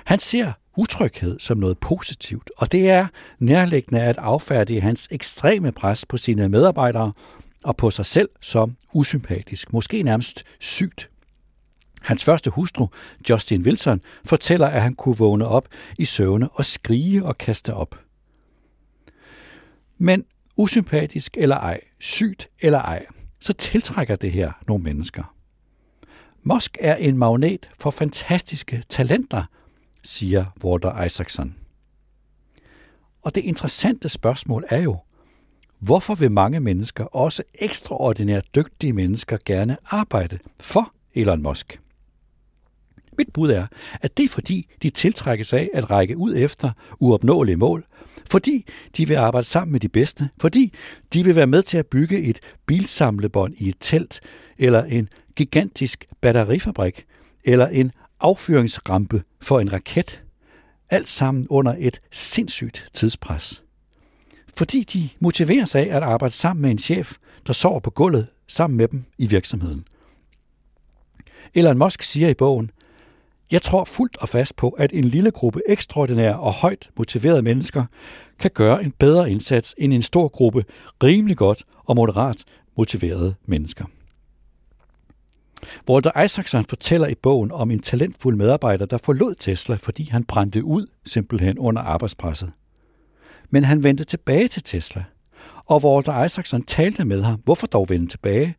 Han 0.05 0.19
ser 0.19 0.51
utryghed 0.77 1.39
som 1.39 1.57
noget 1.57 1.77
positivt, 1.77 2.51
og 2.57 2.71
det 2.71 2.89
er 2.89 3.07
nærliggende 3.39 4.01
at 4.01 4.17
affærdige 4.17 4.81
hans 4.81 5.07
ekstreme 5.11 5.71
pres 5.71 6.05
på 6.05 6.17
sine 6.17 6.49
medarbejdere 6.49 7.13
og 7.63 7.77
på 7.77 7.91
sig 7.91 8.05
selv 8.05 8.29
som 8.41 8.75
usympatisk, 8.93 9.73
måske 9.73 10.03
nærmest 10.03 10.43
sygt. 10.59 11.09
Hans 12.03 12.23
første 12.23 12.49
hustru, 12.49 12.87
Justin 13.29 13.61
Wilson, 13.61 14.01
fortæller, 14.25 14.67
at 14.67 14.81
han 14.81 14.95
kunne 14.95 15.17
vågne 15.17 15.47
op 15.47 15.67
i 15.99 16.05
søvne 16.05 16.49
og 16.49 16.65
skrige 16.65 17.25
og 17.25 17.37
kaste 17.37 17.73
op. 17.73 17.99
Men 19.97 20.25
usympatisk 20.57 21.37
eller 21.37 21.55
ej, 21.55 21.81
sygt 21.99 22.49
eller 22.59 22.79
ej, 22.79 23.05
så 23.39 23.53
tiltrækker 23.53 24.15
det 24.15 24.31
her 24.31 24.51
nogle 24.67 24.83
mennesker. 24.83 25.35
Musk 26.43 26.77
er 26.79 26.95
en 26.95 27.17
magnet 27.17 27.69
for 27.79 27.91
fantastiske 27.91 28.83
talenter, 28.89 29.43
siger 30.03 30.45
Walter 30.63 31.03
Isaacson. 31.03 31.55
Og 33.21 33.35
det 33.35 33.41
interessante 33.41 34.09
spørgsmål 34.09 34.65
er 34.69 34.81
jo, 34.81 34.97
hvorfor 35.79 36.15
vil 36.15 36.31
mange 36.31 36.59
mennesker, 36.59 37.05
også 37.05 37.43
ekstraordinært 37.55 38.55
dygtige 38.55 38.93
mennesker, 38.93 39.37
gerne 39.45 39.77
arbejde 39.85 40.39
for 40.59 40.91
Elon 41.13 41.41
Musk? 41.41 41.82
Mit 43.17 43.33
bud 43.33 43.49
er, 43.49 43.67
at 44.01 44.17
det 44.17 44.23
er 44.23 44.29
fordi, 44.29 44.67
de 44.81 44.89
tiltrækkes 44.89 45.53
af 45.53 45.69
at 45.73 45.91
række 45.91 46.17
ud 46.17 46.35
efter 46.35 46.71
uopnåelige 46.99 47.55
mål, 47.55 47.85
fordi 48.29 48.65
de 48.97 49.07
vil 49.07 49.15
arbejde 49.15 49.47
sammen 49.47 49.71
med 49.71 49.79
de 49.79 49.89
bedste, 49.89 50.29
fordi 50.41 50.73
de 51.13 51.23
vil 51.23 51.35
være 51.35 51.47
med 51.47 51.61
til 51.61 51.77
at 51.77 51.87
bygge 51.87 52.19
et 52.19 52.39
bilsamlebånd 52.65 53.53
i 53.57 53.69
et 53.69 53.75
telt, 53.79 54.19
eller 54.57 54.83
en 54.83 55.09
gigantisk 55.35 56.05
batterifabrik, 56.21 57.05
eller 57.43 57.67
en 57.67 57.91
affyringsrampe 58.19 59.21
for 59.41 59.59
en 59.59 59.73
raket. 59.73 60.23
Alt 60.89 61.09
sammen 61.09 61.47
under 61.49 61.75
et 61.79 62.01
sindssygt 62.11 62.89
tidspres. 62.93 63.63
Fordi 64.57 64.83
de 64.83 65.09
motiveres 65.19 65.75
af 65.75 65.87
at 65.91 66.03
arbejde 66.03 66.33
sammen 66.33 66.61
med 66.61 66.71
en 66.71 66.77
chef, 66.77 67.15
der 67.47 67.53
sover 67.53 67.79
på 67.79 67.89
gulvet 67.89 68.27
sammen 68.47 68.77
med 68.77 68.87
dem 68.87 69.03
i 69.17 69.27
virksomheden. 69.27 69.85
Elon 71.53 71.77
Musk 71.77 72.03
siger 72.03 72.29
i 72.29 72.33
bogen, 72.33 72.69
jeg 73.53 73.61
tror 73.61 73.83
fuldt 73.83 74.17
og 74.17 74.29
fast 74.29 74.55
på, 74.55 74.69
at 74.69 74.91
en 74.93 75.03
lille 75.03 75.31
gruppe 75.31 75.61
ekstraordinære 75.67 76.39
og 76.39 76.53
højt 76.53 76.89
motiverede 76.97 77.41
mennesker 77.41 77.85
kan 78.39 78.51
gøre 78.53 78.83
en 78.83 78.91
bedre 78.91 79.31
indsats 79.31 79.75
end 79.77 79.93
en 79.93 80.01
stor 80.01 80.27
gruppe 80.27 80.65
rimelig 81.03 81.37
godt 81.37 81.63
og 81.85 81.95
moderat 81.95 82.43
motiverede 82.77 83.35
mennesker. 83.45 83.85
Walter 85.89 86.21
Isaacson 86.21 86.65
fortæller 86.65 87.07
i 87.07 87.15
bogen 87.15 87.51
om 87.51 87.71
en 87.71 87.79
talentfuld 87.79 88.35
medarbejder, 88.35 88.85
der 88.85 88.97
forlod 88.97 89.35
Tesla, 89.35 89.75
fordi 89.75 90.03
han 90.03 90.23
brændte 90.23 90.63
ud 90.63 90.87
simpelthen 91.05 91.59
under 91.59 91.81
arbejdspresset. 91.81 92.51
Men 93.49 93.63
han 93.63 93.83
vendte 93.83 94.03
tilbage 94.03 94.47
til 94.47 94.63
Tesla, 94.63 95.03
og 95.65 95.83
Walter 95.83 96.23
Isaacson 96.23 96.61
talte 96.61 97.05
med 97.05 97.23
ham, 97.23 97.39
hvorfor 97.43 97.67
dog 97.67 97.89
vende 97.89 98.07
tilbage, 98.07 98.55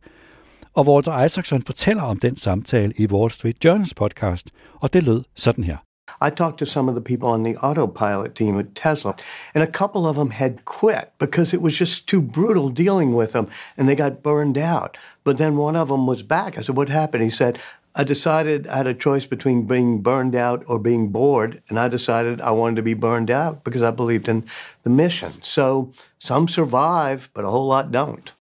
og 0.75 0.87
Walter 0.87 1.23
Isaacson 1.23 1.61
fortæller 1.65 2.03
om 2.03 2.19
den 2.19 2.37
samtale 2.37 2.93
i 2.97 3.07
Wall 3.07 3.31
Street 3.31 3.65
Journals 3.65 3.93
podcast, 3.93 4.49
og 4.73 4.93
det 4.93 5.03
lød 5.03 5.23
sådan 5.35 5.63
her. 5.63 5.77
I 6.21 6.29
talked 6.29 6.57
to 6.57 6.65
some 6.65 6.91
of 6.91 6.95
the 6.95 7.03
people 7.03 7.27
on 7.27 7.43
the 7.43 7.57
autopilot 7.57 8.35
team 8.35 8.57
at 8.57 8.65
Tesla, 8.75 9.13
and 9.53 9.63
a 9.63 9.71
couple 9.71 10.01
of 10.09 10.15
them 10.15 10.31
had 10.31 10.53
quit 10.65 11.07
because 11.19 11.55
it 11.55 11.61
was 11.61 11.73
just 11.73 12.07
too 12.07 12.21
brutal 12.21 12.69
dealing 12.83 13.15
with 13.15 13.31
them, 13.31 13.47
and 13.77 13.87
they 13.87 13.95
got 13.95 14.23
burned 14.23 14.57
out. 14.57 14.97
But 15.23 15.37
then 15.37 15.57
one 15.57 15.75
of 15.81 15.87
them 15.87 16.07
was 16.07 16.23
back. 16.23 16.57
I 16.57 16.61
said, 16.61 16.77
What 16.77 16.89
happened? 16.89 17.23
He 17.23 17.29
said, 17.29 17.59
I 17.97 18.03
decided 18.03 18.67
I 18.67 18.77
had 18.77 18.87
a 18.87 18.93
choice 18.93 19.25
between 19.25 19.67
being 19.67 20.01
burned 20.01 20.35
out 20.35 20.63
or 20.67 20.79
being 20.79 21.11
bored, 21.11 21.61
and 21.69 21.79
I 21.79 21.87
decided 21.87 22.41
I 22.41 22.51
wanted 22.51 22.75
to 22.75 22.81
be 22.81 22.93
burned 22.93 23.31
out 23.31 23.63
because 23.63 23.81
I 23.81 23.91
believed 23.91 24.27
in 24.27 24.43
the 24.83 24.89
mission. 24.89 25.31
So 25.41 25.91
some 26.19 26.47
survive, 26.47 27.29
but 27.33 27.45
a 27.45 27.49
whole 27.49 27.67
lot 27.67 27.91
don't. 27.91 28.35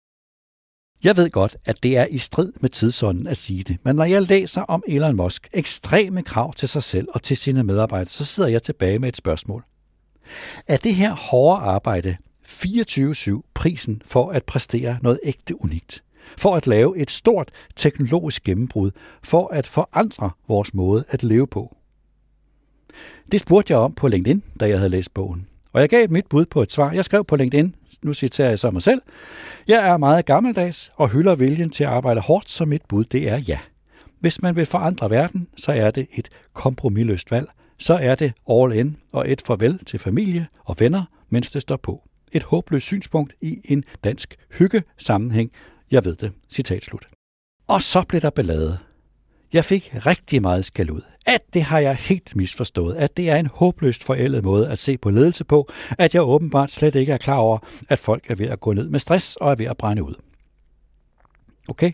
Jeg 1.04 1.18
ved 1.18 1.30
godt, 1.30 1.58
at 1.66 1.84
det 1.84 1.98
er 1.98 2.06
i 2.06 2.18
strid 2.18 2.52
med 2.60 2.70
tidsånden 2.70 3.28
at 3.28 3.38
sige 3.38 3.64
det, 3.64 3.78
men 3.84 3.96
når 3.96 4.04
jeg 4.04 4.22
læser 4.22 4.62
om 4.62 4.84
Elon 4.88 5.16
Musk 5.16 5.50
ekstreme 5.54 6.24
krav 6.24 6.54
til 6.54 6.70
sig 6.70 6.84
selv 6.84 7.08
og 7.14 7.22
til 7.22 7.38
sine 7.38 7.64
medarbejdere, 7.64 8.10
så 8.10 8.26
sidder 8.26 8.50
jeg 8.50 8.64
tilbage 8.64 9.00
med 9.00 9.10
et 9.10 9.18
spørgsmål. 9.18 9.64
Er 10.68 10.78
det 10.78 10.96
her 10.96 11.14
hårde 11.14 11.62
arbejde 11.62 12.18
24-7 12.48 13.52
prisen 13.54 14.02
for 14.06 14.32
at 14.32 14.44
præstere 14.44 14.98
noget 15.02 15.20
ægte 15.24 15.62
unikt? 15.62 16.04
For 16.38 16.56
at 16.56 16.68
lave 16.68 16.98
et 16.98 17.12
stort 17.12 17.52
teknologisk 17.76 18.44
gennembrud, 18.44 18.92
for 19.24 19.48
at 19.48 19.68
forandre 19.68 20.32
vores 20.48 20.74
måde 20.74 21.04
at 21.10 21.24
leve 21.24 21.48
på? 21.48 21.78
Det 23.32 23.42
spurgte 23.42 23.74
jeg 23.74 23.80
om 23.80 23.94
på 23.94 24.08
LinkedIn, 24.08 24.44
da 24.60 24.70
jeg 24.70 24.78
havde 24.78 24.90
læst 24.90 25.14
bogen. 25.14 25.48
Og 25.74 25.82
jeg 25.82 25.90
gav 25.90 26.08
mit 26.10 26.28
bud 26.30 26.46
på 26.46 26.62
et 26.62 26.72
svar. 26.72 26.92
Jeg 26.92 27.06
skrev 27.06 27.26
på 27.26 27.36
LinkedIn, 27.36 27.76
nu 28.04 28.14
citerer 28.14 28.50
jeg 28.50 28.60
så 28.60 28.72
mig 28.72 28.82
selv, 28.82 29.02
jeg 29.68 29.88
er 29.88 29.98
meget 29.98 30.26
gammeldags 30.26 30.92
og 30.96 31.10
hylder 31.10 31.36
viljen 31.36 31.70
til 31.70 31.84
at 31.84 31.90
arbejde 31.90 32.22
hårdt, 32.22 32.50
så 32.50 32.66
mit 32.66 32.82
bud 32.90 33.06
det 33.06 33.30
er 33.30 33.38
ja. 33.38 33.60
Hvis 34.20 34.42
man 34.42 34.56
vil 34.56 34.66
forandre 34.66 35.10
verden, 35.10 35.48
så 35.58 35.72
er 35.72 35.92
det 35.92 36.08
et 36.14 36.30
kompromilløst 36.54 37.32
valg. 37.32 37.48
Så 37.78 37.94
er 37.94 38.16
det 38.16 38.34
all 38.50 38.74
in 38.74 38.98
og 39.12 39.32
et 39.32 39.42
farvel 39.48 39.86
til 39.86 40.00
familie 40.00 40.48
og 40.66 40.76
venner, 40.80 41.04
mens 41.30 41.52
det 41.52 41.62
står 41.62 41.78
på. 41.78 42.04
Et 42.32 42.44
håbløst 42.44 42.86
synspunkt 42.86 43.34
i 43.42 43.62
en 43.66 43.84
dansk 44.04 44.36
hygge 44.52 44.84
sammenhæng. 44.98 45.52
Jeg 45.92 46.06
ved 46.06 46.16
det. 46.16 46.32
Citat 46.50 46.84
slut. 46.84 47.08
Og 47.68 47.82
så 47.82 48.04
blev 48.08 48.22
der 48.22 48.30
ballade. 48.30 48.78
Jeg 49.54 49.66
fik 49.66 49.90
rigtig 50.06 50.42
meget 50.42 50.66
skal 50.66 50.92
ud. 50.92 51.02
At 51.26 51.42
det 51.54 51.64
har 51.64 51.80
jeg 51.80 51.96
helt 51.96 52.36
misforstået. 52.36 52.96
At 52.96 53.18
det 53.18 53.30
er 53.30 53.38
en 53.38 53.50
håbløst 53.54 54.04
forældet 54.04 54.44
måde 54.44 54.70
at 54.70 54.80
se 54.80 54.98
på 54.98 55.10
ledelse 55.10 55.44
på. 55.44 55.70
At 55.98 56.16
jeg 56.16 56.22
åbenbart 56.22 56.72
slet 56.72 56.96
ikke 56.96 57.14
er 57.14 57.18
klar 57.18 57.38
over, 57.38 57.58
at 57.90 58.00
folk 58.00 58.32
er 58.32 58.36
ved 58.36 58.48
at 58.48 58.60
gå 58.60 58.74
ned 58.74 58.90
med 58.90 59.00
stress 59.00 59.36
og 59.36 59.52
er 59.52 59.56
ved 59.56 59.66
at 59.66 59.78
brænde 59.78 60.04
ud. 60.04 60.16
Okay? 61.68 61.92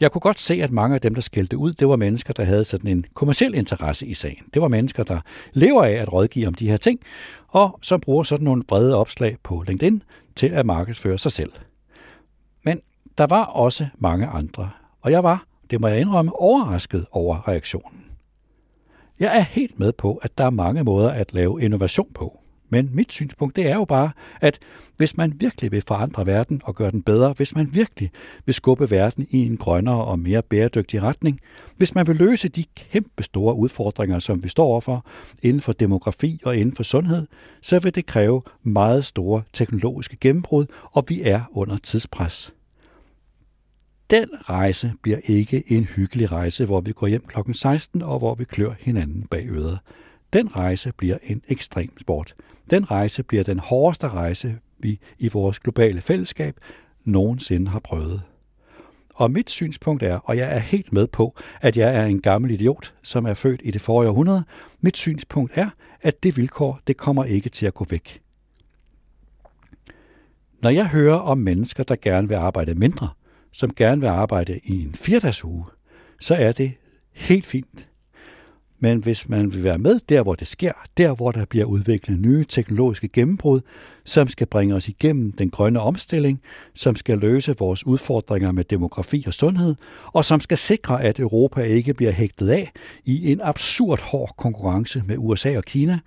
Jeg 0.00 0.12
kunne 0.12 0.20
godt 0.20 0.40
se, 0.40 0.54
at 0.54 0.70
mange 0.70 0.94
af 0.94 1.00
dem, 1.00 1.14
der 1.14 1.22
skældte 1.22 1.58
ud, 1.58 1.72
det 1.72 1.88
var 1.88 1.96
mennesker, 1.96 2.32
der 2.32 2.44
havde 2.44 2.64
sådan 2.64 2.90
en 2.90 3.04
kommersiel 3.14 3.54
interesse 3.54 4.06
i 4.06 4.14
sagen. 4.14 4.44
Det 4.54 4.62
var 4.62 4.68
mennesker, 4.68 5.02
der 5.02 5.20
lever 5.52 5.84
af 5.84 5.92
at 5.92 6.12
rådgive 6.12 6.46
om 6.46 6.54
de 6.54 6.68
her 6.68 6.76
ting, 6.76 7.00
og 7.48 7.78
som 7.82 8.00
bruger 8.00 8.22
sådan 8.22 8.44
nogle 8.44 8.64
brede 8.64 8.96
opslag 8.96 9.36
på 9.42 9.64
LinkedIn 9.66 10.02
til 10.36 10.46
at 10.46 10.66
markedsføre 10.66 11.18
sig 11.18 11.32
selv. 11.32 11.52
Men 12.62 12.80
der 13.18 13.26
var 13.26 13.44
også 13.44 13.86
mange 13.98 14.26
andre, 14.26 14.70
og 15.00 15.10
jeg 15.10 15.22
var 15.22 15.44
det 15.70 15.80
må 15.80 15.88
jeg 15.88 16.00
indrømme, 16.00 16.40
overrasket 16.40 17.06
over 17.12 17.48
reaktionen. 17.48 18.04
Jeg 19.20 19.38
er 19.38 19.42
helt 19.42 19.78
med 19.78 19.92
på, 19.92 20.20
at 20.22 20.38
der 20.38 20.44
er 20.44 20.50
mange 20.50 20.84
måder 20.84 21.10
at 21.10 21.34
lave 21.34 21.62
innovation 21.62 22.12
på. 22.14 22.40
Men 22.68 22.90
mit 22.92 23.12
synspunkt 23.12 23.56
det 23.56 23.66
er 23.66 23.74
jo 23.74 23.84
bare, 23.84 24.10
at 24.40 24.58
hvis 24.96 25.16
man 25.16 25.40
virkelig 25.40 25.72
vil 25.72 25.82
forandre 25.86 26.26
verden 26.26 26.60
og 26.64 26.74
gøre 26.74 26.90
den 26.90 27.02
bedre, 27.02 27.32
hvis 27.32 27.54
man 27.54 27.74
virkelig 27.74 28.10
vil 28.46 28.54
skubbe 28.54 28.90
verden 28.90 29.26
i 29.30 29.46
en 29.46 29.56
grønnere 29.56 30.04
og 30.04 30.18
mere 30.18 30.42
bæredygtig 30.42 31.02
retning, 31.02 31.38
hvis 31.76 31.94
man 31.94 32.06
vil 32.06 32.16
løse 32.16 32.48
de 32.48 32.64
kæmpe 32.76 33.22
store 33.22 33.54
udfordringer, 33.54 34.18
som 34.18 34.44
vi 34.44 34.48
står 34.48 34.64
overfor 34.64 35.06
inden 35.42 35.62
for 35.62 35.72
demografi 35.72 36.40
og 36.44 36.56
inden 36.56 36.76
for 36.76 36.82
sundhed, 36.82 37.26
så 37.62 37.78
vil 37.78 37.94
det 37.94 38.06
kræve 38.06 38.42
meget 38.62 39.04
store 39.04 39.42
teknologiske 39.52 40.16
gennembrud, 40.20 40.66
og 40.92 41.04
vi 41.08 41.22
er 41.22 41.40
under 41.52 41.76
tidspres 41.76 42.54
den 44.14 44.28
rejse 44.48 44.92
bliver 45.02 45.18
ikke 45.24 45.72
en 45.72 45.84
hyggelig 45.84 46.32
rejse, 46.32 46.66
hvor 46.66 46.80
vi 46.80 46.92
går 46.92 47.06
hjem 47.06 47.26
klokken 47.26 47.54
16 47.54 48.02
og 48.02 48.18
hvor 48.18 48.34
vi 48.34 48.44
klør 48.44 48.72
hinanden 48.80 49.26
bag 49.26 49.46
øret. 49.48 49.78
Den 50.32 50.56
rejse 50.56 50.92
bliver 50.92 51.18
en 51.22 51.42
ekstrem 51.48 51.98
sport. 52.00 52.34
Den 52.70 52.90
rejse 52.90 53.22
bliver 53.22 53.44
den 53.44 53.58
hårdeste 53.58 54.08
rejse, 54.08 54.58
vi 54.78 54.98
i 55.18 55.28
vores 55.28 55.58
globale 55.58 56.00
fællesskab 56.00 56.54
nogensinde 57.04 57.70
har 57.70 57.78
prøvet. 57.78 58.22
Og 59.14 59.30
mit 59.30 59.50
synspunkt 59.50 60.02
er, 60.02 60.16
og 60.16 60.36
jeg 60.36 60.54
er 60.54 60.58
helt 60.58 60.92
med 60.92 61.06
på, 61.06 61.36
at 61.60 61.76
jeg 61.76 61.96
er 61.96 62.04
en 62.04 62.20
gammel 62.20 62.50
idiot, 62.50 62.94
som 63.02 63.26
er 63.26 63.34
født 63.34 63.60
i 63.64 63.70
det 63.70 63.80
forrige 63.80 64.10
århundrede, 64.10 64.44
mit 64.80 64.96
synspunkt 64.96 65.52
er, 65.54 65.70
at 66.00 66.22
det 66.22 66.36
vilkår, 66.36 66.80
det 66.86 66.96
kommer 66.96 67.24
ikke 67.24 67.48
til 67.48 67.66
at 67.66 67.74
gå 67.74 67.86
væk. 67.90 68.20
Når 70.62 70.70
jeg 70.70 70.88
hører 70.88 71.16
om 71.16 71.38
mennesker, 71.38 71.82
der 71.82 71.96
gerne 72.02 72.28
vil 72.28 72.34
arbejde 72.34 72.74
mindre, 72.74 73.08
som 73.54 73.74
gerne 73.74 74.00
vil 74.00 74.08
arbejde 74.08 74.60
i 74.64 74.82
en 74.82 74.94
firdags 74.94 75.44
uge, 75.44 75.64
så 76.20 76.34
er 76.34 76.52
det 76.52 76.72
helt 77.12 77.46
fint. 77.46 77.88
Men 78.78 78.98
hvis 78.98 79.28
man 79.28 79.52
vil 79.52 79.64
være 79.64 79.78
med 79.78 80.00
der, 80.08 80.22
hvor 80.22 80.34
det 80.34 80.48
sker, 80.48 80.72
der, 80.96 81.14
hvor 81.14 81.32
der 81.32 81.44
bliver 81.44 81.64
udviklet 81.64 82.20
nye 82.20 82.44
teknologiske 82.44 83.08
gennembrud, 83.08 83.60
som 84.04 84.28
skal 84.28 84.46
bringe 84.46 84.74
os 84.74 84.88
igennem 84.88 85.32
den 85.32 85.50
grønne 85.50 85.80
omstilling, 85.80 86.40
som 86.74 86.96
skal 86.96 87.18
løse 87.18 87.54
vores 87.58 87.86
udfordringer 87.86 88.52
med 88.52 88.64
demografi 88.64 89.24
og 89.26 89.34
sundhed, 89.34 89.74
og 90.04 90.24
som 90.24 90.40
skal 90.40 90.58
sikre, 90.58 91.02
at 91.02 91.20
Europa 91.20 91.60
ikke 91.60 91.94
bliver 91.94 92.12
hægtet 92.12 92.48
af 92.48 92.72
i 93.04 93.32
en 93.32 93.40
absurd 93.40 94.00
hård 94.00 94.34
konkurrence 94.36 95.02
med 95.06 95.16
USA 95.18 95.56
og 95.56 95.64
Kina, 95.64 95.98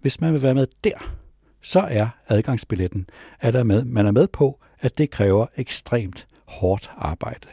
hvis 0.00 0.20
man 0.20 0.32
vil 0.32 0.42
være 0.42 0.54
med 0.54 0.66
der, 0.84 1.14
så 1.62 1.80
er 1.80 2.08
adgangsbilletten, 2.28 3.06
at 3.40 3.66
man 3.66 4.06
er 4.06 4.12
med 4.12 4.28
på, 4.28 4.60
at 4.80 4.98
det 4.98 5.10
kræver 5.10 5.46
ekstremt 5.56 6.26
hårdt 6.60 6.90
arbejde. 6.96 7.48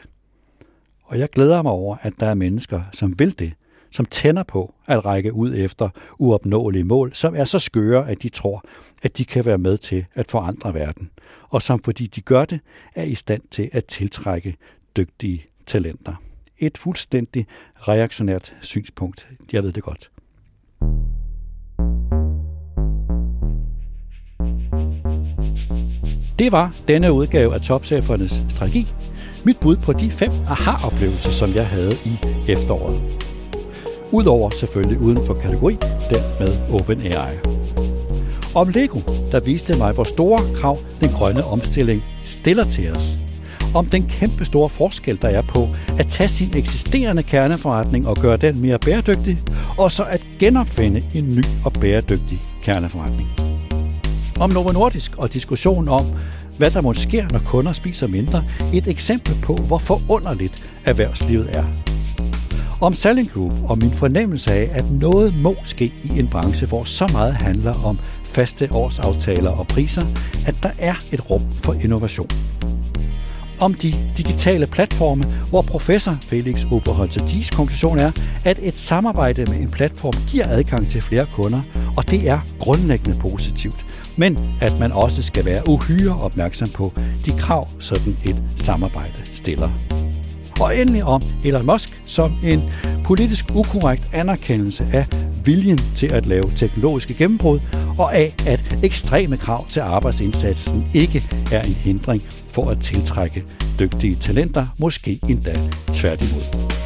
Og 1.04 1.18
jeg 1.18 1.30
glæder 1.30 1.62
mig 1.62 1.72
over, 1.72 1.96
at 2.02 2.12
der 2.20 2.26
er 2.26 2.34
mennesker, 2.34 2.82
som 2.92 3.18
vil 3.18 3.38
det, 3.38 3.52
som 3.90 4.04
tænder 4.04 4.42
på 4.42 4.74
at 4.86 5.04
række 5.04 5.32
ud 5.32 5.54
efter 5.54 5.88
uopnåelige 6.18 6.84
mål, 6.84 7.14
som 7.14 7.34
er 7.34 7.44
så 7.44 7.58
skøre, 7.58 8.10
at 8.10 8.22
de 8.22 8.28
tror, 8.28 8.64
at 9.02 9.18
de 9.18 9.24
kan 9.24 9.46
være 9.46 9.58
med 9.58 9.78
til 9.78 10.06
at 10.14 10.30
forandre 10.30 10.74
verden, 10.74 11.10
og 11.48 11.62
som 11.62 11.82
fordi 11.82 12.06
de 12.06 12.20
gør 12.20 12.44
det, 12.44 12.60
er 12.94 13.02
i 13.02 13.14
stand 13.14 13.42
til 13.50 13.70
at 13.72 13.84
tiltrække 13.84 14.56
dygtige 14.96 15.44
talenter. 15.66 16.14
Et 16.58 16.78
fuldstændig 16.78 17.46
reaktionært 17.76 18.56
synspunkt. 18.60 19.28
Jeg 19.52 19.62
ved 19.62 19.72
det 19.72 19.82
godt. 19.82 20.10
Det 26.40 26.52
var 26.52 26.72
denne 26.88 27.12
udgave 27.12 27.54
af 27.54 27.60
Topchefernes 27.60 28.42
strategi. 28.48 28.86
Mit 29.44 29.60
bud 29.60 29.76
på 29.76 29.92
de 29.92 30.10
fem 30.10 30.30
aha-oplevelser, 30.48 31.30
som 31.30 31.54
jeg 31.54 31.66
havde 31.66 31.92
i 32.04 32.18
efteråret. 32.48 33.02
Udover 34.12 34.50
selvfølgelig 34.50 35.00
uden 35.00 35.26
for 35.26 35.34
kategori, 35.34 35.76
den 36.10 36.22
med 36.40 36.48
OpenAI. 36.72 37.34
Om 38.54 38.68
Lego, 38.68 39.00
der 39.32 39.40
viste 39.40 39.76
mig, 39.76 39.92
hvor 39.92 40.04
store 40.04 40.40
krav 40.54 40.78
den 41.00 41.08
grønne 41.08 41.44
omstilling 41.44 42.04
stiller 42.24 42.64
til 42.64 42.92
os. 42.92 43.18
Om 43.74 43.86
den 43.86 44.08
kæmpe 44.08 44.44
store 44.44 44.68
forskel, 44.68 45.22
der 45.22 45.28
er 45.28 45.42
på 45.42 45.68
at 45.98 46.06
tage 46.06 46.28
sin 46.28 46.56
eksisterende 46.56 47.22
kerneforretning 47.22 48.08
og 48.08 48.16
gøre 48.16 48.36
den 48.36 48.60
mere 48.60 48.78
bæredygtig, 48.78 49.42
og 49.78 49.92
så 49.92 50.04
at 50.04 50.26
genopfinde 50.38 51.02
en 51.14 51.34
ny 51.36 51.44
og 51.64 51.72
bæredygtig 51.72 52.40
kerneforretning 52.62 53.28
om 54.40 54.50
Novo 54.50 54.72
Nordisk 54.72 55.16
og 55.16 55.32
diskussion 55.32 55.88
om, 55.88 56.06
hvad 56.58 56.70
der 56.70 56.80
måske 56.80 57.02
sker, 57.02 57.28
når 57.32 57.38
kunder 57.38 57.72
spiser 57.72 58.06
mindre. 58.06 58.44
Et 58.74 58.88
eksempel 58.88 59.34
på, 59.42 59.54
hvor 59.54 59.78
forunderligt 59.78 60.70
erhvervslivet 60.84 61.56
er. 61.56 61.64
Om 62.80 62.94
Selling 62.94 63.30
Group 63.30 63.54
og 63.64 63.78
min 63.78 63.90
fornemmelse 63.90 64.52
af, 64.52 64.70
at 64.72 64.90
noget 64.90 65.34
må 65.36 65.56
ske 65.64 65.92
i 66.04 66.18
en 66.18 66.28
branche, 66.28 66.66
hvor 66.66 66.84
så 66.84 67.08
meget 67.12 67.34
handler 67.34 67.84
om 67.84 67.98
faste 68.24 68.68
årsaftaler 68.72 69.50
og 69.50 69.68
priser, 69.68 70.06
at 70.46 70.54
der 70.62 70.70
er 70.78 70.94
et 71.12 71.30
rum 71.30 71.42
for 71.62 71.72
innovation. 71.72 72.30
Om 73.60 73.74
de 73.74 73.94
digitale 74.16 74.66
platforme, 74.66 75.24
hvor 75.50 75.62
professor 75.62 76.18
Felix 76.22 76.64
Oberholzer 76.70 77.26
Dies 77.26 77.50
konklusion 77.50 77.98
er, 77.98 78.12
at 78.44 78.58
et 78.62 78.78
samarbejde 78.78 79.44
med 79.44 79.60
en 79.60 79.70
platform 79.70 80.14
giver 80.28 80.48
adgang 80.48 80.88
til 80.88 81.02
flere 81.02 81.26
kunder, 81.34 81.60
og 81.96 82.10
det 82.10 82.28
er 82.28 82.38
grundlæggende 82.58 83.18
positivt 83.18 83.86
men 84.20 84.38
at 84.60 84.78
man 84.80 84.92
også 84.92 85.22
skal 85.22 85.44
være 85.44 85.68
uhyre 85.68 86.20
opmærksom 86.20 86.68
på 86.68 86.92
de 87.26 87.32
krav, 87.38 87.68
sådan 87.78 88.16
et 88.24 88.42
samarbejde 88.56 89.14
stiller. 89.34 89.70
Og 90.60 90.78
endelig 90.78 91.04
om 91.04 91.22
Elon 91.44 91.66
Musk 91.66 92.02
som 92.06 92.32
en 92.44 92.62
politisk 93.04 93.44
ukorrekt 93.54 94.08
anerkendelse 94.12 94.86
af 94.92 95.06
viljen 95.44 95.80
til 95.94 96.06
at 96.06 96.26
lave 96.26 96.52
teknologiske 96.56 97.14
gennembrud, 97.14 97.60
og 97.98 98.16
af 98.16 98.34
at 98.46 98.76
ekstreme 98.82 99.36
krav 99.36 99.68
til 99.68 99.80
arbejdsindsatsen 99.80 100.86
ikke 100.94 101.24
er 101.52 101.62
en 101.62 101.74
hindring 101.74 102.22
for 102.50 102.70
at 102.70 102.78
tiltrække 102.80 103.44
dygtige 103.78 104.16
talenter, 104.16 104.66
måske 104.78 105.20
endda 105.28 105.54
tværtimod. 105.92 106.42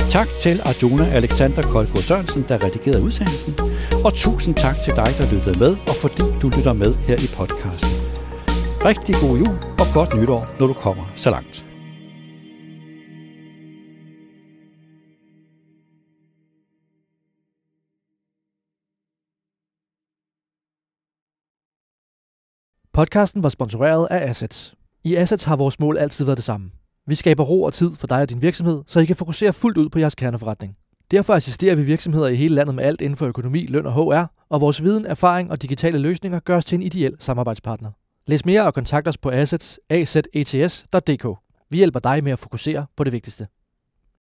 Tak 0.09 0.29
til 0.41 0.61
Arjuna 0.65 1.05
Alexander 1.05 1.63
Kolko 1.63 2.01
Sørensen, 2.01 2.45
der 2.49 2.65
redigerede 2.65 3.03
udsendelsen. 3.03 3.55
Og 4.05 4.15
tusind 4.15 4.55
tak 4.55 4.77
til 4.85 4.93
dig, 4.97 5.15
der 5.19 5.33
lyttede 5.35 5.59
med, 5.59 5.77
og 5.89 5.97
fordi 6.03 6.23
du 6.43 6.49
lytter 6.49 6.73
med 6.73 6.95
her 6.95 7.17
i 7.17 7.29
podcasten. 7.37 7.91
Rigtig 8.85 9.15
god 9.15 9.39
jul 9.39 9.57
og 9.81 9.87
godt 9.95 10.11
nytår, 10.21 10.43
når 10.61 10.67
du 10.67 10.73
kommer 10.73 11.05
så 11.17 11.31
langt. 11.31 11.65
Podcasten 22.93 23.43
var 23.43 23.49
sponsoreret 23.49 24.09
af 24.11 24.29
Assets. 24.29 24.75
I 25.05 25.15
Assets 25.15 25.45
har 25.45 25.57
vores 25.57 25.81
mål 25.81 25.99
altid 25.99 26.25
været 26.25 26.37
det 26.37 26.45
samme– 26.45 26.71
vi 27.07 27.15
skaber 27.15 27.45
ro 27.45 27.63
og 27.63 27.73
tid 27.73 27.91
for 27.97 28.07
dig 28.07 28.21
og 28.21 28.31
din 28.31 28.43
virksomhed, 28.43 28.83
så 28.87 29.01
I 29.01 29.05
kan 29.05 29.17
fokusere 29.17 29.53
fuldt 29.53 29.79
ud 29.79 29.89
på 29.89 29.99
jeres 29.99 30.15
kerneforretning. 30.15 30.77
Derfor 31.11 31.35
assisterer 31.35 31.75
vi 31.75 31.83
virksomheder 31.83 32.27
i 32.27 32.35
hele 32.35 32.55
landet 32.55 32.75
med 32.75 32.85
alt 32.85 33.01
inden 33.01 33.17
for 33.17 33.27
økonomi, 33.27 33.67
løn 33.67 33.87
og 33.87 33.93
HR, 33.93 34.25
og 34.49 34.61
vores 34.61 34.83
viden, 34.83 35.07
erfaring 35.07 35.51
og 35.51 35.63
digitale 35.63 35.99
løsninger 35.99 36.41
gør 36.41 36.57
os 36.57 36.65
til 36.65 36.77
en 36.77 36.83
ideel 36.83 37.17
samarbejdspartner. 37.19 37.91
Læs 38.27 38.45
mere 38.45 38.67
og 38.67 38.75
kontakt 38.75 39.09
os 39.09 39.19
på 39.19 39.31
assets, 39.31 39.81
Vi 41.71 41.77
hjælper 41.77 42.01
dig 42.01 42.25
med 42.25 42.33
at 42.33 42.39
fokusere 42.39 42.87
på 42.97 43.05
det 43.05 43.13
vigtigste. 43.13 43.47